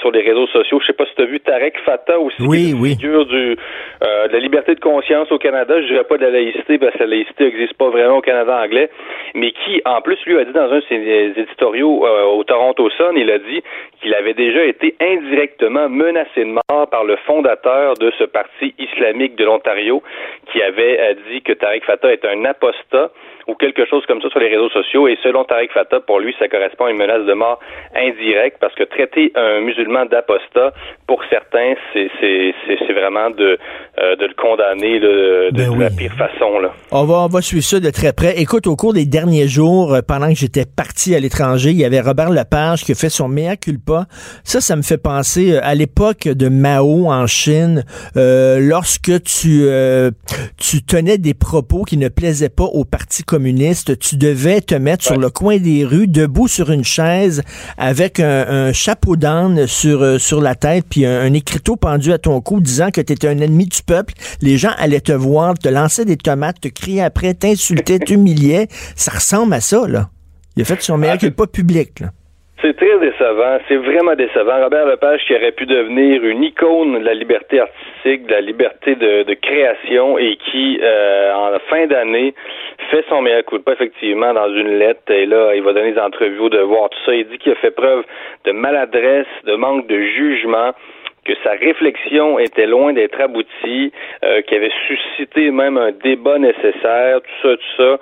sur 0.00 0.10
les 0.10 0.22
réseaux 0.22 0.46
sociaux. 0.48 0.80
Je 0.80 0.86
sais 0.86 0.92
pas 0.92 1.06
si 1.06 1.14
tu 1.14 1.22
as 1.22 1.26
vu 1.26 1.40
Tarek 1.40 1.78
Fatah 1.84 2.18
aussi, 2.18 2.36
oui, 2.40 2.74
oui. 2.78 2.90
figure 2.90 3.26
du, 3.26 3.56
de 3.56 4.32
la 4.32 4.38
liberté 4.38 4.74
de 4.74 4.80
conscience 4.80 5.30
au 5.30 5.38
Canada. 5.38 5.80
Je 5.80 5.86
dirais 5.86 6.04
pas 6.04 6.16
de 6.16 6.24
la 6.24 6.30
laïcité, 6.30 6.78
parce 6.78 6.94
que 6.94 7.00
la 7.00 7.06
laïcité 7.06 7.44
n'existe 7.44 7.74
pas 7.74 7.90
vraiment 7.90 8.16
au 8.16 8.22
Canada 8.22 8.58
anglais, 8.62 8.90
mais 9.34 9.52
qui, 9.52 9.82
en 9.84 10.00
plus, 10.00 10.18
lui 10.26 10.38
a 10.38 10.44
dit 10.44 10.52
dans 10.52 10.70
un 10.70 10.78
de 10.78 10.84
ses 10.88 11.40
éditoriaux 11.40 12.06
au 12.06 12.44
Toronto 12.44 12.88
Sun, 12.90 13.16
il 13.16 13.30
a 13.30 13.38
dit 13.38 13.62
qu'il 14.00 14.14
avait 14.14 14.34
déjà 14.34 14.64
été 14.64 14.94
indirectement 15.00 15.88
menacé 15.88 16.44
de 16.44 16.52
mort 16.68 16.88
par 16.90 17.04
le 17.04 17.16
fondateur 17.26 17.94
de 17.94 18.12
ce 18.18 18.24
parti 18.24 18.74
islamique 18.78 19.36
de 19.36 19.44
l'Ontario 19.44 20.02
qui 20.52 20.62
avait 20.62 20.98
euh, 21.00 21.14
dit 21.26 21.42
que 21.42 21.52
Tariq 21.52 21.84
Fatah 21.84 22.12
est 22.12 22.24
un 22.24 22.44
apostat 22.44 23.10
ou 23.46 23.54
quelque 23.54 23.86
chose 23.86 24.04
comme 24.06 24.20
ça 24.20 24.28
sur 24.28 24.40
les 24.40 24.48
réseaux 24.48 24.70
sociaux. 24.70 25.08
Et 25.08 25.16
selon 25.22 25.44
Tariq 25.44 25.72
Fatah, 25.72 26.00
pour 26.00 26.20
lui, 26.20 26.34
ça 26.38 26.48
correspond 26.48 26.86
à 26.86 26.90
une 26.90 26.98
menace 26.98 27.24
de 27.24 27.32
mort 27.32 27.60
indirecte 27.94 28.58
parce 28.60 28.74
que 28.74 28.84
traiter 28.84 29.32
un 29.34 29.60
musulman 29.60 30.06
d'apostat, 30.06 30.72
pour 31.06 31.22
certains, 31.30 31.74
c'est 31.92 32.92
vraiment 32.92 33.30
de, 33.30 33.58
euh, 33.98 34.16
de 34.16 34.26
le 34.26 34.34
condamner 34.34 35.00
de, 35.00 35.50
Ben 35.52 35.78
la 35.78 35.88
oui. 35.88 35.96
pire 35.96 36.12
façon. 36.14 36.58
Là. 36.58 36.72
On 36.90 37.04
va, 37.04 37.24
on 37.24 37.28
va 37.28 37.42
suivre 37.42 37.64
ça 37.64 37.80
de 37.80 37.90
très 37.90 38.12
près. 38.12 38.40
Écoute, 38.40 38.66
au 38.66 38.76
cours 38.76 38.92
des 38.94 39.04
derniers 39.06 39.48
jours, 39.48 39.94
euh, 39.94 40.00
pendant 40.06 40.28
que 40.28 40.34
j'étais 40.34 40.64
parti 40.64 41.14
à 41.14 41.20
l'étranger, 41.20 41.70
il 41.70 41.78
y 41.78 41.84
avait 41.84 42.00
Robert 42.00 42.30
Lepage 42.30 42.84
qui 42.84 42.92
a 42.92 42.94
fait 42.94 43.10
son 43.10 43.28
mea 43.28 43.56
culpa. 43.56 44.06
Ça, 44.44 44.60
ça 44.60 44.76
me 44.76 44.82
fait 44.82 45.00
penser 45.02 45.52
euh, 45.52 45.60
à 45.62 45.74
l'époque 45.74 46.28
de 46.28 46.48
Mao 46.48 47.10
en 47.10 47.26
Chine, 47.26 47.84
euh, 48.16 48.58
lorsque 48.60 49.22
tu, 49.22 49.62
euh, 49.64 50.10
tu 50.58 50.82
tenais 50.82 51.18
des 51.18 51.34
propos 51.34 51.82
qui 51.82 51.96
ne 51.96 52.08
plaisaient 52.08 52.48
pas 52.48 52.64
au 52.64 52.84
Parti 52.84 53.22
communiste, 53.22 53.35
tu 53.38 54.16
devais 54.16 54.60
te 54.60 54.74
mettre 54.74 55.04
sur 55.04 55.18
le 55.18 55.30
coin 55.30 55.58
des 55.58 55.84
rues, 55.84 56.06
debout 56.06 56.48
sur 56.48 56.70
une 56.70 56.84
chaise, 56.84 57.42
avec 57.78 58.20
un, 58.20 58.46
un 58.48 58.72
chapeau 58.72 59.16
d'âne 59.16 59.66
sur, 59.66 60.02
euh, 60.02 60.18
sur 60.18 60.40
la 60.40 60.54
tête, 60.54 60.84
puis 60.88 61.06
un, 61.06 61.20
un 61.20 61.32
écriteau 61.32 61.76
pendu 61.76 62.12
à 62.12 62.18
ton 62.18 62.40
cou 62.40 62.60
disant 62.60 62.90
que 62.90 63.00
tu 63.00 63.12
étais 63.12 63.28
un 63.28 63.38
ennemi 63.38 63.66
du 63.66 63.82
peuple. 63.82 64.14
Les 64.40 64.58
gens 64.58 64.72
allaient 64.78 65.00
te 65.00 65.12
voir, 65.12 65.54
te 65.54 65.68
lancer 65.68 66.04
des 66.04 66.16
tomates, 66.16 66.60
te 66.60 66.68
crier 66.68 67.02
après, 67.02 67.34
t'insulter, 67.34 67.98
t'humilier. 67.98 68.68
Ça 68.94 69.12
ressemble 69.12 69.54
à 69.54 69.60
ça, 69.60 69.86
là. 69.86 70.10
Il 70.56 70.62
a 70.62 70.64
fait 70.64 70.80
son 70.82 70.96
meilleur 70.96 71.18
culpa 71.18 71.46
public, 71.46 72.00
là. 72.00 72.12
C'est 72.62 72.74
très 72.74 72.98
décevant, 72.98 73.58
c'est 73.68 73.76
vraiment 73.76 74.14
décevant. 74.14 74.62
Robert 74.62 74.86
Lepage 74.86 75.22
qui 75.26 75.34
aurait 75.34 75.52
pu 75.52 75.66
devenir 75.66 76.24
une 76.24 76.42
icône 76.42 76.98
de 77.00 77.04
la 77.04 77.12
liberté 77.12 77.60
artistique, 77.60 78.26
de 78.26 78.32
la 78.32 78.40
liberté 78.40 78.94
de, 78.94 79.24
de 79.24 79.34
création 79.34 80.16
et 80.16 80.36
qui, 80.36 80.80
euh, 80.82 81.34
en 81.34 81.58
fin 81.68 81.86
d'année, 81.86 82.34
fait 82.90 83.04
son 83.10 83.20
meilleur 83.20 83.44
coup 83.44 83.58
de 83.58 83.62
pas 83.62 83.74
effectivement 83.74 84.32
dans 84.32 84.48
une 84.48 84.78
lettre 84.78 85.10
et 85.10 85.26
là, 85.26 85.54
il 85.54 85.62
va 85.62 85.74
donner 85.74 85.92
des 85.92 86.00
entrevues 86.00 86.38
au 86.38 86.48
devoir, 86.48 86.88
tout 86.88 86.98
ça. 87.04 87.14
Il 87.14 87.28
dit 87.28 87.36
qu'il 87.36 87.52
a 87.52 87.56
fait 87.56 87.72
preuve 87.72 88.04
de 88.44 88.52
maladresse, 88.52 89.26
de 89.44 89.54
manque 89.54 89.86
de 89.86 90.00
jugement 90.00 90.72
que 91.26 91.34
sa 91.42 91.50
réflexion 91.52 92.38
était 92.38 92.66
loin 92.66 92.92
d'être 92.92 93.20
aboutie, 93.20 93.92
euh, 94.24 94.40
avait 94.50 94.72
suscité 94.86 95.50
même 95.50 95.76
un 95.76 95.90
débat 95.90 96.38
nécessaire, 96.38 97.20
tout 97.20 97.48
ça, 97.48 97.56
tout 97.56 97.76
ça. 97.76 97.98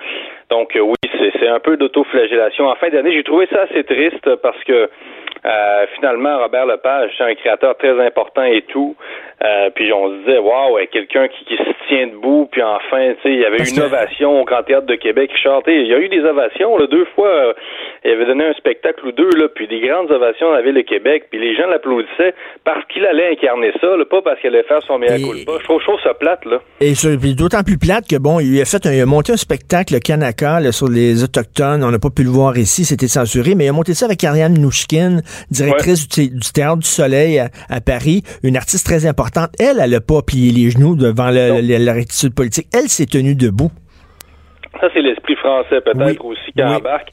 Donc 0.51 0.77
euh, 0.77 0.81
oui, 0.81 0.95
c'est 1.03 1.33
c'est 1.39 1.49
un 1.49 1.61
peu 1.61 1.77
d'autoflagellation. 1.77 2.67
En 2.67 2.75
fin 2.77 2.89
d'année, 2.89 3.13
j'ai 3.13 3.25
trouvé 3.25 3.47
ça 3.51 3.63
assez 3.63 3.85
triste 3.85 4.37
parce 4.37 4.63
que 4.65 4.89
euh, 5.47 5.87
finalement, 5.97 6.39
Robert 6.39 6.67
Lepage, 6.67 7.11
c'est 7.19 7.25
un 7.25 7.35
créateur 7.35 7.77
très 7.77 7.99
important 8.05 8.45
et 8.45 8.63
tout. 8.63 8.97
Euh, 9.45 9.69
puis 9.75 9.93
on 9.93 10.09
se 10.11 10.15
disait, 10.25 10.39
waouh, 10.39 10.75
ouais, 10.77 10.87
quelqu'un 10.87 11.29
qui, 11.29 11.45
qui 11.45 11.57
se 11.57 11.89
tient 11.89 12.07
debout. 12.07 12.49
Puis 12.51 12.63
enfin, 12.63 13.13
tu 13.17 13.23
sais, 13.23 13.35
il 13.35 13.41
y 13.41 13.45
avait 13.45 13.59
Parce 13.59 13.71
une 13.73 13.77
que- 13.83 13.87
ovation 13.87 14.41
au 14.41 14.45
Grand 14.45 14.63
Théâtre 14.63 14.87
de 14.87 14.95
Québec. 14.95 15.31
Richard, 15.35 15.61
il 15.67 15.87
y 15.87 15.93
a 15.95 15.99
eu 15.99 16.09
des 16.09 16.21
ovations, 16.25 16.79
là, 16.79 16.87
deux 16.87 17.05
fois. 17.15 17.29
euh, 17.29 17.53
il 18.07 18.11
avait 18.13 18.27
donné 18.27 18.45
un 18.47 18.53
spectacle 18.55 19.07
ou 19.07 19.13
deux, 19.13 19.31
là, 19.37 19.49
puis 19.55 19.67
des 19.67 19.81
grandes 19.81 20.11
ovations 20.11 20.49
dans 20.49 20.55
la 20.55 20.63
ville 20.63 20.75
de 20.75 20.81
Québec. 20.83 21.25
Puis 21.31 21.41
les 21.41 21.55
gens 21.57 21.67
l'applaudissaient 21.69 22.35
parce 22.65 22.85
qu'il 22.87 23.05
allait 23.05 23.33
incarner 23.33 23.73
ça, 23.81 23.97
là, 23.97 24.05
pas 24.05 24.23
parce 24.23 24.41
qu'il 24.41 24.49
allait 24.55 24.63
faire 24.65 24.83
son 24.83 24.99
meilleur 24.99 25.19
coup 25.29 25.35
de 25.39 25.45
pas. 25.45 25.59
Je 25.59 25.65
trouve, 25.65 25.81
je 25.81 25.85
trouve 25.87 26.01
ça 26.03 26.15
plate, 26.15 26.45
là. 26.47 26.61
Et 26.81 26.93
d'autant 27.35 27.63
plus 27.65 27.79
plate 27.79 28.05
que 28.09 28.17
bon, 28.17 28.41
il 28.41 28.61
a 28.61 28.65
fait 28.65 28.87
un, 28.87 28.93
il 28.93 29.01
a 29.01 29.07
monté 29.07 29.33
un 29.33 29.37
spectacle 29.37 29.99
Kanaka 30.01 30.61
là, 30.61 30.73
sur 30.73 30.89
les 30.89 31.23
autochtones. 31.25 31.83
On 31.85 31.91
n'a 31.91 31.99
pas 31.99 32.11
pu 32.15 32.23
le 32.25 32.31
voir 32.31 32.57
ici, 32.57 32.85
c'était 32.85 33.09
censuré, 33.09 33.55
mais 33.57 33.65
il 33.65 33.69
a 33.69 33.73
monté 33.73 33.95
ça 33.95 34.07
avec 34.07 34.23
Ariane 34.25 34.55
Nouchkine, 34.55 35.23
directrice 35.51 36.09
du, 36.09 36.29
du 36.31 36.53
théâtre 36.53 36.79
du 36.79 36.87
Soleil 36.89 37.39
à, 37.39 37.49
à 37.69 37.81
Paris, 37.81 38.23
une 38.43 38.57
artiste 38.57 38.87
très 38.87 39.07
importante. 39.07 39.51
Elle, 39.59 39.79
elle 39.81 39.95
a 39.95 40.01
pas 40.01 40.23
plié 40.23 40.53
les 40.53 40.71
genoux 40.71 40.97
devant 40.97 41.31
le- 41.31 41.61
le- 41.61 41.79
la 41.85 41.93
rectitude 41.93 42.35
politique. 42.35 42.69
Elle 42.75 42.89
s'est 42.89 43.07
tenue 43.07 43.35
debout. 43.35 43.71
Ça, 44.81 44.89
c'est 44.93 45.01
l'esprit 45.03 45.37
français 45.37 45.81
peut-être 45.81 46.25
Oui. 46.25 46.33
aussi 46.33 46.53
qui 46.53 46.63
Oui. 46.63 46.65
embarque. 46.65 47.13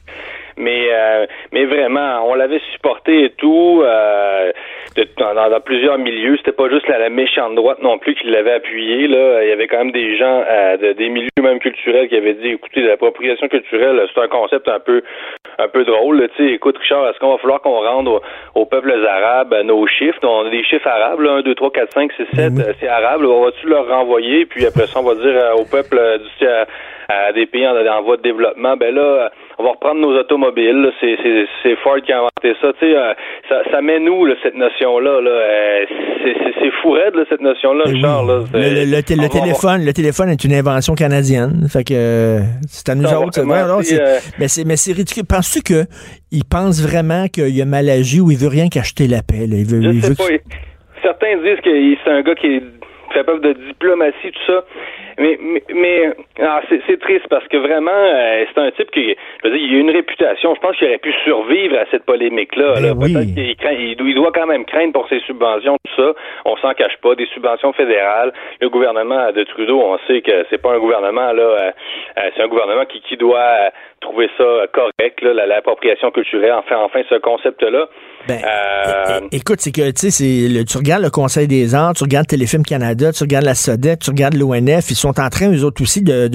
Mais 0.56 0.86
euh, 0.90 1.26
mais 1.52 1.64
vraiment, 1.64 2.28
on 2.28 2.34
l'avait 2.34 2.60
supporté 2.72 3.24
et 3.24 3.30
tout 3.30 3.82
euh, 3.84 4.52
de- 4.96 5.06
dans, 5.18 5.60
plusieurs 5.60 5.98
milieux. 5.98 6.36
C'était 6.36 6.52
pas 6.52 6.68
juste 6.68 6.86
la, 6.88 6.98
la 6.98 7.08
méchante 7.10 7.54
droite 7.54 7.78
non 7.82 7.98
plus 7.98 8.14
qui 8.14 8.26
l'avait 8.28 8.52
appuyé. 8.54 9.06
Là, 9.08 9.42
il 9.44 9.48
y 9.48 9.52
avait 9.52 9.66
quand 9.66 9.78
même 9.78 9.92
des 9.92 10.16
gens 10.16 10.42
euh, 10.48 10.76
de- 10.76 10.92
des 10.92 11.08
milieux 11.08 11.28
même 11.40 11.58
culturels 11.58 12.08
qui 12.08 12.16
avaient 12.16 12.34
dit, 12.34 12.48
écoutez, 12.50 12.80
l'appropriation 12.82 13.48
culturelle, 13.48 14.00
c'est 14.14 14.20
un 14.20 14.28
concept 14.28 14.68
un 14.68 14.80
peu 14.80 15.02
un 15.58 15.68
peu 15.68 15.84
drôle. 15.84 16.28
Tu 16.36 16.46
sais, 16.48 16.52
écoute, 16.54 16.76
Richard, 16.78 17.08
est-ce 17.08 17.18
qu'on 17.18 17.32
va 17.32 17.38
falloir 17.38 17.60
qu'on 17.62 17.80
rende 17.80 18.08
au- 18.08 18.20
aux 18.54 18.66
peuples 18.66 18.92
arabes 19.06 19.52
euh, 19.52 19.62
nos 19.62 19.86
chiffres? 19.86 20.18
On 20.22 20.46
a 20.46 20.50
des 20.50 20.64
chiffres 20.64 20.86
arabes, 20.88 21.20
là, 21.20 21.32
1, 21.34 21.42
2, 21.42 21.54
3, 21.54 21.70
4, 21.72 21.92
5, 21.92 22.12
6, 22.12 22.24
7, 22.34 22.52
oui. 22.56 22.62
euh, 22.66 22.72
c'est 22.80 22.88
arabe. 22.88 23.22
On 23.24 23.44
va-tu 23.44 23.66
leur 23.66 23.88
renvoyer? 23.88 24.46
Puis 24.46 24.66
après 24.66 24.86
ça, 24.86 25.00
on 25.00 25.02
va 25.04 25.14
dire 25.14 25.34
euh, 25.34 25.52
au 25.54 25.64
peuple 25.64 25.98
euh, 25.98 26.18
du 26.18 26.46
à, 26.46 26.66
à 27.08 27.32
des 27.32 27.46
pays 27.46 27.66
en, 27.66 27.76
en 27.76 28.02
voie 28.02 28.16
de 28.16 28.22
développement, 28.22 28.76
ben 28.76 28.94
là, 28.94 29.30
on 29.58 29.64
va 29.64 29.70
reprendre 29.70 30.00
nos 30.00 30.18
automobiles. 30.18 30.90
C'est, 31.00 31.16
c'est, 31.22 31.46
c'est 31.62 31.76
Ford 31.76 31.96
qui 32.04 32.12
a 32.12 32.18
inventé 32.18 32.54
ça. 32.60 32.72
Tu 32.78 32.86
sais, 32.86 32.96
euh, 32.96 33.12
ça, 33.48 33.62
ça 33.70 33.80
met 33.80 34.00
nous 34.00 34.24
là, 34.26 34.34
cette 34.42 34.54
notion-là. 34.56 35.20
Là, 35.20 35.30
Euh, 35.30 35.84
c'est, 36.24 36.34
c'est, 36.44 36.52
c'est 36.60 36.70
fou 36.82 36.92
raide, 36.92 37.14
là, 37.14 37.24
cette 37.28 37.40
notion-là, 37.40 37.84
oui. 37.86 38.00
Là, 38.00 38.22
le, 38.24 38.96
va- 38.96 39.28
téléphone, 39.28 39.84
le 39.84 39.92
téléphone 39.92 40.28
est 40.30 40.44
une 40.44 40.52
invention 40.54 40.94
canadienne. 40.94 41.66
Fait 41.72 41.84
que 41.84 41.94
euh, 41.94 42.38
c'est 42.68 42.88
à 42.90 42.94
nous 42.94 43.04
Ça, 43.06 43.20
autres. 43.20 43.42
Ouais, 43.42 43.62
non, 43.66 43.78
mais 44.38 44.48
c'est 44.48 44.64
mais 44.64 44.76
c'est 44.76 44.92
ridicule. 44.92 45.24
Penses-tu 45.28 45.62
que 45.62 45.84
il 46.30 46.44
pense 46.44 46.80
vraiment 46.82 47.26
qu'il 47.28 47.60
a 47.60 47.64
mal 47.64 47.88
agi 47.88 48.20
ou 48.20 48.30
il 48.30 48.38
veut 48.38 48.48
rien 48.48 48.68
qu'acheter 48.68 49.06
la 49.08 49.22
paix? 49.22 49.46
là? 49.46 49.56
Il 49.58 49.66
veut, 49.66 49.82
Je 49.82 49.88
il 49.90 50.02
sais 50.02 50.08
veut 50.10 50.14
pas. 50.16 50.28
que- 50.28 50.42
Certains 51.02 51.36
disent 51.42 51.60
que 51.64 51.70
c'est 52.04 52.10
un 52.10 52.22
gars 52.22 52.34
qui 52.36 52.46
est 52.46 52.62
fait 53.12 53.24
preuve 53.24 53.40
de 53.42 53.52
diplomatie, 53.68 54.30
tout 54.32 54.46
ça. 54.52 54.64
Mais, 55.18 55.38
mais, 55.40 55.62
mais 55.74 56.12
ah, 56.40 56.60
c'est, 56.68 56.98
triste 57.00 57.26
parce 57.28 57.46
que 57.48 57.56
vraiment, 57.56 57.90
euh, 57.92 58.44
c'est 58.52 58.60
un 58.60 58.70
type 58.72 58.90
qui, 58.90 59.14
je 59.44 59.48
veux 59.48 59.56
dire, 59.56 59.66
il 59.68 59.76
a 59.76 59.80
une 59.80 59.90
réputation. 59.90 60.54
Je 60.54 60.60
pense 60.60 60.76
qu'il 60.76 60.88
aurait 60.88 60.98
pu 60.98 61.12
survivre 61.24 61.76
à 61.78 61.84
cette 61.90 62.04
polémique-là. 62.04 62.74
Ben 62.74 62.82
là. 62.86 62.92
oui. 62.96 63.12
Peut-être 63.12 63.34
qu'il 63.34 63.56
craint, 63.56 63.72
il, 63.72 63.96
doit- 63.96 64.08
il 64.08 64.14
doit 64.14 64.32
quand 64.32 64.46
même 64.46 64.64
craindre 64.64 64.92
pour 64.92 65.08
ses 65.08 65.20
subventions, 65.20 65.76
tout 65.84 66.02
ça. 66.02 66.12
On 66.44 66.56
s'en 66.56 66.72
cache 66.74 66.96
pas. 67.02 67.14
Des 67.14 67.26
subventions 67.34 67.72
fédérales. 67.72 68.32
Le 68.60 68.68
gouvernement 68.70 69.32
de 69.32 69.44
Trudeau, 69.44 69.80
on 69.80 69.98
sait 70.06 70.20
que 70.22 70.46
c'est 70.50 70.60
pas 70.62 70.72
un 70.74 70.78
gouvernement 70.78 71.32
là, 71.32 71.42
euh, 71.42 71.70
euh, 72.18 72.30
c'est 72.36 72.42
un 72.42 72.48
gouvernement 72.48 72.84
qui, 72.86 73.00
qui 73.00 73.16
doit 73.16 73.70
trouver 74.00 74.28
ça 74.36 74.44
correct, 74.72 75.20
là, 75.22 75.32
la- 75.34 75.46
l'appropriation 75.46 76.10
culturelle. 76.10 76.54
Enfin, 76.58 76.76
enfin, 76.84 77.02
ce 77.08 77.16
concept-là. 77.16 77.86
Ben, 78.28 78.38
Euh, 78.44 79.20
écoute, 79.32 79.60
c'est 79.60 79.72
que 79.72 79.90
tu 79.90 79.96
sais, 79.96 80.10
c'est 80.10 80.48
le- 80.48 80.64
tu 80.64 80.76
regardes 80.78 81.02
le 81.02 81.10
Conseil 81.10 81.46
des 81.48 81.74
arts, 81.74 81.92
tu 81.94 82.04
regardes 82.04 82.26
Téléfilm 82.26 82.62
Canada, 82.64 83.12
tu 83.12 83.22
regardes 83.24 83.44
la 83.44 83.54
SODEC, 83.54 83.98
tu 84.00 84.10
regardes 84.10 84.34
l'ONF, 84.34 84.90
ils 84.90 84.94
sont 85.02 85.20
en 85.20 85.28
train, 85.28 85.52
eux 85.52 85.64
autres 85.64 85.82
aussi, 85.82 86.02
de, 86.02 86.28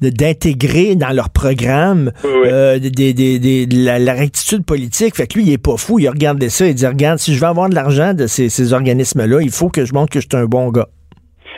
d'intégrer 0.00 0.94
dans 0.96 1.14
leur 1.14 1.30
programme 1.30 2.12
Oui, 2.24 2.30
oui. 2.42 2.48
euh, 2.50 2.78
des, 2.78 2.90
des, 3.14 3.38
des- 3.38 3.66
de 3.66 3.84
la, 3.84 3.98
la 3.98 4.12
rectitude 4.12 4.64
politique. 4.64 5.16
Fait 5.16 5.26
que 5.26 5.38
lui, 5.38 5.44
il 5.46 5.52
est 5.52 5.58
pas 5.62 5.76
fou, 5.76 5.98
il 5.98 6.08
regarde 6.08 6.42
ça, 6.48 6.66
il 6.66 6.74
dit, 6.74 6.86
regarde, 6.86 7.18
si 7.18 7.34
je 7.34 7.40
veux 7.40 7.46
avoir 7.46 7.68
de 7.68 7.74
l'argent 7.74 8.14
de 8.14 8.26
ces, 8.26 8.48
ces 8.48 8.72
organismes-là, 8.72 9.40
il 9.40 9.50
faut 9.50 9.68
que 9.68 9.84
je 9.84 9.92
montre 9.94 10.10
que 10.12 10.20
je 10.20 10.26
suis 10.30 10.38
un 10.40 10.46
bon 10.46 10.70
gars. 10.70 10.88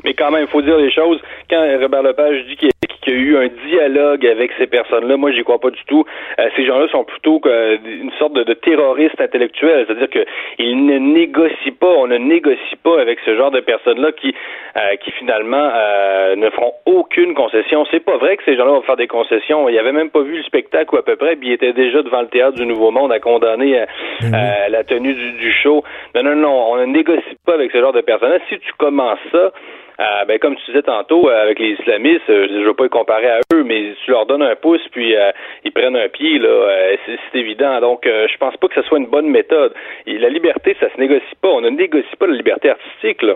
Mais 0.05 0.13
quand 0.15 0.31
même, 0.31 0.45
il 0.47 0.51
faut 0.53 0.61
dire 0.61 0.77
les 0.77 0.93
choses. 0.93 1.19
Quand 1.49 1.63
Robert 1.81 2.03
Lepage 2.03 2.37
dit 2.49 2.57
qu'il 2.57 2.69
qu'il 3.05 3.15
y 3.15 3.17
a 3.17 3.21
eu 3.21 3.37
un 3.37 3.49
dialogue 3.69 4.27
avec 4.27 4.51
ces 4.59 4.67
personnes-là, 4.67 5.17
moi, 5.17 5.31
j'y 5.33 5.45
crois 5.45 5.61
pas 5.61 5.71
du 5.71 5.85
tout. 5.87 6.05
Euh, 6.39 6.49
ces 6.57 6.65
gens-là 6.65 6.89
sont 6.89 7.05
plutôt 7.05 7.41
que 7.41 7.79
une 7.85 8.13
sorte 8.19 8.33
de, 8.33 8.43
de 8.43 8.55
terroristes 8.55 9.21
intellectuels, 9.21 9.85
c'est-à-dire 9.87 10.11
que 10.11 10.25
ils 10.59 10.85
ne 10.85 10.99
négocient 10.99 11.75
pas, 11.79 11.93
on 11.97 12.07
ne 12.07 12.17
négocie 12.17 12.77
pas 12.83 13.01
avec 13.01 13.19
ce 13.25 13.37
genre 13.37 13.51
de 13.51 13.61
personnes-là 13.61 14.13
qui, 14.13 14.35
euh, 14.77 14.97
qui 14.97 15.11
finalement 15.13 15.71
euh, 15.75 16.37
ne 16.37 16.51
feront 16.51 16.73
aucune 16.87 17.35
concession. 17.35 17.85
C'est 17.91 18.05
pas 18.05 18.17
vrai 18.17 18.37
que 18.37 18.45
ces 18.45 18.57
gens-là 18.57 18.73
vont 18.73 18.83
faire 18.83 18.97
des 18.97 19.07
concessions. 19.07 19.69
Ils 19.69 19.79
avaient 19.79 19.93
même 19.93 20.11
pas 20.11 20.23
vu 20.23 20.39
le 20.39 20.43
spectacle 20.43 20.95
ou 20.95 20.99
à 20.99 21.05
peu 21.05 21.17
près, 21.17 21.37
puis 21.37 21.49
ils 21.49 21.53
étaient 21.53 21.73
déjà 21.73 22.03
devant 22.03 22.23
le 22.23 22.29
théâtre 22.29 22.57
du 22.57 22.67
Nouveau 22.67 22.91
Monde 22.91 23.13
à 23.13 23.21
condamner 23.21 23.81
euh, 23.81 23.87
euh, 24.25 24.69
la 24.69 24.85
tenue 24.85 25.15
du, 25.15 25.33
du 25.33 25.53
show. 25.53 25.83
Non, 26.15 26.23
non, 26.23 26.37
non, 26.37 26.73
on 26.73 26.77
ne 26.77 26.87
négocie 26.87 27.37
pas 27.45 27.55
avec 27.55 27.71
ce 27.73 27.81
genre 27.81 27.93
de 27.93 28.01
personnes-là. 28.01 28.39
Si 28.49 28.59
tu 28.59 28.73
commences 28.79 29.19
ça, 29.31 29.53
euh, 30.01 30.25
ben, 30.27 30.39
comme 30.41 30.57
tu 30.57 30.67
disais 30.67 30.83
tantôt, 30.83 31.29
euh, 31.29 31.43
avec 31.43 31.59
les 31.59 31.77
islamistes, 31.79 32.29
euh, 32.29 32.49
je 32.49 32.55
ne 32.55 32.65
veux 32.65 32.75
pas 32.75 32.85
les 32.85 32.91
comparer 32.91 33.29
à 33.29 33.41
eux, 33.55 33.63
mais 33.63 33.95
tu 34.05 34.11
leur 34.11 34.27
donnes 34.27 34.43
un 34.43 34.57
pouce, 34.57 34.81
puis 34.91 35.15
euh, 35.15 35.31
ils 35.65 35.73
prennent 35.73 35.97
un 35.97 36.09
pied, 36.09 36.39
là, 36.39 36.97
c'est, 37.07 37.39
évident. 37.39 37.81
Donc, 37.81 38.03
je 38.05 38.37
pense 38.39 38.57
pas 38.57 38.69
que 38.69 38.75
ce 38.75 38.83
soit 38.83 38.99
une 38.99 39.07
bonne 39.07 39.29
méthode. 39.29 39.73
Et 40.07 40.19
la 40.19 40.29
liberté, 40.29 40.77
ça 40.81 40.87
se 40.95 41.01
négocie 41.01 41.25
pas. 41.41 41.49
On 41.49 41.61
ne 41.61 41.71
négocie 41.71 42.17
pas 42.19 42.27
la 42.27 42.37
liberté 42.37 42.71
artistique, 42.71 43.23
là. 43.23 43.35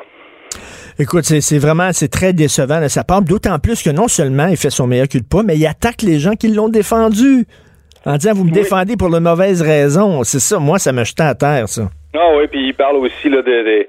Écoute, 1.00 1.24
c'est, 1.24 1.58
vraiment, 1.58 1.90
c'est 1.92 2.08
très 2.08 2.32
décevant 2.32 2.80
de 2.80 2.88
sa 2.88 3.04
part, 3.04 3.22
d'autant 3.22 3.58
plus 3.58 3.82
que 3.82 3.90
non 3.90 4.08
seulement 4.08 4.46
il 4.46 4.56
fait 4.56 4.70
son 4.70 4.86
meilleur 4.86 5.08
cul 5.08 5.20
de 5.20 5.28
pas, 5.28 5.42
mais 5.44 5.56
il 5.56 5.66
attaque 5.66 6.02
les 6.02 6.18
gens 6.18 6.32
qui 6.32 6.48
l'ont 6.48 6.68
défendu. 6.68 7.44
En 8.06 8.16
disant, 8.16 8.32
vous 8.34 8.44
me 8.44 8.52
défendez 8.52 8.96
pour 8.96 9.10
de 9.10 9.18
mauvaises 9.18 9.62
raisons. 9.62 10.22
C'est 10.24 10.40
ça, 10.40 10.58
moi, 10.58 10.78
ça 10.78 10.92
me 10.92 11.04
jetait 11.04 11.24
à 11.24 11.34
terre, 11.34 11.68
ça. 11.68 11.82
Ah 12.14 12.30
oui, 12.36 12.46
puis 12.48 12.68
il 12.68 12.74
parle 12.74 12.96
aussi 12.96 13.28
là, 13.28 13.42
de, 13.42 13.42
de, 13.42 13.86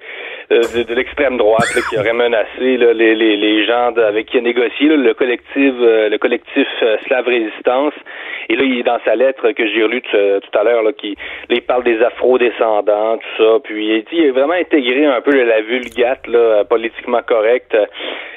de, 0.56 0.84
de 0.84 0.94
l'extrême 0.96 1.38
droite 1.38 1.70
là, 1.76 1.82
qui 1.90 1.98
aurait 2.00 2.14
menacé 2.14 2.78
là, 2.78 2.94
les, 2.94 3.16
les, 3.16 3.38
les 3.38 3.66
gens 3.66 3.92
de- 3.92 4.02
avec 4.02 4.28
qui 4.28 4.38
il 4.38 4.40
a 4.40 4.44
négocié 4.44 4.88
là, 4.90 4.96
le 4.96 5.14
collectif 5.14 5.74
euh, 5.82 6.10
le 6.10 6.18
collectif 6.18 6.68
euh, 6.84 6.98
Slave 7.06 7.28
Résistance 7.28 7.94
Et 8.50 8.56
là, 8.56 8.64
il 8.64 8.80
est 8.80 8.84
dans 8.84 9.00
sa 9.06 9.16
lettre 9.16 9.52
que 9.52 9.68
j'ai 9.68 9.84
relue 9.84 10.02
tout, 10.02 10.58
à 10.60 10.64
l'heure, 10.64 10.82
là, 10.82 10.92
qui 10.94 11.16
il 11.50 11.62
parle 11.62 11.84
des 11.84 12.02
afro-descendants, 12.02 13.18
tout 13.18 13.44
ça. 13.44 13.60
Puis 13.64 13.86
il, 13.98 14.02
dit, 14.04 14.18
il 14.24 14.30
a 14.30 14.32
vraiment 14.32 14.54
intégré 14.54 15.06
un 15.06 15.22
peu 15.22 15.32
la 15.44 15.62
vulgate 15.62 16.26
là, 16.28 16.64
politiquement 16.66 17.22
correcte. 17.22 17.76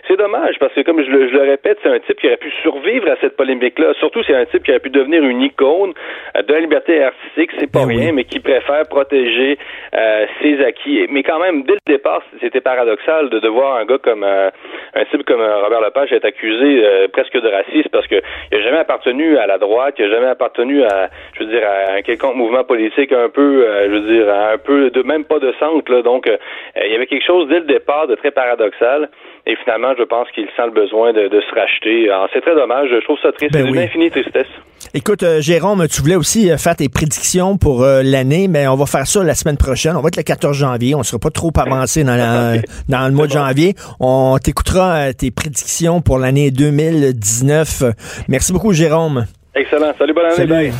C'est 0.09 0.16
dommage 0.18 0.57
parce 0.59 0.75
que, 0.75 0.81
comme 0.83 1.01
je 1.03 1.11
le, 1.11 1.29
je 1.29 1.33
le 1.35 1.42
répète, 1.42 1.79
c'est 1.83 1.88
un 1.88 2.01
type 2.01 2.18
qui 2.18 2.27
aurait 2.27 2.37
pu 2.37 2.51
survivre 2.62 3.09
à 3.11 3.16
cette 3.20 3.37
polémique-là. 3.37 3.94
Surtout, 4.01 4.22
c'est 4.27 4.35
un 4.35 4.44
type 4.46 4.64
qui 4.64 4.70
aurait 4.72 4.81
pu 4.81 4.90
devenir 4.90 5.22
une 5.22 5.42
icône 5.42 5.92
de 6.35 6.53
la 6.53 6.61
liberté 6.61 7.03
artistique. 7.05 7.51
C'est 7.59 7.70
pas 7.70 7.87
Ben 7.87 7.96
rien, 7.96 8.12
mais 8.12 8.25
qui 8.25 8.40
préfère 8.40 8.83
protéger 8.88 9.57
euh, 9.94 10.27
ses 10.42 10.62
acquis. 10.64 11.07
Mais 11.09 11.22
quand 11.22 11.38
même, 11.38 11.62
dès 11.62 11.75
le 11.75 11.79
départ, 11.87 12.02
c'était 12.41 12.61
paradoxal 12.61 13.31
de, 13.31 13.38
de 13.38 13.48
voir 13.48 13.77
un 13.77 13.85
gars 13.85 13.98
comme 13.98 14.25
euh, 14.25 14.50
un 14.94 15.05
type 15.07 15.25
comme 15.25 15.40
euh, 15.40 15.63
Robert 15.63 15.81
Lepage 15.81 16.13
être 16.13 16.25
accusé 16.25 16.85
euh, 16.85 17.09
presque 17.09 17.38
de 17.38 17.48
racisme 17.48 17.88
parce 17.90 18.07
que 18.07 18.17
il 18.50 18.59
a 18.59 18.63
jamais 18.63 18.79
appartenu 18.79 19.37
à 19.37 19.46
la 19.46 19.59
droite, 19.59 19.94
il 19.98 20.07
a 20.07 20.11
jamais 20.11 20.27
appartenu 20.27 20.83
à, 20.85 21.09
je 21.35 21.44
veux 21.44 21.50
dire, 21.50 21.67
à 21.67 21.94
un 21.94 22.03
quelconque 22.03 22.37
mouvement 22.37 22.65
politique 22.65 23.13
un 23.13 23.29
peu, 23.29 23.67
je 23.85 23.90
veux 23.90 24.00
dire, 24.00 24.29
un 24.33 24.59
peu 24.59 24.90
de 24.90 25.03
même 25.03 25.25
pas 25.25 25.38
de 25.38 25.53
centre. 25.59 26.03
Donc, 26.03 26.31
il 26.77 26.92
y 26.92 26.94
avait 26.94 27.07
quelque 27.07 27.25
chose 27.25 27.48
dès 27.48 27.61
le 27.61 27.67
départ 27.67 28.07
de 28.07 28.15
très 28.15 28.31
paradoxal. 28.31 29.09
Et 29.45 29.57
finalement, 29.65 29.93
je 29.99 30.05
pense 30.05 30.29
qu'il 30.35 30.45
sent 30.57 30.67
le 30.67 30.71
besoin 30.71 31.13
de, 31.13 31.27
de 31.27 31.40
se 31.40 31.55
racheter. 31.55 32.09
C'est 32.33 32.40
très 32.43 32.55
dommage. 32.55 32.88
Je 32.93 33.03
trouve 33.03 33.19
ça 33.21 33.33
triste. 33.33 33.53
Ben 33.53 33.65
c'est 33.65 33.71
oui. 33.73 33.77
une 33.79 33.85
infinie 33.85 34.11
tristesse. 34.11 34.47
Écoute, 34.95 35.25
euh, 35.25 35.40
Jérôme, 35.40 35.87
tu 35.88 36.01
voulais 36.01 36.15
aussi 36.15 36.49
euh, 36.51 36.57
faire 36.59 36.77
tes 36.77 36.88
prédictions 36.88 37.57
pour 37.59 37.83
euh, 37.83 38.03
l'année, 38.05 38.47
mais 38.47 38.69
on 38.69 38.77
va 38.77 38.87
faire 38.87 39.05
ça 39.07 39.25
la 39.25 39.35
semaine 39.35 39.57
prochaine. 39.57 39.97
On 39.97 40.01
va 40.01 40.09
être 40.09 40.17
le 40.17 40.23
14 40.23 40.57
janvier. 40.57 40.95
On 40.95 41.03
sera 41.03 41.19
pas 41.19 41.31
trop 41.31 41.51
avancé 41.57 42.05
dans, 42.05 42.15
la- 42.17 42.61
dans 42.88 43.09
le 43.09 43.13
mois 43.15 43.27
de 43.27 43.33
janvier. 43.33 43.75
On 43.99 44.38
t'écoutera 44.38 45.09
euh, 45.09 45.13
tes 45.13 45.33
prédictions 45.33 46.01
pour 46.03 46.19
l'année 46.21 46.53
2019. 46.53 47.83
Euh, 47.83 47.90
Merci 48.29 48.53
beaucoup, 48.53 48.73
Jérôme. 48.73 49.27
Excellent. 49.57 49.93
Salut, 49.99 50.13
bonne 50.15 50.27
année. 50.27 50.37
Salut. 50.37 50.51
Bye. 50.53 50.73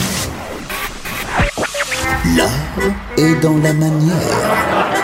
L'art 2.37 2.49
est 3.19 3.43
dans 3.43 3.57
la 3.57 3.73
manière. 3.73 5.01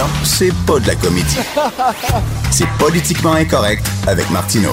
Non, 0.00 0.06
c'est 0.24 0.54
pas 0.64 0.78
de 0.78 0.86
la 0.86 0.94
comédie. 0.94 1.36
C'est 2.50 2.66
politiquement 2.78 3.34
incorrect 3.34 3.86
avec 4.06 4.30
Martineau. 4.30 4.72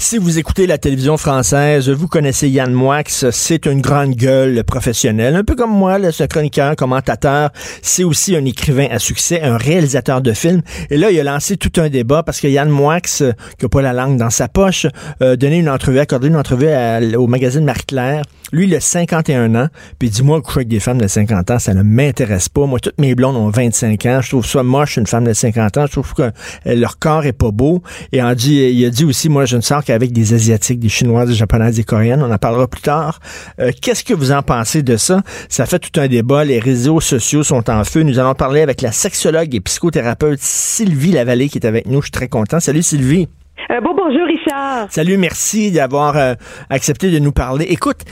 Si 0.00 0.16
vous 0.16 0.38
écoutez 0.38 0.68
la 0.68 0.78
télévision 0.78 1.16
française, 1.16 1.90
vous 1.90 2.06
connaissez 2.06 2.48
Yann 2.48 2.72
Moix, 2.72 3.02
c'est 3.08 3.66
une 3.66 3.80
grande 3.80 4.14
gueule 4.14 4.62
professionnelle, 4.62 5.34
un 5.34 5.42
peu 5.42 5.56
comme 5.56 5.72
moi, 5.72 5.98
c'est 6.12 6.22
un 6.22 6.26
chroniqueur, 6.28 6.76
commentateur, 6.76 7.50
c'est 7.82 8.04
aussi 8.04 8.36
un 8.36 8.44
écrivain 8.44 8.86
à 8.92 9.00
succès, 9.00 9.42
un 9.42 9.56
réalisateur 9.56 10.22
de 10.22 10.32
films. 10.32 10.62
Et 10.90 10.96
là, 10.96 11.10
il 11.10 11.18
a 11.18 11.24
lancé 11.24 11.56
tout 11.56 11.80
un 11.80 11.88
débat 11.88 12.22
parce 12.22 12.40
que 12.40 12.46
Yann 12.46 12.68
Moix, 12.68 13.00
qui 13.00 13.24
a 13.24 13.68
pas 13.68 13.82
la 13.82 13.92
langue 13.92 14.16
dans 14.16 14.30
sa 14.30 14.46
poche, 14.46 14.86
euh, 15.20 15.34
donné 15.34 15.58
une 15.58 15.68
entrevue, 15.68 15.98
accordé 15.98 16.28
une 16.28 16.36
entrevue 16.36 16.68
au 17.16 17.26
magazine 17.26 17.64
Marie-Claire. 17.64 18.22
Lui, 18.50 18.66
il 18.66 18.74
a 18.74 18.80
51 18.80 19.54
ans, 19.56 19.68
puis 19.98 20.08
il 20.08 20.10
dit, 20.10 20.22
moi, 20.22 20.40
coucher 20.40 20.60
avec 20.60 20.68
des 20.68 20.80
femmes 20.80 21.00
de 21.00 21.06
50 21.06 21.50
ans, 21.50 21.58
ça 21.58 21.74
ne 21.74 21.82
m'intéresse 21.82 22.48
pas. 22.48 22.64
Moi, 22.64 22.80
toutes 22.80 22.98
mes 22.98 23.14
blondes 23.14 23.36
ont 23.36 23.50
25 23.50 24.06
ans. 24.06 24.20
Je 24.22 24.30
trouve 24.30 24.46
ça 24.46 24.62
moche, 24.62 24.96
une 24.96 25.06
femme 25.06 25.24
de 25.24 25.34
50 25.34 25.76
ans. 25.76 25.86
Je 25.86 25.92
trouve 25.92 26.14
que 26.14 26.22
euh, 26.22 26.30
leur 26.66 26.98
corps 26.98 27.26
est 27.26 27.34
pas 27.34 27.50
beau. 27.50 27.82
Et 28.12 28.22
on 28.22 28.32
dit, 28.32 28.54
il 28.54 28.86
a 28.86 28.90
dit 28.90 29.04
aussi, 29.04 29.28
moi, 29.28 29.44
je 29.44 29.56
ne 29.56 29.60
sors 29.60 29.84
qu'avec 29.88 30.12
des 30.12 30.34
Asiatiques, 30.34 30.80
des 30.80 30.90
Chinois, 30.90 31.24
des 31.24 31.32
Japonaises, 31.32 31.76
des 31.76 31.84
Coréennes. 31.84 32.22
On 32.22 32.30
en 32.30 32.36
parlera 32.36 32.68
plus 32.68 32.82
tard. 32.82 33.20
Euh, 33.58 33.72
Qu'est-ce 33.80 34.04
que 34.04 34.12
vous 34.12 34.32
en 34.32 34.42
pensez 34.42 34.82
de 34.82 34.98
ça? 34.98 35.22
Ça 35.48 35.64
fait 35.64 35.78
tout 35.78 35.98
un 35.98 36.08
débat. 36.08 36.44
Les 36.44 36.58
réseaux 36.58 37.00
sociaux 37.00 37.42
sont 37.42 37.70
en 37.70 37.84
feu. 37.84 38.02
Nous 38.02 38.18
allons 38.18 38.34
parler 38.34 38.60
avec 38.60 38.82
la 38.82 38.92
sexologue 38.92 39.54
et 39.54 39.60
psychothérapeute 39.60 40.40
Sylvie 40.42 41.12
Lavallée 41.12 41.48
qui 41.48 41.56
est 41.56 41.66
avec 41.66 41.86
nous. 41.86 42.02
Je 42.02 42.06
suis 42.06 42.12
très 42.12 42.28
content. 42.28 42.60
Salut 42.60 42.82
Sylvie. 42.82 43.28
Euh, 43.70 43.80
bon, 43.80 43.94
bonjour, 43.96 44.26
Richard. 44.26 44.88
Salut, 44.90 45.16
merci 45.16 45.72
d'avoir 45.72 46.16
euh, 46.16 46.34
accepté 46.68 47.10
de 47.10 47.18
nous 47.18 47.32
parler. 47.32 47.66
Écoute, 47.70 48.02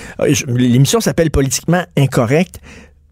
l'émission 0.48 1.00
s'appelle 1.00 1.30
Politiquement 1.30 1.82
Incorrect. 1.96 2.58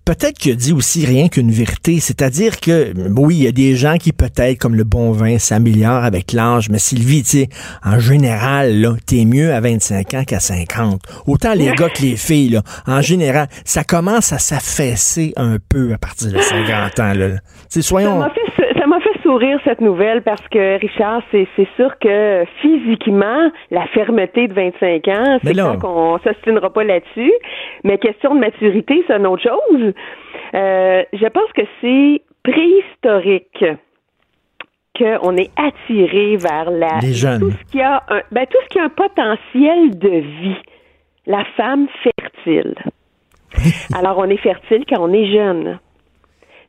Peut-être 0.05 0.37
qu'il 0.39 0.53
a 0.53 0.55
dit 0.55 0.73
aussi 0.75 1.07
rien 1.07 1.29
qu'une 1.29 1.51
vérité, 1.51 1.99
c'est-à-dire 1.99 2.61
que 2.61 2.93
oui, 3.17 3.37
il 3.37 3.43
y 3.45 3.47
a 3.47 3.53
des 3.53 3.75
gens 3.75 3.97
qui 3.97 4.13
peut-être, 4.13 4.59
comme 4.59 4.75
le 4.75 4.85
bon 4.85 5.13
vin, 5.13 5.39
s'améliorent 5.39 6.05
avec 6.05 6.33
l'âge, 6.33 6.69
mais 6.69 6.79
Sylvie, 6.79 7.23
tu 7.23 7.31
sais, 7.31 7.49
en 7.83 7.99
général, 7.99 8.81
là, 8.81 8.97
t'es 9.07 9.25
mieux 9.25 9.55
à 9.55 9.61
25 9.61 10.15
ans 10.15 10.25
qu'à 10.25 10.41
50. 10.41 11.01
Autant 11.27 11.55
les 11.55 11.73
gars 11.73 11.89
que 11.89 12.03
les 12.03 12.17
filles, 12.17 12.51
là, 12.51 12.63
en 12.87 13.01
général, 13.01 13.49
ça 13.65 13.83
commence 13.83 14.33
à 14.35 14.39
s'affaisser 14.39 15.33
un 15.37 15.57
peu 15.69 15.95
à 15.95 15.99
partir 15.99 16.31
de 16.31 16.39
50 16.39 17.01
ans, 17.01 17.15
là. 17.15 17.31
Tu 17.31 17.37
sais, 17.71 17.83
Ça 17.83 17.89
soyons... 17.89 18.21
ça 18.21 18.29
sourire 19.25 19.59
cette 19.65 19.81
nouvelle 19.81 20.23
parce 20.23 20.47
que 20.49 20.79
Richard, 20.79 21.23
c'est, 21.33 21.49
c'est 21.57 21.69
sûr 21.75 21.99
que 21.99 22.45
physiquement, 22.61 23.51
la 23.71 23.87
fermeté 23.89 24.47
de 24.47 24.53
25 24.53 25.09
ans, 25.09 25.39
c'est 25.43 25.53
clair 25.53 25.79
qu'on 25.81 26.19
s'ostinera 26.19 26.71
pas 26.71 26.85
là-dessus. 26.85 27.33
Mais 27.83 27.99
question 27.99 28.35
de 28.35 28.41
maturité, 28.41 29.03
c'est 29.07 29.17
une 29.17 29.27
autre 29.27 29.43
chose. 29.43 29.93
Euh, 30.55 31.03
je 31.13 31.27
pense 31.27 31.51
que 31.53 31.63
c'est 31.81 32.23
préhistorique 32.45 33.65
qu'on 34.97 35.37
est 35.37 35.51
attiré 35.57 36.37
vers 36.37 36.71
la 36.71 36.99
Les 37.03 37.15
jeunes. 37.15 37.41
tout 37.41 37.51
ce 37.51 37.73
qui 37.73 37.81
a 37.81 38.05
un, 38.09 38.21
ben, 38.31 38.47
tout 38.47 38.59
ce 38.63 38.69
qui 38.69 38.79
a 38.79 38.85
un 38.85 38.89
potentiel 38.91 39.99
de 39.99 40.09
vie. 40.09 40.57
La 41.27 41.45
femme 41.57 41.89
fertile. 42.03 42.75
Alors 43.95 44.19
on 44.19 44.29
est 44.29 44.37
fertile 44.37 44.85
quand 44.89 45.01
on 45.01 45.13
est 45.13 45.33
jeune. 45.33 45.79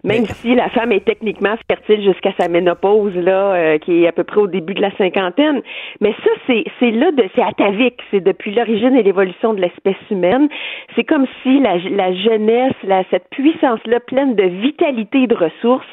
Même 0.05 0.25
si 0.41 0.55
la 0.55 0.69
femme 0.69 0.91
est 0.91 1.03
techniquement 1.05 1.55
fertile 1.67 2.03
jusqu'à 2.03 2.31
sa 2.39 2.47
ménopause, 2.47 3.13
là, 3.15 3.53
euh, 3.53 3.77
qui 3.79 4.03
est 4.03 4.07
à 4.07 4.11
peu 4.11 4.23
près 4.23 4.37
au 4.41 4.47
début 4.47 4.73
de 4.73 4.81
la 4.81 4.95
cinquantaine. 4.97 5.61
Mais 6.01 6.11
ça, 6.23 6.29
c'est, 6.47 6.63
c'est 6.79 6.91
là, 6.91 7.11
de, 7.11 7.23
c'est 7.35 7.41
atavique. 7.41 7.99
C'est 8.11 8.23
depuis 8.23 8.53
l'origine 8.53 8.95
et 8.95 9.03
l'évolution 9.03 9.53
de 9.53 9.61
l'espèce 9.61 9.95
humaine. 10.11 10.47
C'est 10.95 11.03
comme 11.03 11.25
si 11.43 11.59
la, 11.59 11.77
la 11.91 12.13
jeunesse, 12.13 12.73
la, 12.83 13.03
cette 13.11 13.27
puissance-là, 13.31 13.99
pleine 14.07 14.35
de 14.35 14.43
vitalité 14.43 15.23
et 15.23 15.27
de 15.27 15.35
ressources, 15.35 15.85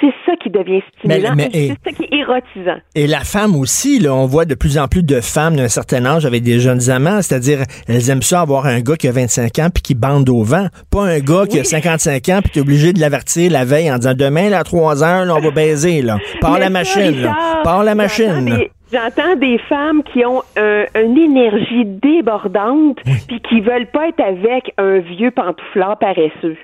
c'est 0.00 0.12
ça 0.26 0.36
qui 0.36 0.50
devient 0.50 0.82
stimulant. 0.98 1.34
Mais- 1.36 1.48
mais- 1.52 1.58
et 1.58 1.68
c'est 1.84 1.90
ça 1.90 1.96
qui 1.96 2.04
est 2.04 2.18
érotisant. 2.18 2.78
Et 2.94 3.06
la 3.06 3.20
femme 3.20 3.56
aussi, 3.56 3.98
là, 3.98 4.14
on 4.14 4.26
voit 4.26 4.44
de 4.44 4.54
plus 4.54 4.78
en 4.78 4.88
plus 4.88 5.02
de 5.04 5.20
femmes 5.20 5.56
d'un 5.56 5.68
certain 5.68 6.04
âge 6.04 6.26
avec 6.26 6.42
des 6.42 6.58
jeunes 6.60 6.90
amants, 6.90 7.22
c'est-à-dire 7.22 7.58
elles 7.88 8.10
aiment 8.10 8.22
ça 8.22 8.40
avoir 8.40 8.66
un 8.66 8.80
gars 8.80 8.96
qui 8.96 9.08
a 9.08 9.12
25 9.12 9.58
ans 9.60 9.68
puis 9.72 9.82
qui 9.82 9.94
bande 9.94 10.28
au 10.28 10.42
vent, 10.42 10.66
pas 10.90 11.02
un 11.04 11.18
gars 11.20 11.44
qui 11.48 11.58
a 11.58 11.64
55 11.64 12.28
ans 12.28 12.40
puis 12.42 12.50
qui 12.52 12.58
est 12.58 12.62
obligé 12.62 12.92
de 12.92 13.00
l'avertir 13.00 13.50
la 13.54 13.64
veille 13.64 13.90
en 13.90 13.96
disant 13.96 14.12
demain 14.14 14.50
là, 14.50 14.58
à 14.58 14.64
3 14.64 15.02
heures, 15.02 15.24
là, 15.24 15.34
on 15.34 15.40
va 15.40 15.50
baiser 15.50 16.02
là. 16.02 16.18
Par 16.42 16.58
la 16.58 16.68
machine, 16.68 17.22
là. 17.22 17.34
Par 17.64 17.82
la 17.82 17.92
j'entends 17.92 18.02
machine. 18.02 18.44
des- 18.44 18.70
J'entends 18.92 19.34
des 19.36 19.58
femmes 19.68 20.02
qui 20.04 20.24
ont 20.24 20.42
un- 20.56 20.84
une 21.02 21.18
énergie 21.18 21.84
débordante 21.84 22.98
puis 23.26 23.40
qui 23.40 23.60
veulent 23.60 23.86
pas 23.92 24.08
être 24.08 24.20
avec 24.20 24.72
un 24.78 24.98
vieux 24.98 25.30
pantouflard 25.32 25.98
paresseux. 25.98 26.56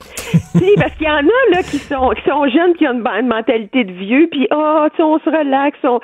sais, 0.00 0.74
parce 0.76 0.92
qu'il 0.94 1.06
y 1.06 1.10
en 1.10 1.16
a 1.16 1.40
là 1.56 1.62
qui 1.62 1.78
sont 1.78 2.10
qui 2.10 2.22
sont 2.28 2.46
jeunes 2.48 2.74
qui 2.74 2.86
ont 2.86 2.92
une, 2.92 3.06
une 3.20 3.26
mentalité 3.26 3.84
de 3.84 3.92
vieux 3.92 4.28
puis 4.30 4.46
ah 4.50 4.86
tu 4.94 5.02
on 5.02 5.18
se 5.18 5.28
relaxe 5.28 5.78
on 5.82 5.98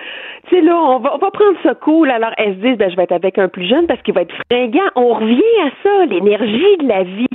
tu 0.48 0.56
sais 0.56 0.62
là 0.62 0.74
on 0.76 0.98
va 0.98 1.14
on 1.14 1.18
va 1.18 1.30
prendre 1.30 1.56
ça 1.62 1.74
cool 1.74 2.10
alors 2.10 2.30
elles 2.38 2.54
se 2.56 2.60
disent 2.66 2.76
ben 2.78 2.90
je 2.90 2.96
vais 2.96 3.04
être 3.04 3.12
avec 3.12 3.38
un 3.38 3.46
plus 3.48 3.68
jeune 3.68 3.86
parce 3.86 4.00
qu'il 4.02 4.14
va 4.14 4.22
être 4.22 4.34
fringant 4.50 4.88
on 4.96 5.14
revient 5.14 5.58
à 5.66 5.70
ça 5.84 6.06
l'énergie 6.06 6.76
de 6.82 6.88
la 6.88 7.04
vie 7.04 7.28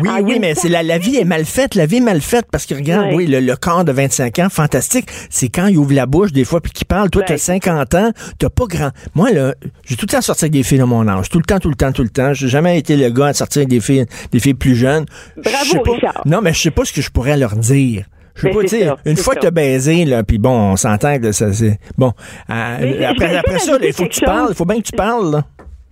Oui, 0.00 0.08
Ah, 0.10 0.20
oui, 0.22 0.38
mais 0.40 0.54
c'est 0.54 0.68
la, 0.68 0.82
la 0.82 0.98
vie 0.98 1.16
est 1.16 1.24
mal 1.24 1.44
faite. 1.44 1.74
La 1.74 1.86
vie 1.86 1.96
est 1.96 2.00
mal 2.00 2.20
faite 2.20 2.46
parce 2.50 2.66
que 2.66 2.74
regarde, 2.74 3.08
oui, 3.12 3.26
le, 3.26 3.40
le 3.40 3.56
corps 3.56 3.84
de 3.84 3.92
25 3.92 4.38
ans, 4.38 4.48
fantastique. 4.48 5.06
C'est 5.30 5.48
quand 5.48 5.66
il 5.66 5.78
ouvre 5.78 5.92
la 5.94 6.06
bouche 6.06 6.32
des 6.32 6.44
fois 6.44 6.60
puis 6.60 6.72
qu'il 6.72 6.86
parle. 6.86 7.10
Toi, 7.10 7.22
Ouais. 7.22 7.28
t'as 7.28 7.38
50 7.38 7.94
ans, 7.94 8.12
t'as 8.38 8.48
pas 8.50 8.66
grand. 8.68 8.90
Moi, 9.14 9.30
là, 9.32 9.54
j'ai 9.84 9.96
tout 9.96 10.06
le 10.08 10.12
temps 10.12 10.20
sorti 10.20 10.44
avec 10.44 10.52
des 10.52 10.62
filles 10.62 10.78
de 10.78 10.84
mon 10.84 11.06
âge. 11.08 11.28
Tout 11.28 11.38
le 11.38 11.44
temps, 11.44 11.58
tout 11.58 11.68
le 11.70 11.74
temps, 11.74 11.92
tout 11.92 12.02
le 12.02 12.08
temps. 12.08 12.32
J'ai 12.34 12.48
jamais 12.48 12.78
été 12.78 12.96
le 12.96 13.10
gars 13.10 13.26
à 13.26 13.34
sortir 13.34 13.60
avec 13.60 13.68
des 13.68 13.80
filles, 13.80 14.06
des 14.32 14.38
filles 14.40 14.54
plus 14.54 14.76
jeunes. 14.76 15.06
Bravo, 15.36 15.80
pas- 15.84 15.92
Richard. 15.92 16.22
Non, 16.24 16.40
mais 16.40 16.52
je 16.52 16.60
sais 16.60 16.70
pas 16.70 16.84
ce 16.84 16.92
que 16.92 17.02
je 17.02 17.10
pourrais 17.10 17.36
leur 17.36 17.56
dire. 17.56 18.04
Je 18.36 18.42
sais 18.42 18.48
Ben, 18.48 18.54
pas, 18.54 18.62
tu 18.62 18.68
c'est 18.68 18.78
sais, 18.80 18.86
ça, 18.86 18.96
une 19.04 19.16
fois 19.16 19.34
ça. 19.34 19.40
que 19.40 19.44
t'as 19.46 19.50
baisé, 19.50 20.04
là, 20.04 20.22
puis 20.22 20.38
bon, 20.38 20.50
on 20.72 20.76
s'entend 20.76 21.18
que 21.18 21.32
ça, 21.32 21.52
c'est... 21.52 21.78
Bon, 21.98 22.12
euh, 22.48 23.06
après, 23.08 23.36
après 23.36 23.58
ça, 23.58 23.76
il 23.82 23.92
faut 23.92 24.04
que 24.04 24.08
tu 24.10 24.20
parles. 24.24 24.46
Il 24.50 24.54
faut 24.54 24.64
bien 24.64 24.78
que 24.78 24.86
tu 24.86 24.92
parles, 24.96 25.32
là. 25.32 25.44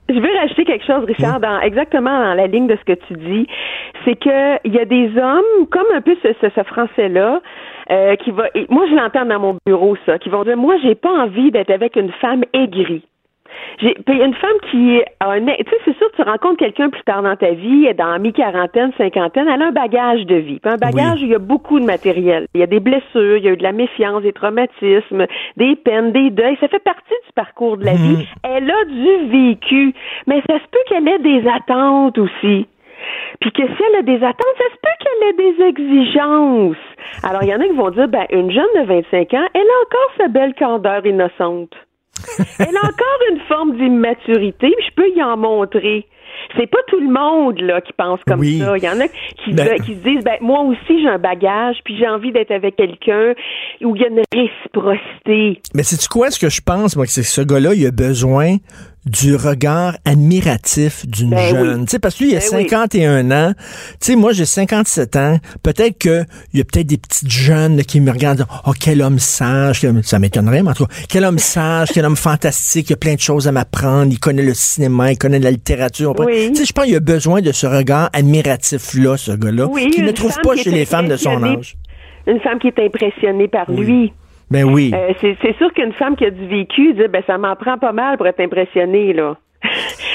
Je 0.09 0.19
veux 0.19 0.39
rajouter 0.39 0.65
quelque 0.65 0.87
chose, 0.87 1.05
Richard, 1.05 1.41
dans, 1.41 1.61
exactement 1.61 2.11
dans 2.11 2.35
la 2.35 2.47
ligne 2.47 2.67
de 2.67 2.77
ce 2.77 2.85
que 2.85 2.99
tu 3.07 3.15
dis. 3.15 3.47
C'est 4.05 4.17
que 4.17 4.57
il 4.65 4.75
y 4.75 4.79
a 4.79 4.87
des 4.87 5.11
hommes, 5.19 5.67
comme 5.71 5.87
un 5.95 6.01
peu 6.01 6.17
ce, 6.23 6.29
ce, 6.41 6.49
ce 6.49 6.63
français-là, 6.63 7.43
euh, 7.91 8.17
qui 8.17 8.31
va. 8.31 8.45
et 8.55 8.67
moi, 8.71 8.87
je 8.89 8.95
l'entends 8.95 9.27
dans 9.27 9.39
mon 9.39 9.57
bureau, 9.67 9.97
ça, 10.07 10.19
qui 10.19 10.29
vont 10.29 10.45
dire 10.45 10.57
Moi, 10.57 10.77
j'ai 10.83 10.95
pas 10.95 11.11
envie 11.11 11.51
d'être 11.51 11.71
avec 11.71 11.97
une 11.97 12.11
femme 12.13 12.45
aigrie. 12.53 13.05
J'ai, 13.81 13.95
puis 13.95 14.15
il 14.15 14.19
y 14.19 14.23
a 14.23 14.27
une 14.27 14.35
femme 14.35 14.57
qui 14.71 15.01
a 15.21 15.31
un, 15.31 15.41
tu 15.41 15.53
sais, 15.53 15.77
c'est 15.85 15.97
sûr, 15.97 16.09
tu 16.17 16.23
rencontres 16.23 16.57
quelqu'un 16.59 16.91
plus 16.91 17.03
tard 17.03 17.23
dans 17.23 17.37
ta 17.37 17.51
vie, 17.53 17.85
elle 17.85 17.91
est 17.91 17.95
dans 17.95 18.19
mi-quarantaine, 18.19 18.93
cinquantaine, 18.99 19.49
elle 19.49 19.63
a 19.63 19.67
un 19.69 19.73
bagage 19.73 20.27
de 20.27 20.35
vie. 20.37 20.59
Puis 20.61 20.73
un 20.73 20.77
bagage, 20.77 21.19
Oui. 21.21 21.27
il 21.27 21.29
y 21.29 21.35
a 21.35 21.39
beaucoup 21.39 21.79
de 21.81 21.85
matériel. 21.85 22.47
Il 22.55 22.61
y 22.61 22.65
a 22.65 22.67
des 22.67 22.81
blessures, 22.81 23.37
il 23.37 23.45
y 23.45 23.49
a 23.49 23.53
eu 23.53 23.57
de 23.57 23.63
la 23.63 23.73
méfiance, 23.73 24.23
des 24.23 24.33
traumatismes, 24.33 25.27
des 25.57 25.77
peines, 25.77 26.13
des 26.13 26.31
deuils. 26.31 26.57
Ça 26.61 26.69
fait 26.69 26.83
partie 26.83 27.15
du 27.27 27.33
parcours 27.35 27.77
de 27.77 27.85
la 27.85 27.95
vie. 27.95 28.27
Elle 28.43 28.71
a 28.71 28.85
du 28.85 29.29
vécu, 29.31 29.95
mais 30.27 30.43
ça 30.49 30.59
se 30.59 30.67
peut 30.71 30.79
qu'elle 30.89 31.07
ait 31.09 31.19
des 31.19 31.49
attentes 31.49 32.19
aussi. 32.19 32.67
Puis 33.41 33.53
que 33.53 33.63
si 33.67 33.83
elle 33.89 33.99
a 34.01 34.03
des 34.03 34.17
attentes, 34.25 34.57
ça 34.59 34.65
se 34.65 34.77
peut 34.83 34.97
qu'elle 35.01 35.29
ait 35.29 35.53
des 35.53 35.63
exigences. 35.65 36.77
Alors, 37.23 37.43
il 37.43 37.49
y 37.49 37.55
en 37.55 37.61
a 37.61 37.65
qui 37.65 37.73
vont 37.77 37.91
dire, 37.91 38.09
ben, 38.09 38.27
une 38.31 38.51
jeune 38.51 38.67
de 38.77 38.85
25 38.87 39.35
ans, 39.35 39.47
elle 39.55 39.61
a 39.61 39.83
encore 39.87 40.13
sa 40.19 40.29
belle 40.29 40.55
candeur 40.55 41.07
innocente. 41.07 41.75
Elle 42.59 42.77
a 42.77 42.81
encore 42.81 43.21
une 43.33 43.41
forme 43.49 43.77
d'immaturité, 43.77 44.75
je 44.89 44.95
peux 44.95 45.09
y 45.17 45.23
en 45.23 45.37
montrer. 45.37 46.07
C'est 46.57 46.67
pas 46.69 46.79
tout 46.87 47.01
le 47.01 47.11
monde 47.13 47.61
là 47.61 47.81
qui 47.81 47.93
pense 47.93 48.21
comme 48.27 48.41
Oui. 48.41 48.59
ça. 48.61 48.77
Il 48.79 48.83
y 48.85 48.89
en 48.89 49.01
a 49.01 49.09
qui, 49.09 49.53
Ben- 49.53 49.77
qui 49.81 49.95
se 49.95 49.99
disent 50.01 50.25
ben 50.25 50.37
moi 50.41 50.61
aussi 50.61 51.03
j'ai 51.03 51.09
un 51.09 51.19
bagage, 51.19 51.77
puis 51.85 51.97
j'ai 51.99 52.09
envie 52.09 52.33
d'être 52.33 52.53
avec 52.53 52.77
quelqu'un 52.77 53.35
où 53.83 53.95
il 53.97 54.03
y 54.03 54.05
a 54.05 54.09
une 54.09 54.23
réciprocité. 54.33 55.61
Mais 55.75 55.83
c'est 55.83 56.07
quoi 56.09 56.31
ce 56.31 56.39
que 56.39 56.49
je 56.49 56.61
pense, 56.61 56.97
moi, 56.97 57.07
c'est 57.07 57.21
que 57.23 57.27
ce 57.27 57.41
gars-là, 57.43 57.75
il 57.75 57.87
a 57.87 57.91
besoin 57.91 58.57
du 59.07 59.37
regard 59.37 59.97
admiratif 60.05 61.07
d'une 61.07 61.31
Ben 61.31 61.49
jeune. 61.51 61.79
oui. 61.81 61.85
Tu 61.87 61.91
sais, 61.93 61.99
parce 61.99 62.15
que 62.17 62.25
lui, 62.25 62.33
il 62.33 62.37
a 62.37 62.41
Ben 62.41 62.47
oui. 62.53 62.63
51 62.69 63.31
ans. 63.31 63.55
Tu 64.01 64.13
sais, 64.13 64.17
moi, 64.17 64.33
j'ai 64.33 64.45
57 64.45 65.17
ans. 65.17 65.39
Peut-être 65.63 65.97
que 65.99 66.25
il 66.53 66.59
y 66.59 66.61
a 66.61 66.65
peut-être 66.65 66.87
des 66.87 66.99
petites 66.99 67.31
jeunes 67.31 67.83
qui 67.85 68.01
me 68.01 68.11
regardent. 68.11 68.47
Oh, 68.67 68.73
quel 68.79 69.01
homme 69.01 69.19
sage. 69.19 69.81
quel- 69.81 70.05
Ça 70.05 70.19
m'étonnerait, 70.19 70.63
mais 70.63 70.71
en 70.71 70.75
tout 70.75 70.87
cas, 70.87 70.95
quel 71.09 71.25
homme 71.25 71.39
sage, 71.39 71.89
quel 71.95 72.05
homme 72.05 72.17
fantastique. 72.17 72.89
Il 72.89 72.91
y 72.91 72.95
a 72.95 72.97
plein 72.97 73.15
de 73.15 73.21
choses 73.21 73.49
à 73.49 73.53
m'apprendre. 73.53 74.13
Il 74.13 74.19
connaît 74.19 74.43
le 74.43 74.55
cinéma, 74.55 75.13
il 75.13 75.17
connaît 75.19 75.39
la 75.39 75.51
littérature. 75.51 76.15
Oui. 76.19 76.49
Tu 76.51 76.57
sais, 76.57 76.65
je 76.67 76.73
pense 76.73 76.85
qu'il 76.85 76.97
a 76.97 77.01
besoin 77.01 77.41
de 77.41 77.53
ce 77.53 77.67
regard 77.67 78.11
admiratif-là, 78.13 79.17
ce 79.17 79.33
gars-là, 79.33 79.67
Oui, 79.69 79.91
qu'il 79.91 80.05
ne 80.05 80.13
trouve 80.13 80.37
pas 80.43 80.57
chez 80.57 80.71
les 80.71 80.85
femmes 80.85 81.09
de 81.09 81.17
son 81.17 81.43
âge. 81.45 81.77
Une 82.27 82.41
femme 82.41 82.59
qui 82.59 82.67
est 82.69 82.79
impressionnée 82.85 83.49
par 83.49 83.71
lui. 83.71 84.13
Ben 84.51 84.65
oui. 84.65 84.93
Euh, 84.95 85.13
c'est 85.21 85.57
sûr 85.57 85.73
qu'une 85.73 85.93
femme 85.93 86.17
qui 86.17 86.25
a 86.25 86.31
du 86.31 86.47
vécu 86.47 86.95
dit 86.95 87.09
ben 87.09 87.23
ça 87.27 87.39
m'en 87.39 87.55
prend 87.57 87.79
pas 87.79 87.93
mal 87.93 88.17
pour 88.17 88.27
être 88.27 88.41
impressionnée 88.41 89.13
là. 89.13 89.37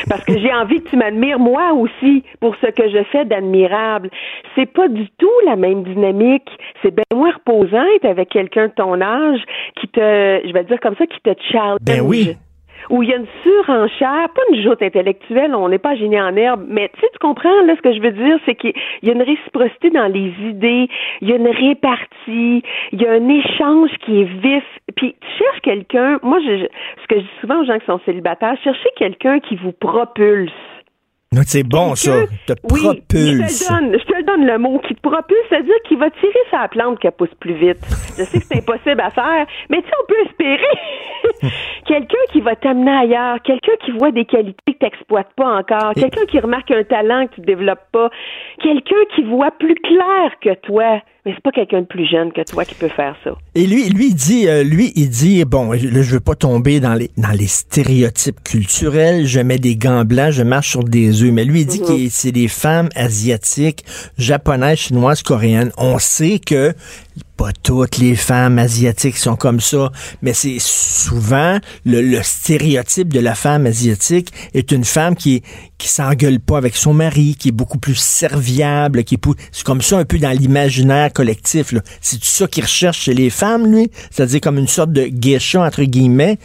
Parce 0.10 0.24
que 0.24 0.38
j'ai 0.38 0.54
envie 0.54 0.82
que 0.82 0.90
tu 0.90 0.98
m'admires 0.98 1.40
moi 1.40 1.74
aussi 1.74 2.24
pour 2.40 2.56
ce 2.58 2.68
que 2.68 2.90
je 2.90 3.04
fais 3.12 3.26
d'admirable. 3.26 4.10
C'est 4.56 4.66
pas 4.66 4.88
du 4.88 5.08
tout 5.18 5.32
la 5.46 5.56
même 5.56 5.84
dynamique. 5.84 6.50
C'est 6.82 6.92
bien 6.92 7.04
moins 7.14 7.32
reposant 7.32 7.86
avec 8.04 8.30
quelqu'un 8.30 8.68
de 8.68 8.74
ton 8.74 9.02
âge 9.02 9.42
qui 9.80 9.88
te, 9.88 10.00
je 10.00 10.54
vais 10.54 10.64
dire 10.64 10.80
comme 10.80 10.96
ça, 10.96 11.06
qui 11.06 11.20
te 11.22 11.32
challenge. 11.52 11.80
Ben 11.82 12.02
oui. 12.02 12.36
Où 12.90 13.04
il 13.04 13.10
y 13.10 13.14
a 13.14 13.18
une 13.18 13.28
surenchère, 13.44 14.30
pas 14.36 14.42
une 14.52 14.62
joute 14.62 14.82
intellectuelle, 14.82 15.56
on 15.56 15.70
n'est 15.70 15.78
pas 15.78 15.96
génie 15.96 16.20
en 16.20 16.36
herbe, 16.36 16.66
mais 16.68 16.90
tu 17.00 17.06
tu 17.12 17.20
comprends, 17.20 17.62
là, 17.66 17.76
ce 17.76 17.82
que 17.82 17.94
je 17.94 18.02
veux 18.02 18.12
dire, 18.12 18.38
c'est 18.46 18.56
qu'il 18.56 18.74
y 19.04 19.10
a 19.10 19.14
une 19.14 19.22
réciprocité 19.22 19.90
dans 19.92 20.08
les 20.08 20.34
idées, 20.42 20.88
il 21.22 21.30
y 21.30 21.34
a 21.34 21.38
une 21.38 21.48
répartie, 21.48 22.64
il 22.92 23.02
y 23.02 23.06
a 23.06 23.12
un 23.12 23.30
échange 23.30 23.92
qui 24.06 24.22
est 24.22 24.24
vif. 24.42 24.64
Puis 24.96 25.16
tu 25.20 25.28
cherches 25.44 25.62
quelqu'un, 25.62 26.20
moi, 26.24 26.40
je- 26.40 26.68
ce 27.02 27.08
que 27.08 27.16
je 27.16 27.22
dis 27.22 27.30
souvent 27.42 27.62
aux 27.62 27.66
gens 27.66 27.80
qui 27.80 27.86
sont 27.86 28.00
célibataires, 28.06 28.56
cherchez 28.64 28.90
quelqu'un 28.96 29.40
qui 29.40 29.56
vous 29.56 29.72
propulse. 29.72 30.52
C'est 31.46 31.64
bon, 31.64 31.96
ça. 31.96 32.12
Te 32.46 32.54
Oui, 32.72 32.80
je 32.80 32.84
propulse. 32.84 33.68
te 33.68 33.74
le 33.74 33.80
donne, 33.90 34.00
je 34.00 34.06
te 34.06 34.16
le 34.18 34.24
donne 34.24 34.46
le 34.46 34.58
mot 34.58 34.80
qui 34.80 34.96
te 34.96 35.02
propulse, 35.02 35.38
c'est-à-dire 35.50 35.76
qu'il 35.88 35.98
va 35.98 36.10
tirer 36.12 36.40
sa 36.52 36.68
plante 36.68 37.00
qu'elle 37.00 37.12
pousse 37.12 37.34
plus 37.40 37.54
vite. 37.54 37.80
Je 38.18 38.24
sais 38.24 38.40
que 38.40 38.46
c'est 38.46 38.58
impossible 38.58 39.02
à 39.02 39.10
faire, 39.10 39.46
mais 39.70 39.82
tu 39.82 39.88
sais, 39.88 39.96
on 40.02 40.06
peut 40.08 40.22
espérer. 40.30 41.52
quelqu'un 41.88 42.18
qui 42.32 42.42
va 42.42 42.56
t'amener 42.56 42.92
ailleurs, 42.92 43.42
quelqu'un 43.44 43.74
qui 43.86 43.92
voit 43.92 44.12
des 44.12 44.26
qualités 44.26 44.74
que 44.74 44.78
tu 44.80 44.86
n'exploites 44.86 45.34
pas 45.36 45.58
encore, 45.58 45.94
quelqu'un 45.96 46.26
qui 46.26 46.40
remarque 46.40 46.72
un 46.72 46.84
talent 46.84 47.28
que 47.28 47.36
tu 47.36 47.42
développes 47.42 47.88
pas, 47.92 48.10
quelqu'un 48.62 48.96
qui 49.16 49.24
voit 49.24 49.52
plus 49.52 49.76
clair 49.76 50.32
que 50.42 50.54
toi. 50.62 51.02
Mais 51.26 51.32
c'est 51.34 51.42
pas 51.42 51.52
quelqu'un 51.52 51.82
de 51.82 51.86
plus 51.86 52.06
jeune 52.06 52.34
que 52.34 52.42
toi 52.42 52.66
qui 52.66 52.76
peut 52.76 52.90
faire 52.90 53.16
ça. 53.24 53.32
Et 53.56 53.66
lui, 53.66 53.88
lui 53.90 54.08
il 54.08 54.16
dit, 54.16 54.48
euh, 54.48 54.64
lui, 54.64 54.92
il 54.96 55.10
dit, 55.10 55.46
bon, 55.46 55.72
là, 55.72 55.78
je 55.78 56.12
veux 56.12 56.20
pas 56.20 56.36
tomber 56.36 56.82
dans 56.82 56.96
les 56.96 57.12
dans 57.16 57.32
les 57.32 57.48
stéréotypes 57.48 58.44
culturels. 58.44 59.26
Je 59.26 59.40
mets 59.40 59.58
des 59.58 59.78
gants 59.78 60.04
blancs, 60.04 60.32
je 60.32 60.44
marche 60.44 60.72
sur 60.72 60.84
des 60.84 61.24
œufs. 61.24 61.32
Mais 61.32 61.46
lui, 61.46 61.62
il 61.62 61.68
dit 61.68 61.80
que 61.80 62.10
c'est 62.10 62.34
des 62.34 62.50
femmes 62.50 62.90
asiatiques, 62.96 63.86
japonaises, 64.18 64.80
chinoises, 64.80 65.24
coréennes. 65.24 65.72
On 65.78 65.98
sait 65.98 66.40
que 66.40 66.74
pas 67.38 67.52
toutes 67.64 67.98
les 67.98 68.16
femmes 68.16 68.60
asiatiques 68.60 69.18
sont 69.18 69.36
comme 69.36 69.60
ça, 69.60 69.92
mais 70.22 70.34
c'est 70.34 70.58
souvent 70.60 71.58
le, 71.86 72.02
le 72.02 72.22
stéréotype 72.22 73.12
de 73.12 73.20
la 73.20 73.36
femme 73.36 73.66
asiatique 73.66 74.30
est 74.54 74.72
une 74.72 74.84
femme 74.84 75.16
qui 75.16 75.42
qui 75.78 75.88
s'engueule 75.90 76.40
pas 76.40 76.58
avec 76.58 76.76
son 76.78 76.94
mari, 76.94 77.36
qui 77.38 77.50
est 77.50 77.54
beaucoup 77.54 77.78
plus 77.80 77.96
serviable, 77.98 79.04
qui 79.04 79.16
est 79.16 79.20
c'est 79.52 79.66
comme 79.66 79.82
ça 79.82 79.98
un 79.98 80.06
peu 80.06 80.18
dans 80.18 80.32
l'imaginaire 80.32 81.12
collectif. 81.12 81.74
C'est 82.00 82.24
ça 82.24 82.48
qu'il 82.48 82.64
recherche 82.64 83.00
chez 83.02 83.14
les 83.14 83.30
femmes, 83.30 83.70
lui, 83.70 83.90
c'est-à-dire 84.12 84.40
comme 84.40 84.58
une 84.58 84.68
sorte 84.68 84.92
de 84.92 85.06
geisha 85.08 85.62
entre 85.62 85.84
guillemets? 85.84 86.38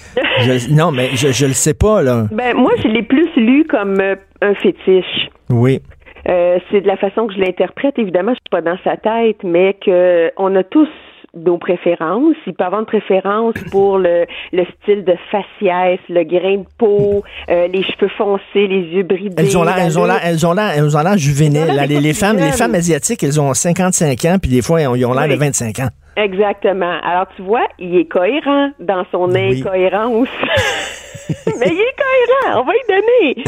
Je- 0.44 0.70
non, 0.72 0.90
mais 0.90 1.10
je 1.14 1.30
je 1.32 1.46
le 1.46 1.52
sais 1.52 1.74
pas 1.74 2.02
là. 2.02 2.26
Ben 2.32 2.56
moi, 2.56 2.72
je 2.82 2.88
l'ai 2.88 3.02
plus 3.02 3.28
lu 3.36 3.64
comme 3.70 4.00
euh, 4.00 4.16
un 4.42 4.54
fétiche. 4.54 5.28
Oui. 5.50 5.80
Euh, 6.28 6.58
c'est 6.70 6.80
de 6.82 6.86
la 6.86 6.96
façon 6.96 7.26
que 7.26 7.34
je 7.34 7.38
l'interprète. 7.40 7.98
Évidemment, 7.98 8.32
je 8.32 8.36
suis 8.36 8.50
pas 8.50 8.60
dans 8.60 8.78
sa 8.84 8.96
tête, 8.96 9.42
mais 9.44 9.74
que 9.74 10.30
on 10.36 10.54
a 10.56 10.62
tous 10.62 10.88
nos 11.34 11.58
préférences. 11.58 12.34
Il 12.46 12.54
peut 12.54 12.64
avoir 12.64 12.80
une 12.80 12.86
préférence 12.86 13.54
pour 13.70 13.98
le, 13.98 14.26
le 14.52 14.64
style 14.82 15.04
de 15.04 15.14
faciès, 15.30 15.98
le 16.08 16.24
grain 16.24 16.58
de 16.58 16.66
peau, 16.78 17.22
euh, 17.50 17.66
les 17.68 17.82
cheveux 17.82 18.10
foncés, 18.16 18.66
les 18.66 18.80
yeux 18.94 19.02
bridés. 19.04 19.34
Elles 19.38 19.56
ont 19.56 19.62
l'air, 19.62 19.76
la 19.76 19.84
elles 19.84 19.98
ont 19.98 20.04
l'air, 20.04 20.20
elles 20.24 20.46
ont 20.46 20.52
l'air, 20.52 20.70
elles 20.76 20.96
ont 20.96 21.02
l'air 21.02 21.18
juvéniles. 21.18 21.66
Elles 21.68 21.76
là. 21.76 21.86
Les, 21.86 22.00
les 22.00 22.14
femmes, 22.22 22.36
les 22.36 22.52
femmes 22.52 22.74
asiatiques, 22.74 23.22
elles 23.22 23.40
ont 23.40 23.54
55 23.54 24.24
ans, 24.24 24.36
puis 24.40 24.50
des 24.50 24.62
fois, 24.62 24.80
ils 24.82 24.86
ont 25.06 25.12
l'air 25.12 25.24
Oui. 25.28 25.34
de 25.34 25.38
25 25.38 25.78
ans. 25.80 25.88
Exactement. 26.16 26.98
Alors, 27.04 27.26
tu 27.36 27.42
vois, 27.42 27.66
il 27.78 27.96
est 27.96 28.06
cohérent 28.06 28.70
dans 28.80 29.04
son 29.12 29.30
Oui. 29.30 29.60
incohérence. 29.60 30.28
mais 31.60 31.66
il 31.68 31.80
est 31.80 31.96
cohérent, 31.96 32.60
on 32.60 32.64
va 32.64 32.72
y 32.74 33.34
donner. 33.34 33.44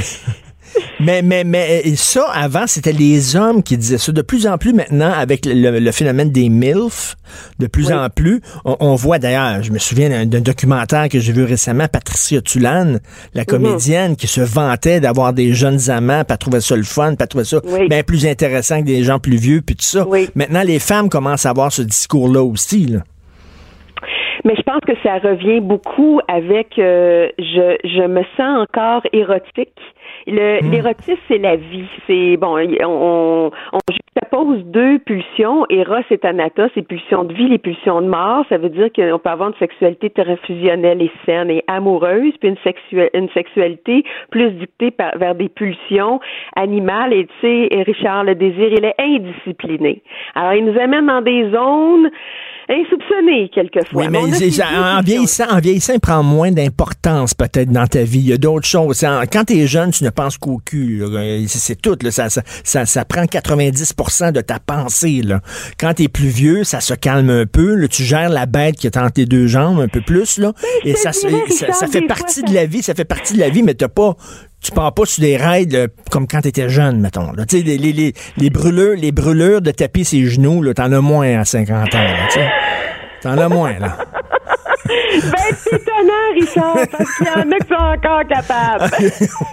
Mais, 1.01 1.23
mais, 1.23 1.45
mais 1.45 1.83
ça, 1.97 2.27
avant, 2.33 2.67
c'était 2.67 2.93
les 2.93 3.37
hommes 3.37 3.63
qui 3.63 3.77
disaient 3.77 3.99
ça. 3.99 4.13
De 4.13 4.23
plus 4.23 4.47
en 4.47 4.59
plus 4.59 4.73
maintenant, 4.73 5.11
avec 5.13 5.47
le, 5.47 5.79
le 5.79 5.93
phénomène 5.93 6.31
des 6.31 6.49
MILF, 6.49 7.17
de 7.59 7.67
plus 7.67 7.89
Oui. 7.89 7.95
en 7.95 8.09
plus, 8.11 8.41
on, 8.65 8.77
on 8.81 8.95
voit 8.95 9.19
d'ailleurs, 9.19 9.63
je 9.63 9.73
me 9.73 9.79
souviens 9.79 10.25
d'un- 10.27 10.41
documentaire 10.41 11.09
que 11.09 11.19
j'ai 11.19 11.33
vu 11.33 11.45
récemment, 11.45 11.87
Patricia 11.91 12.41
Tulane, 12.41 13.01
la 13.35 13.45
comédienne, 13.45 14.17
qui 14.17 14.27
se 14.27 14.41
vantait 14.41 15.01
d'avoir 15.01 15.33
des 15.33 15.53
jeunes 15.53 15.91
amants, 15.91 16.23
elle 16.29 16.39
trouvait 16.39 16.61
ça 16.61 16.77
le 16.77 16.83
fun, 16.83 17.15
elle 17.19 17.27
trouvait 17.29 17.45
ça 17.45 17.61
Oui. 17.65 17.89
bien 17.89 18.03
plus 18.03 18.27
intéressant 18.27 18.81
que 18.81 18.87
des 18.87 19.03
gens 19.03 19.19
plus 19.19 19.37
vieux, 19.37 19.63
puis 19.65 19.77
tout 19.77 19.85
ça. 19.85 20.07
Oui. 20.07 20.29
Maintenant, 20.35 20.63
les 20.63 20.79
femmes 20.79 21.09
commencent 21.09 21.47
à 21.47 21.51
avoir 21.51 21.73
ce 21.73 21.83
discours-là 21.83 22.43
aussi. 22.43 22.87
Là. 22.87 23.01
Mais 24.45 24.55
je 24.57 24.63
pense 24.63 24.81
que 24.87 24.93
ça 25.03 25.19
revient 25.19 25.61
beaucoup 25.61 26.21
avec 26.27 26.69
euh, 26.79 27.29
je, 27.39 27.77
je 27.85 28.07
me 28.07 28.23
sens 28.37 28.67
encore 28.69 29.03
érotique. 29.13 29.69
Le, 30.27 30.61
Hmm. 30.63 30.71
L'érotisme, 30.71 31.19
c'est 31.29 31.39
la 31.39 31.57
vie. 31.57 31.89
C'est 32.07 32.37
bon, 32.37 32.57
on, 32.85 33.51
on 33.73 33.79
juxtapose 33.91 34.65
deux 34.67 34.99
pulsions, 34.99 35.65
Eros 35.71 36.03
et 36.11 36.19
Thanatos, 36.19 36.71
les 36.77 36.83
pulsions 36.83 37.25
de 37.25 37.33
vie, 37.33 37.49
les 37.49 37.59
pulsions 37.59 38.01
de 38.03 38.07
mort. 38.09 38.45
Ça 38.49 38.59
veut 38.59 38.69
dire 38.69 38.89
qu'on 38.95 39.19
peut 39.19 39.31
avoir 39.31 39.49
une 39.51 39.55
sexualité 39.59 40.11
très 40.11 40.37
fusionnelle 40.39 41.01
et 41.03 41.11
saine 41.25 41.51
et 41.51 41.65
amoureuse, 41.69 42.33
puis 42.41 42.51
une, 42.51 42.57
sexua- 42.57 43.11
une 43.15 43.29
sexualité 43.31 44.05
plus 44.31 44.51
dictée 44.53 44.91
par, 44.91 45.17
vers 45.17 45.35
des 45.35 45.49
pulsions 45.49 46.21
animales. 46.57 47.13
Et 47.13 47.27
tu 47.27 47.33
sais, 47.41 47.83
Richard, 47.87 48.25
le 48.25 48.35
désir, 48.35 48.69
il 48.73 48.85
est 48.85 48.95
indiscipliné. 48.99 50.03
Alors, 50.35 50.53
il 50.55 50.65
nous 50.65 50.79
amène 50.79 51.07
dans 51.07 51.23
des 51.23 51.51
zones 51.51 52.11
insoupçonnées 52.71 53.51
quelquefois. 53.53 54.05
Oui, 54.05 54.09
mais 54.11 54.19
a 54.19 54.51
ça- 54.51 54.99
en 54.99 55.03
vieillissant, 55.03 55.51
en 55.51 55.59
vieillissant, 55.59 55.95
il 55.95 56.01
prend 56.01 56.23
moins 56.23 56.51
d'importance 56.53 57.35
peut-être 57.35 57.71
dans 57.71 57.87
ta 57.87 58.03
vie. 58.03 58.21
Il 58.21 58.29
y 58.29 58.33
a 58.33 58.39
d'autres 58.39 58.67
choses. 58.67 59.05
Quand 59.33 59.45
tu 59.45 59.59
es 59.59 59.67
jeune, 59.67 59.91
tu 59.91 60.05
ne 60.05 60.11
penses 60.11 60.39
qu'au 60.39 60.59
cul. 60.65 60.99
là. 60.99 61.39
C'est 61.49 61.81
tout. 61.81 61.97
là. 62.03 62.11
Ça, 62.11 62.31
ça, 62.31 62.43
ça, 62.65 62.87
ça 62.87 63.05
prend 63.05 63.25
90% 63.25 64.33
de 64.33 64.41
ta 64.41 64.59
pensée. 64.61 65.23
Là. 65.23 65.41
Quand 65.79 65.95
tu 65.95 66.05
es 66.05 66.09
plus 66.09 66.29
vieux, 66.29 66.65
ça 66.65 66.81
se 66.81 66.95
calme 66.95 67.31
un 67.31 67.47
peu. 67.47 67.75
Là. 67.75 67.89
Tu 67.89 68.05
gères 68.05 68.31
la 68.31 68.47
bête 68.47 68.77
qui 68.77 68.87
est 68.87 68.97
entre 68.97 69.13
tes 69.13 69.27
deux 69.27 69.47
jambes 69.47 69.81
un 69.81 69.89
peu 69.89 70.01
plus. 70.01 70.39
Là. 70.39 70.53
Et 70.85 70.95
te 70.95 70.99
ça, 70.99 71.11
dirais, 71.11 71.45
ça, 71.73 71.87
fait 71.87 72.03
partie 72.03 72.41
fois, 72.41 72.49
de 72.51 72.55
la 72.55 72.67
vie. 72.67 72.83
Ça 72.83 72.95
fait 72.95 73.05
partie 73.05 73.35
de 73.35 73.41
la 73.41 73.49
vie, 73.49 73.63
mais 73.63 73.75
t'as 73.75 73.89
pas... 73.89 74.17
Tu 74.63 74.73
pars 74.73 74.93
pas 74.93 75.05
sur 75.07 75.23
des 75.23 75.37
raids 75.37 75.65
là, 75.71 75.87
comme 76.11 76.27
quand 76.27 76.43
tu 76.43 76.49
étais 76.49 76.69
jeune, 76.69 77.01
mettons. 77.01 77.33
Là. 77.33 77.45
Les, 77.53 77.63
les, 77.63 77.93
les, 77.93 78.13
les 78.37 78.51
brûlures, 78.51 78.95
les 78.97 79.11
brûlures 79.13 79.63
de 79.63 79.71
taper 79.71 80.05
ses 80.05 80.27
genoux, 80.27 80.73
t'en 80.75 80.93
as 80.93 81.01
moins 81.01 81.41
à 81.41 81.45
50 81.45 81.95
ans. 81.95 82.07
T'en 83.23 83.39
as 83.39 83.49
moins, 83.49 83.79
là. 83.79 83.97
Ben, 84.87 85.55
c'est 85.57 85.77
étonnant, 85.77 86.33
Richard, 86.35 86.75
parce 86.91 87.17
qu'il 87.17 87.27
y 87.27 87.31
en 87.31 87.53
a 87.53 87.59
qui 87.59 87.69
sont 87.69 87.75
encore 87.75 88.23
capables. 88.29 88.91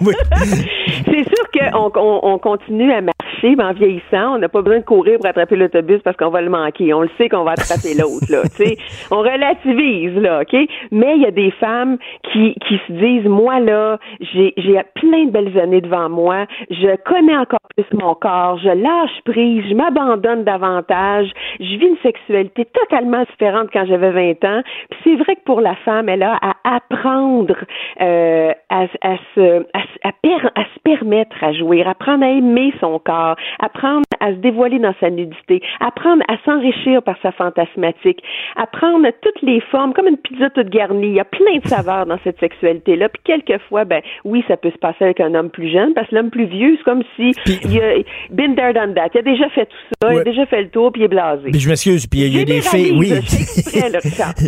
Oui. 0.00 0.14
c'est 1.04 1.24
sûr 1.24 1.37
qu'on 1.72 1.90
on, 1.96 2.20
on 2.22 2.38
continue 2.38 2.92
à 2.92 3.00
marcher, 3.00 3.54
mais 3.56 3.64
en 3.64 3.72
vieillissant, 3.72 4.34
on 4.34 4.38
n'a 4.38 4.48
pas 4.48 4.62
besoin 4.62 4.80
de 4.80 4.84
courir 4.84 5.16
pour 5.18 5.26
attraper 5.26 5.56
l'autobus 5.56 6.00
parce 6.02 6.16
qu'on 6.16 6.30
va 6.30 6.40
le 6.42 6.50
manquer. 6.50 6.92
On 6.94 7.02
le 7.02 7.10
sait 7.18 7.28
qu'on 7.28 7.44
va 7.44 7.52
attraper 7.52 7.94
l'autre, 7.98 8.26
là. 8.30 8.42
Tu 8.56 8.64
sais, 8.64 8.76
on 9.10 9.18
relativise, 9.18 10.14
là, 10.20 10.42
OK? 10.42 10.56
Mais 10.90 11.16
il 11.16 11.22
y 11.22 11.26
a 11.26 11.30
des 11.30 11.50
femmes 11.52 11.98
qui, 12.32 12.54
qui 12.66 12.80
se 12.86 12.92
disent, 12.92 13.26
moi, 13.26 13.60
là, 13.60 13.98
j'ai 14.20 14.52
j'ai 14.56 14.78
plein 14.94 15.26
de 15.26 15.30
belles 15.30 15.58
années 15.58 15.80
devant 15.80 16.08
moi, 16.08 16.46
je 16.70 16.96
connais 17.04 17.36
encore 17.36 17.58
plus 17.76 17.86
mon 17.98 18.14
corps, 18.14 18.58
je 18.58 18.68
lâche 18.70 19.20
prise, 19.24 19.64
je 19.68 19.74
m'abandonne 19.74 20.44
davantage, 20.44 21.28
je 21.60 21.64
vis 21.76 21.86
une 21.86 21.96
sexualité 22.02 22.64
totalement 22.66 23.22
différente 23.30 23.68
quand 23.72 23.84
j'avais 23.86 24.10
20 24.10 24.44
ans. 24.48 24.62
Puis 24.90 25.00
c'est 25.04 25.16
vrai 25.16 25.36
que 25.36 25.42
pour 25.44 25.60
la 25.60 25.74
femme, 25.84 26.08
elle 26.08 26.22
a 26.22 26.38
à 26.42 26.54
apprendre 26.76 27.54
euh, 28.00 28.52
à, 28.68 28.82
à, 29.02 29.16
se, 29.34 29.60
à, 29.74 29.80
se- 29.82 29.98
à 30.08 30.12
per- 30.22 30.48
à 30.54 30.64
se 30.64 30.78
permettre 30.84 31.36
à 31.42 31.47
jouir, 31.52 31.88
apprendre 31.88 32.24
à 32.24 32.30
aimer 32.30 32.72
son 32.80 32.98
corps, 32.98 33.36
apprendre 33.58 34.04
à 34.20 34.30
se 34.30 34.36
dévoiler 34.36 34.78
dans 34.78 34.94
sa 35.00 35.10
nudité, 35.10 35.62
apprendre 35.80 36.22
à 36.28 36.36
s'enrichir 36.44 37.02
par 37.02 37.16
sa 37.22 37.32
fantasmatique, 37.32 38.22
apprendre 38.56 39.06
toutes 39.22 39.42
les 39.42 39.60
formes, 39.70 39.92
comme 39.92 40.06
une 40.06 40.16
pizza 40.16 40.50
toute 40.50 40.70
garnie. 40.70 41.08
Il 41.08 41.14
y 41.14 41.20
a 41.20 41.24
plein 41.24 41.58
de 41.62 41.68
saveurs 41.68 42.06
dans 42.06 42.18
cette 42.24 42.38
sexualité-là. 42.40 43.08
Puis 43.08 43.22
quelquefois, 43.24 43.84
ben 43.84 44.02
oui, 44.24 44.44
ça 44.48 44.56
peut 44.56 44.70
se 44.70 44.78
passer 44.78 45.04
avec 45.04 45.20
un 45.20 45.34
homme 45.34 45.50
plus 45.50 45.70
jeune, 45.70 45.94
parce 45.94 46.08
que 46.08 46.14
l'homme 46.14 46.30
plus 46.30 46.46
vieux, 46.46 46.76
c'est 46.78 46.84
comme 46.84 47.02
si 47.16 47.32
il 47.46 47.80
a 47.80 47.98
been 48.30 48.54
there, 48.54 48.72
done 48.72 48.94
that. 48.94 49.10
Il 49.14 49.18
a 49.18 49.22
déjà 49.22 49.48
fait 49.50 49.66
tout 49.66 49.76
ça, 50.02 50.12
il 50.12 50.20
a 50.20 50.24
déjà 50.24 50.46
fait 50.46 50.62
le 50.62 50.70
tour, 50.70 50.92
puis 50.92 51.02
il 51.02 51.04
est 51.04 51.08
blasé. 51.08 51.50
Puis 51.50 51.60
je 51.60 51.68
m'excuse, 51.68 52.06
puis 52.06 52.20
il 52.20 52.36
y 52.36 52.40
a, 52.40 52.44
des 52.44 52.60
filles, 52.60 52.92
oui. 52.96 53.12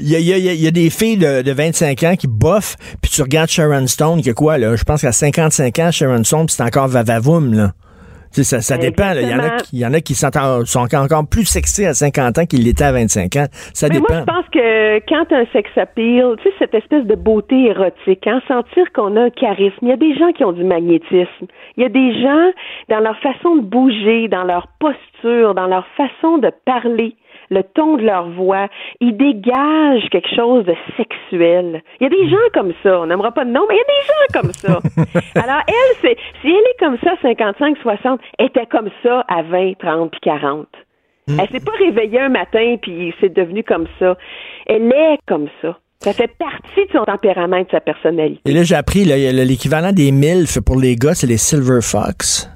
il, 0.03 0.63
y 0.63 0.67
a, 0.67 0.71
des 0.71 0.91
filles 0.91 1.17
de, 1.17 1.43
de 1.43 1.53
25 1.53 2.03
ans 2.05 2.15
qui 2.17 2.27
boffent, 2.27 2.77
puis 3.03 3.11
tu 3.11 3.23
regardes 3.23 3.49
Sharon 3.49 3.87
Stone, 3.87 4.21
qui 4.23 4.31
a 4.31 4.35
quoi, 4.35 4.59
là? 4.59 4.77
Je 4.77 4.85
pense 4.85 5.03
qu'à 5.03 5.13
55 5.13 5.79
ans, 5.79 5.91
Sharon 5.91 6.25
Stone, 6.25 6.49
c'est 6.49 6.63
encore 6.63 6.89
vavavoum, 6.91 7.55
là. 7.55 7.73
ça, 8.31 8.61
ça 8.61 8.77
dépend. 8.79 9.13
Il 9.15 9.29
y, 9.29 9.35
en 9.35 9.39
a, 9.39 9.57
il 9.73 9.79
y 9.79 9.87
en 9.87 9.95
a 9.95 10.01
qui 10.01 10.15
sont, 10.15 10.31
sont 10.65 10.95
encore 10.95 11.27
plus 11.29 11.45
sexy 11.45 11.87
à 11.87 11.95
50 11.95 12.39
ans 12.39 12.47
qu'ils 12.47 12.65
l'étaient 12.65 12.85
à 12.85 12.93
25 12.93 13.37
ans. 13.37 13.47
Ça 13.75 13.89
Mais 13.89 13.95
dépend. 13.95 14.13
Moi, 14.13 14.21
je 14.21 14.25
pense 14.25 14.49
que 14.53 14.99
quand 15.09 15.33
un 15.33 15.45
sex 15.53 15.71
appeal, 15.77 16.37
tu 16.43 16.49
sais, 16.49 16.55
cette 16.59 16.75
espèce 16.75 17.05
de 17.05 17.15
beauté 17.15 17.67
érotique, 17.67 18.27
hein, 18.27 18.41
sentir 18.47 18.85
qu'on 18.93 19.17
a 19.17 19.23
un 19.23 19.31
charisme, 19.31 19.79
il 19.83 19.89
y 19.89 19.93
a 19.93 19.97
des 19.97 20.15
gens 20.17 20.33
qui 20.33 20.45
ont 20.45 20.53
du 20.53 20.65
magnétisme. 20.65 21.47
Il 21.77 21.83
y 21.83 21.87
a 21.87 21.89
des 21.89 22.21
gens, 22.21 22.53
dans 22.89 23.01
leur 23.01 23.19
façon 23.21 23.57
de 23.57 23.63
bouger, 23.63 24.29
dans 24.29 24.45
leur 24.45 24.69
posture, 24.79 25.55
dans 25.55 25.67
leur 25.67 25.87
façon 25.97 26.39
de 26.39 26.51
parler, 26.65 27.17
le 27.51 27.63
ton 27.63 27.97
de 27.97 28.03
leur 28.03 28.31
voix, 28.31 28.69
ils 29.01 29.17
dégagent 29.17 30.09
quelque 30.11 30.35
chose 30.35 30.65
de 30.65 30.75
sexuel. 30.97 31.83
Il 32.01 32.05
y 32.05 32.07
a 32.07 32.11
des 32.11 32.29
gens 32.29 32.37
comme 32.55 32.73
ça, 32.83 33.01
on 33.01 33.07
n'aimera 33.07 33.33
pas 33.33 33.45
de 33.45 33.51
nom, 33.51 33.67
mais 33.69 33.75
il 33.75 33.79
y 33.79 33.81
a 33.81 33.85
des 33.85 34.07
gens 34.07 34.41
comme 34.41 34.53
ça. 34.53 34.81
Alors 35.43 35.63
elle, 35.67 35.97
c'est 36.01 36.17
si 36.41 36.49
elle 36.49 36.55
est 36.55 36.79
comme 36.79 36.97
ça 37.03 37.15
55, 37.23 37.77
60, 37.79 38.21
elle 38.39 38.47
était 38.47 38.67
comme 38.67 38.91
ça 39.03 39.25
à 39.29 39.43
20, 39.43 39.75
30 39.79 40.11
puis 40.11 40.21
40. 40.23 40.67
Elle 41.29 41.49
s'est 41.49 41.65
pas 41.65 41.73
réveillée 41.79 42.21
un 42.21 42.29
matin 42.29 42.77
puis 42.81 43.15
c'est 43.21 43.33
devenu 43.33 43.63
comme 43.63 43.87
ça. 43.99 44.17
Elle 44.67 44.93
est 44.93 45.19
comme 45.27 45.49
ça. 45.63 45.79
Ça 46.01 46.13
fait 46.15 46.31
partie 46.39 46.87
de 46.87 46.93
son 46.93 47.05
tempérament 47.05 47.59
et 47.59 47.65
de 47.65 47.71
sa 47.71 47.81
personnalité. 47.81 48.41
Et 48.47 48.55
là, 48.55 48.63
j'ai 48.63 48.75
appris 48.75 49.05
l'équivalent 49.05 49.93
des 49.93 50.13
MILF 50.13 50.61
pour 50.61 50.81
les 50.81 50.97
gars, 50.97 51.15
c'est 51.15 51.27
les 51.27 51.37
Silver 51.37 51.81
Fox. 51.83 52.49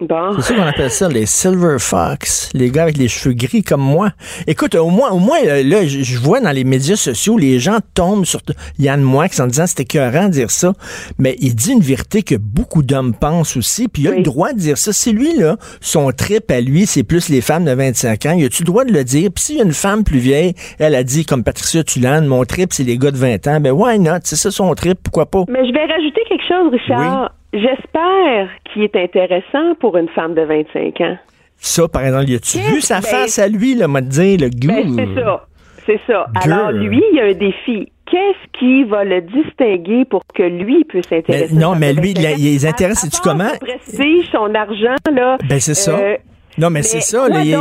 Bon. 0.00 0.32
C'est 0.36 0.42
ça 0.42 0.54
qu'on 0.54 0.62
appelle 0.62 0.90
ça, 0.90 1.08
les 1.08 1.24
Silver 1.24 1.76
Fox, 1.78 2.50
les 2.52 2.70
gars 2.70 2.82
avec 2.82 2.96
les 2.96 3.06
cheveux 3.06 3.34
gris 3.34 3.62
comme 3.62 3.80
moi. 3.80 4.10
Écoute, 4.46 4.74
au 4.74 4.90
moins, 4.90 5.10
au 5.10 5.20
moins 5.20 5.40
là, 5.44 5.86
je 5.86 6.18
vois 6.18 6.40
dans 6.40 6.50
les 6.50 6.64
médias 6.64 6.96
sociaux, 6.96 7.38
les 7.38 7.60
gens 7.60 7.78
tombent 7.94 8.24
sur 8.24 8.40
Yann 8.78 9.00
Moix 9.00 9.26
en 9.38 9.46
disant 9.46 9.66
c'était 9.66 9.84
écœurant 9.84 10.24
de 10.24 10.32
dire 10.32 10.50
ça, 10.50 10.72
mais 11.18 11.36
il 11.38 11.54
dit 11.54 11.72
une 11.72 11.80
vérité 11.80 12.22
que 12.22 12.34
beaucoup 12.34 12.82
d'hommes 12.82 13.14
pensent 13.14 13.56
aussi, 13.56 13.86
puis 13.86 14.02
il 14.02 14.08
a 14.08 14.16
le 14.16 14.22
droit 14.22 14.52
de 14.52 14.58
dire 14.58 14.78
ça. 14.78 14.92
C'est 14.92 15.12
lui, 15.12 15.36
là, 15.36 15.56
son 15.80 16.10
trip 16.10 16.50
à 16.50 16.60
lui, 16.60 16.86
c'est 16.86 17.04
plus 17.04 17.28
les 17.28 17.40
femmes 17.40 17.64
de 17.64 17.72
25 17.72 18.26
ans. 18.26 18.34
Il 18.36 18.44
a-tu 18.44 18.62
le 18.62 18.66
droit 18.66 18.84
de 18.84 18.92
le 18.92 19.04
dire? 19.04 19.30
Puis 19.32 19.44
s'il 19.44 19.58
y 19.58 19.60
a 19.60 19.64
une 19.64 19.72
femme 19.72 20.02
plus 20.02 20.18
vieille, 20.18 20.54
elle 20.78 20.96
a 20.96 21.04
dit, 21.04 21.24
comme 21.24 21.44
Patricia 21.44 21.84
Tulane, 21.84 22.26
mon 22.26 22.44
trip, 22.44 22.72
c'est 22.72 22.84
les 22.84 22.98
gars 22.98 23.12
de 23.12 23.16
20 23.16 23.46
ans, 23.46 23.60
ben 23.60 23.70
why 23.70 24.00
not? 24.00 24.18
C'est 24.24 24.36
ça 24.36 24.50
son 24.50 24.74
trip, 24.74 24.98
pourquoi 25.02 25.26
pas? 25.26 25.44
Mais 25.48 25.66
je 25.66 25.72
vais 25.72 25.84
rajouter 25.86 26.20
quelque 26.28 26.48
chose, 26.48 26.72
Richard. 26.72 27.30
J'espère 27.54 28.48
qu'il 28.64 28.82
est 28.82 28.96
intéressant 28.96 29.76
pour 29.78 29.96
une 29.96 30.08
femme 30.08 30.34
de 30.34 30.42
25 30.42 31.00
ans. 31.02 31.16
Ça, 31.56 31.86
par 31.86 32.04
exemple, 32.04 32.28
y 32.28 32.34
a-tu 32.34 32.58
vu 32.58 32.80
sa 32.80 33.00
face 33.00 33.38
à 33.38 33.48
lui, 33.48 33.76
le 33.76 33.86
m'a 33.86 34.00
dit, 34.00 34.36
le? 34.36 34.50
Ben, 34.50 34.96
c'est 34.96 35.20
ça. 35.20 35.46
C'est 35.86 36.00
ça. 36.06 36.26
Alors, 36.42 36.72
lui, 36.72 37.02
il 37.12 37.16
y 37.16 37.20
a 37.20 37.26
un 37.26 37.32
défi. 37.32 37.92
Qu'est-ce 38.10 38.58
qui 38.58 38.84
va 38.84 39.04
le 39.04 39.20
distinguer 39.22 40.04
pour 40.04 40.22
que 40.34 40.42
lui 40.42 40.84
puisse 40.84 41.06
s'intéresser? 41.08 41.54
Non, 41.54 41.74
mais 41.76 41.92
lui, 41.92 42.10
il, 42.10 42.20
les 42.20 42.66
intéresse, 42.66 42.98
c'est-tu 43.00 43.20
comment? 43.22 43.48
Son 43.48 43.58
prestige, 43.58 44.28
son 44.32 44.54
argent, 44.54 44.96
là. 45.12 45.38
Ben, 45.48 45.60
c'est 45.60 45.74
ça. 45.74 45.98
Euh, 45.98 46.16
non, 46.58 46.70
mais, 46.70 46.82
c'est 46.82 47.00
ça. 47.00 47.28
Les, 47.28 47.56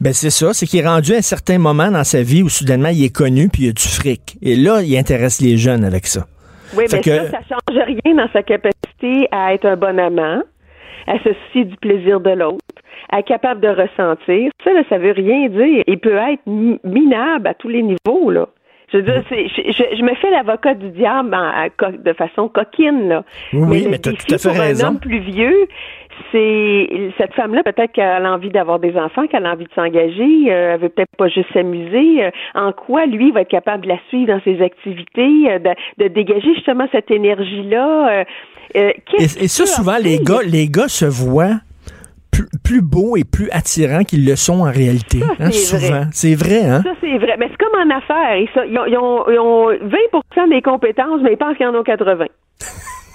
ben 0.00 0.12
c'est 0.12 0.30
ça, 0.30 0.52
c'est 0.52 0.66
qu'il 0.66 0.80
est 0.80 0.86
rendu 0.86 1.14
à 1.14 1.18
un 1.18 1.22
certain 1.22 1.58
moment 1.58 1.90
dans 1.90 2.04
sa 2.04 2.22
vie 2.22 2.42
où 2.42 2.48
soudainement 2.48 2.88
il 2.88 3.04
est 3.04 3.14
connu 3.14 3.48
puis 3.48 3.64
il 3.64 3.68
a 3.70 3.72
du 3.72 3.82
fric. 3.82 4.36
Et 4.42 4.56
là, 4.56 4.82
il 4.82 4.96
intéresse 4.96 5.40
les 5.40 5.56
jeunes 5.56 5.84
avec 5.84 6.06
ça. 6.06 6.26
Oui, 6.76 6.84
mais 6.92 7.02
ça, 7.02 7.30
ça 7.30 7.38
change 7.48 7.78
rien 7.84 8.14
dans 8.14 8.28
sa 8.32 8.42
capacité 8.42 9.28
à 9.30 9.54
être 9.54 9.66
un 9.66 9.76
bon 9.76 9.98
amant, 9.98 10.42
à 11.06 11.18
se 11.18 11.32
soucier 11.32 11.64
du 11.64 11.76
plaisir 11.76 12.20
de 12.20 12.30
l'autre, 12.30 12.64
à 13.10 13.20
être 13.20 13.26
capable 13.26 13.60
de 13.60 13.68
ressentir. 13.68 14.50
Ça, 14.64 14.72
là, 14.72 14.82
ça 14.88 14.98
veut 14.98 15.12
rien 15.12 15.48
dire. 15.48 15.84
Il 15.86 15.98
peut 15.98 16.16
être 16.16 16.42
minable 16.46 17.46
à 17.46 17.54
tous 17.54 17.68
les 17.68 17.82
niveaux, 17.82 18.30
là. 18.30 18.48
Je 18.92 18.98
veux 18.98 19.04
dire, 19.04 19.22
je, 19.30 19.96
je, 19.96 20.02
me 20.02 20.14
fais 20.16 20.30
l'avocat 20.30 20.74
du 20.74 20.90
diable 20.90 21.34
de 22.04 22.12
façon 22.12 22.48
coquine, 22.48 23.08
là. 23.08 23.24
Oui, 23.54 23.86
mais, 23.88 23.98
tu 23.98 24.10
as 24.10 24.12
tout 24.12 24.34
à 24.34 24.38
fait 24.38 24.50
raison. 24.50 24.84
un 24.84 24.88
homme 24.90 25.00
plus 25.00 25.20
vieux, 25.20 25.66
c'est 26.30 26.88
cette 27.18 27.34
femme-là 27.34 27.62
peut-être 27.62 27.92
qu'elle 27.92 28.26
a 28.26 28.32
envie 28.32 28.50
d'avoir 28.50 28.78
des 28.78 28.96
enfants, 28.96 29.26
qu'elle 29.26 29.46
a 29.46 29.52
envie 29.52 29.64
de 29.64 29.72
s'engager, 29.74 30.52
euh, 30.52 30.74
elle 30.74 30.80
veut 30.80 30.88
peut-être 30.88 31.16
pas 31.16 31.28
juste 31.28 31.52
s'amuser. 31.52 32.24
Euh, 32.24 32.30
en 32.54 32.72
quoi 32.72 33.06
lui 33.06 33.30
va 33.32 33.42
être 33.42 33.50
capable 33.50 33.84
de 33.84 33.88
la 33.88 33.98
suivre 34.08 34.26
dans 34.26 34.40
ses 34.42 34.62
activités, 34.62 35.50
euh, 35.50 35.58
de, 35.98 36.08
dégager 36.08 36.54
justement 36.54 36.86
cette 36.92 37.10
énergie-là? 37.10 38.24
et, 38.74 38.94
et 39.18 39.48
ça, 39.48 39.66
souvent, 39.66 39.98
les 40.02 40.18
gars, 40.18 40.40
les 40.44 40.68
gars 40.68 40.88
se 40.88 41.04
voient 41.04 41.60
plus, 42.64 42.80
beaux 42.80 43.16
et 43.16 43.24
plus 43.24 43.50
attirants 43.50 44.04
qu'ils 44.04 44.26
le 44.26 44.36
sont 44.36 44.60
en 44.60 44.70
réalité. 44.70 45.20
Ça, 45.20 45.44
hein, 45.44 45.50
souvent. 45.50 46.04
C'est 46.12 46.34
vrai, 46.34 46.64
hein? 46.64 46.82
Ça, 46.82 46.94
c'est 47.00 47.18
vrai. 47.18 47.36
Mais 47.38 47.48
c'est 47.50 47.58
comme 47.58 47.78
en 47.78 47.94
affaires. 47.94 48.36
Ils, 48.36 48.78
ont, 48.78 48.86
ils, 48.86 48.96
ont, 48.96 49.30
ils 49.30 49.38
ont 49.38 49.66
20 50.36 50.48
des 50.48 50.62
compétences, 50.62 51.20
mais 51.22 51.32
ils 51.32 51.36
pensent 51.36 51.56
qu'ils 51.56 51.66
en 51.66 51.74
ont 51.74 51.82
80. 51.82 52.26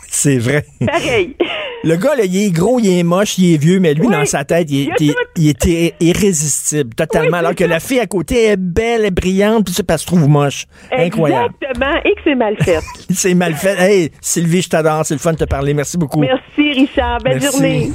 C'est 0.09 0.37
vrai. 0.37 0.65
Pareil. 0.85 1.35
Le 1.83 1.95
gars, 1.95 2.15
là, 2.15 2.25
il 2.25 2.35
est 2.35 2.51
gros, 2.51 2.79
il 2.79 2.99
est 2.99 3.03
moche, 3.03 3.37
il 3.37 3.53
est 3.53 3.57
vieux, 3.57 3.79
mais 3.79 3.93
lui, 3.93 4.07
dans 4.07 4.25
sa 4.25 4.43
tête, 4.43 4.69
il, 4.71 4.89
il, 5.35 5.47
était 5.47 5.93
irrésistible, 5.99 6.93
totalement. 6.95 7.37
alors 7.37 7.55
que 7.55 7.63
la 7.63 7.79
fille 7.79 7.99
à 7.99 8.07
côté 8.07 8.47
est 8.47 8.57
belle, 8.57 9.05
est 9.05 9.11
brillante, 9.11 9.65
puis 9.65 9.73
ça, 9.73 9.83
elle 9.87 9.99
se 9.99 10.05
trouve 10.05 10.27
moche. 10.27 10.65
Incroyable. 10.91 11.53
Exactement, 11.61 11.95
et 12.03 12.15
que 12.15 12.21
c'est 12.23 12.35
mal 12.35 12.57
fait. 12.57 12.79
c'est 13.13 13.33
mal 13.35 13.53
fait. 13.53 13.79
Hey, 13.79 14.11
Sylvie, 14.21 14.61
je 14.61 14.69
t'adore, 14.69 15.05
c'est 15.05 15.13
le 15.13 15.19
fun 15.19 15.33
de 15.33 15.37
te 15.37 15.45
parler. 15.45 15.73
Merci 15.73 15.97
beaucoup. 15.97 16.21
Merci, 16.21 16.73
Richard. 16.73 17.19
Belle 17.19 17.41
journée. 17.41 17.91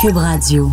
Cube 0.00 0.16
Radio. 0.16 0.70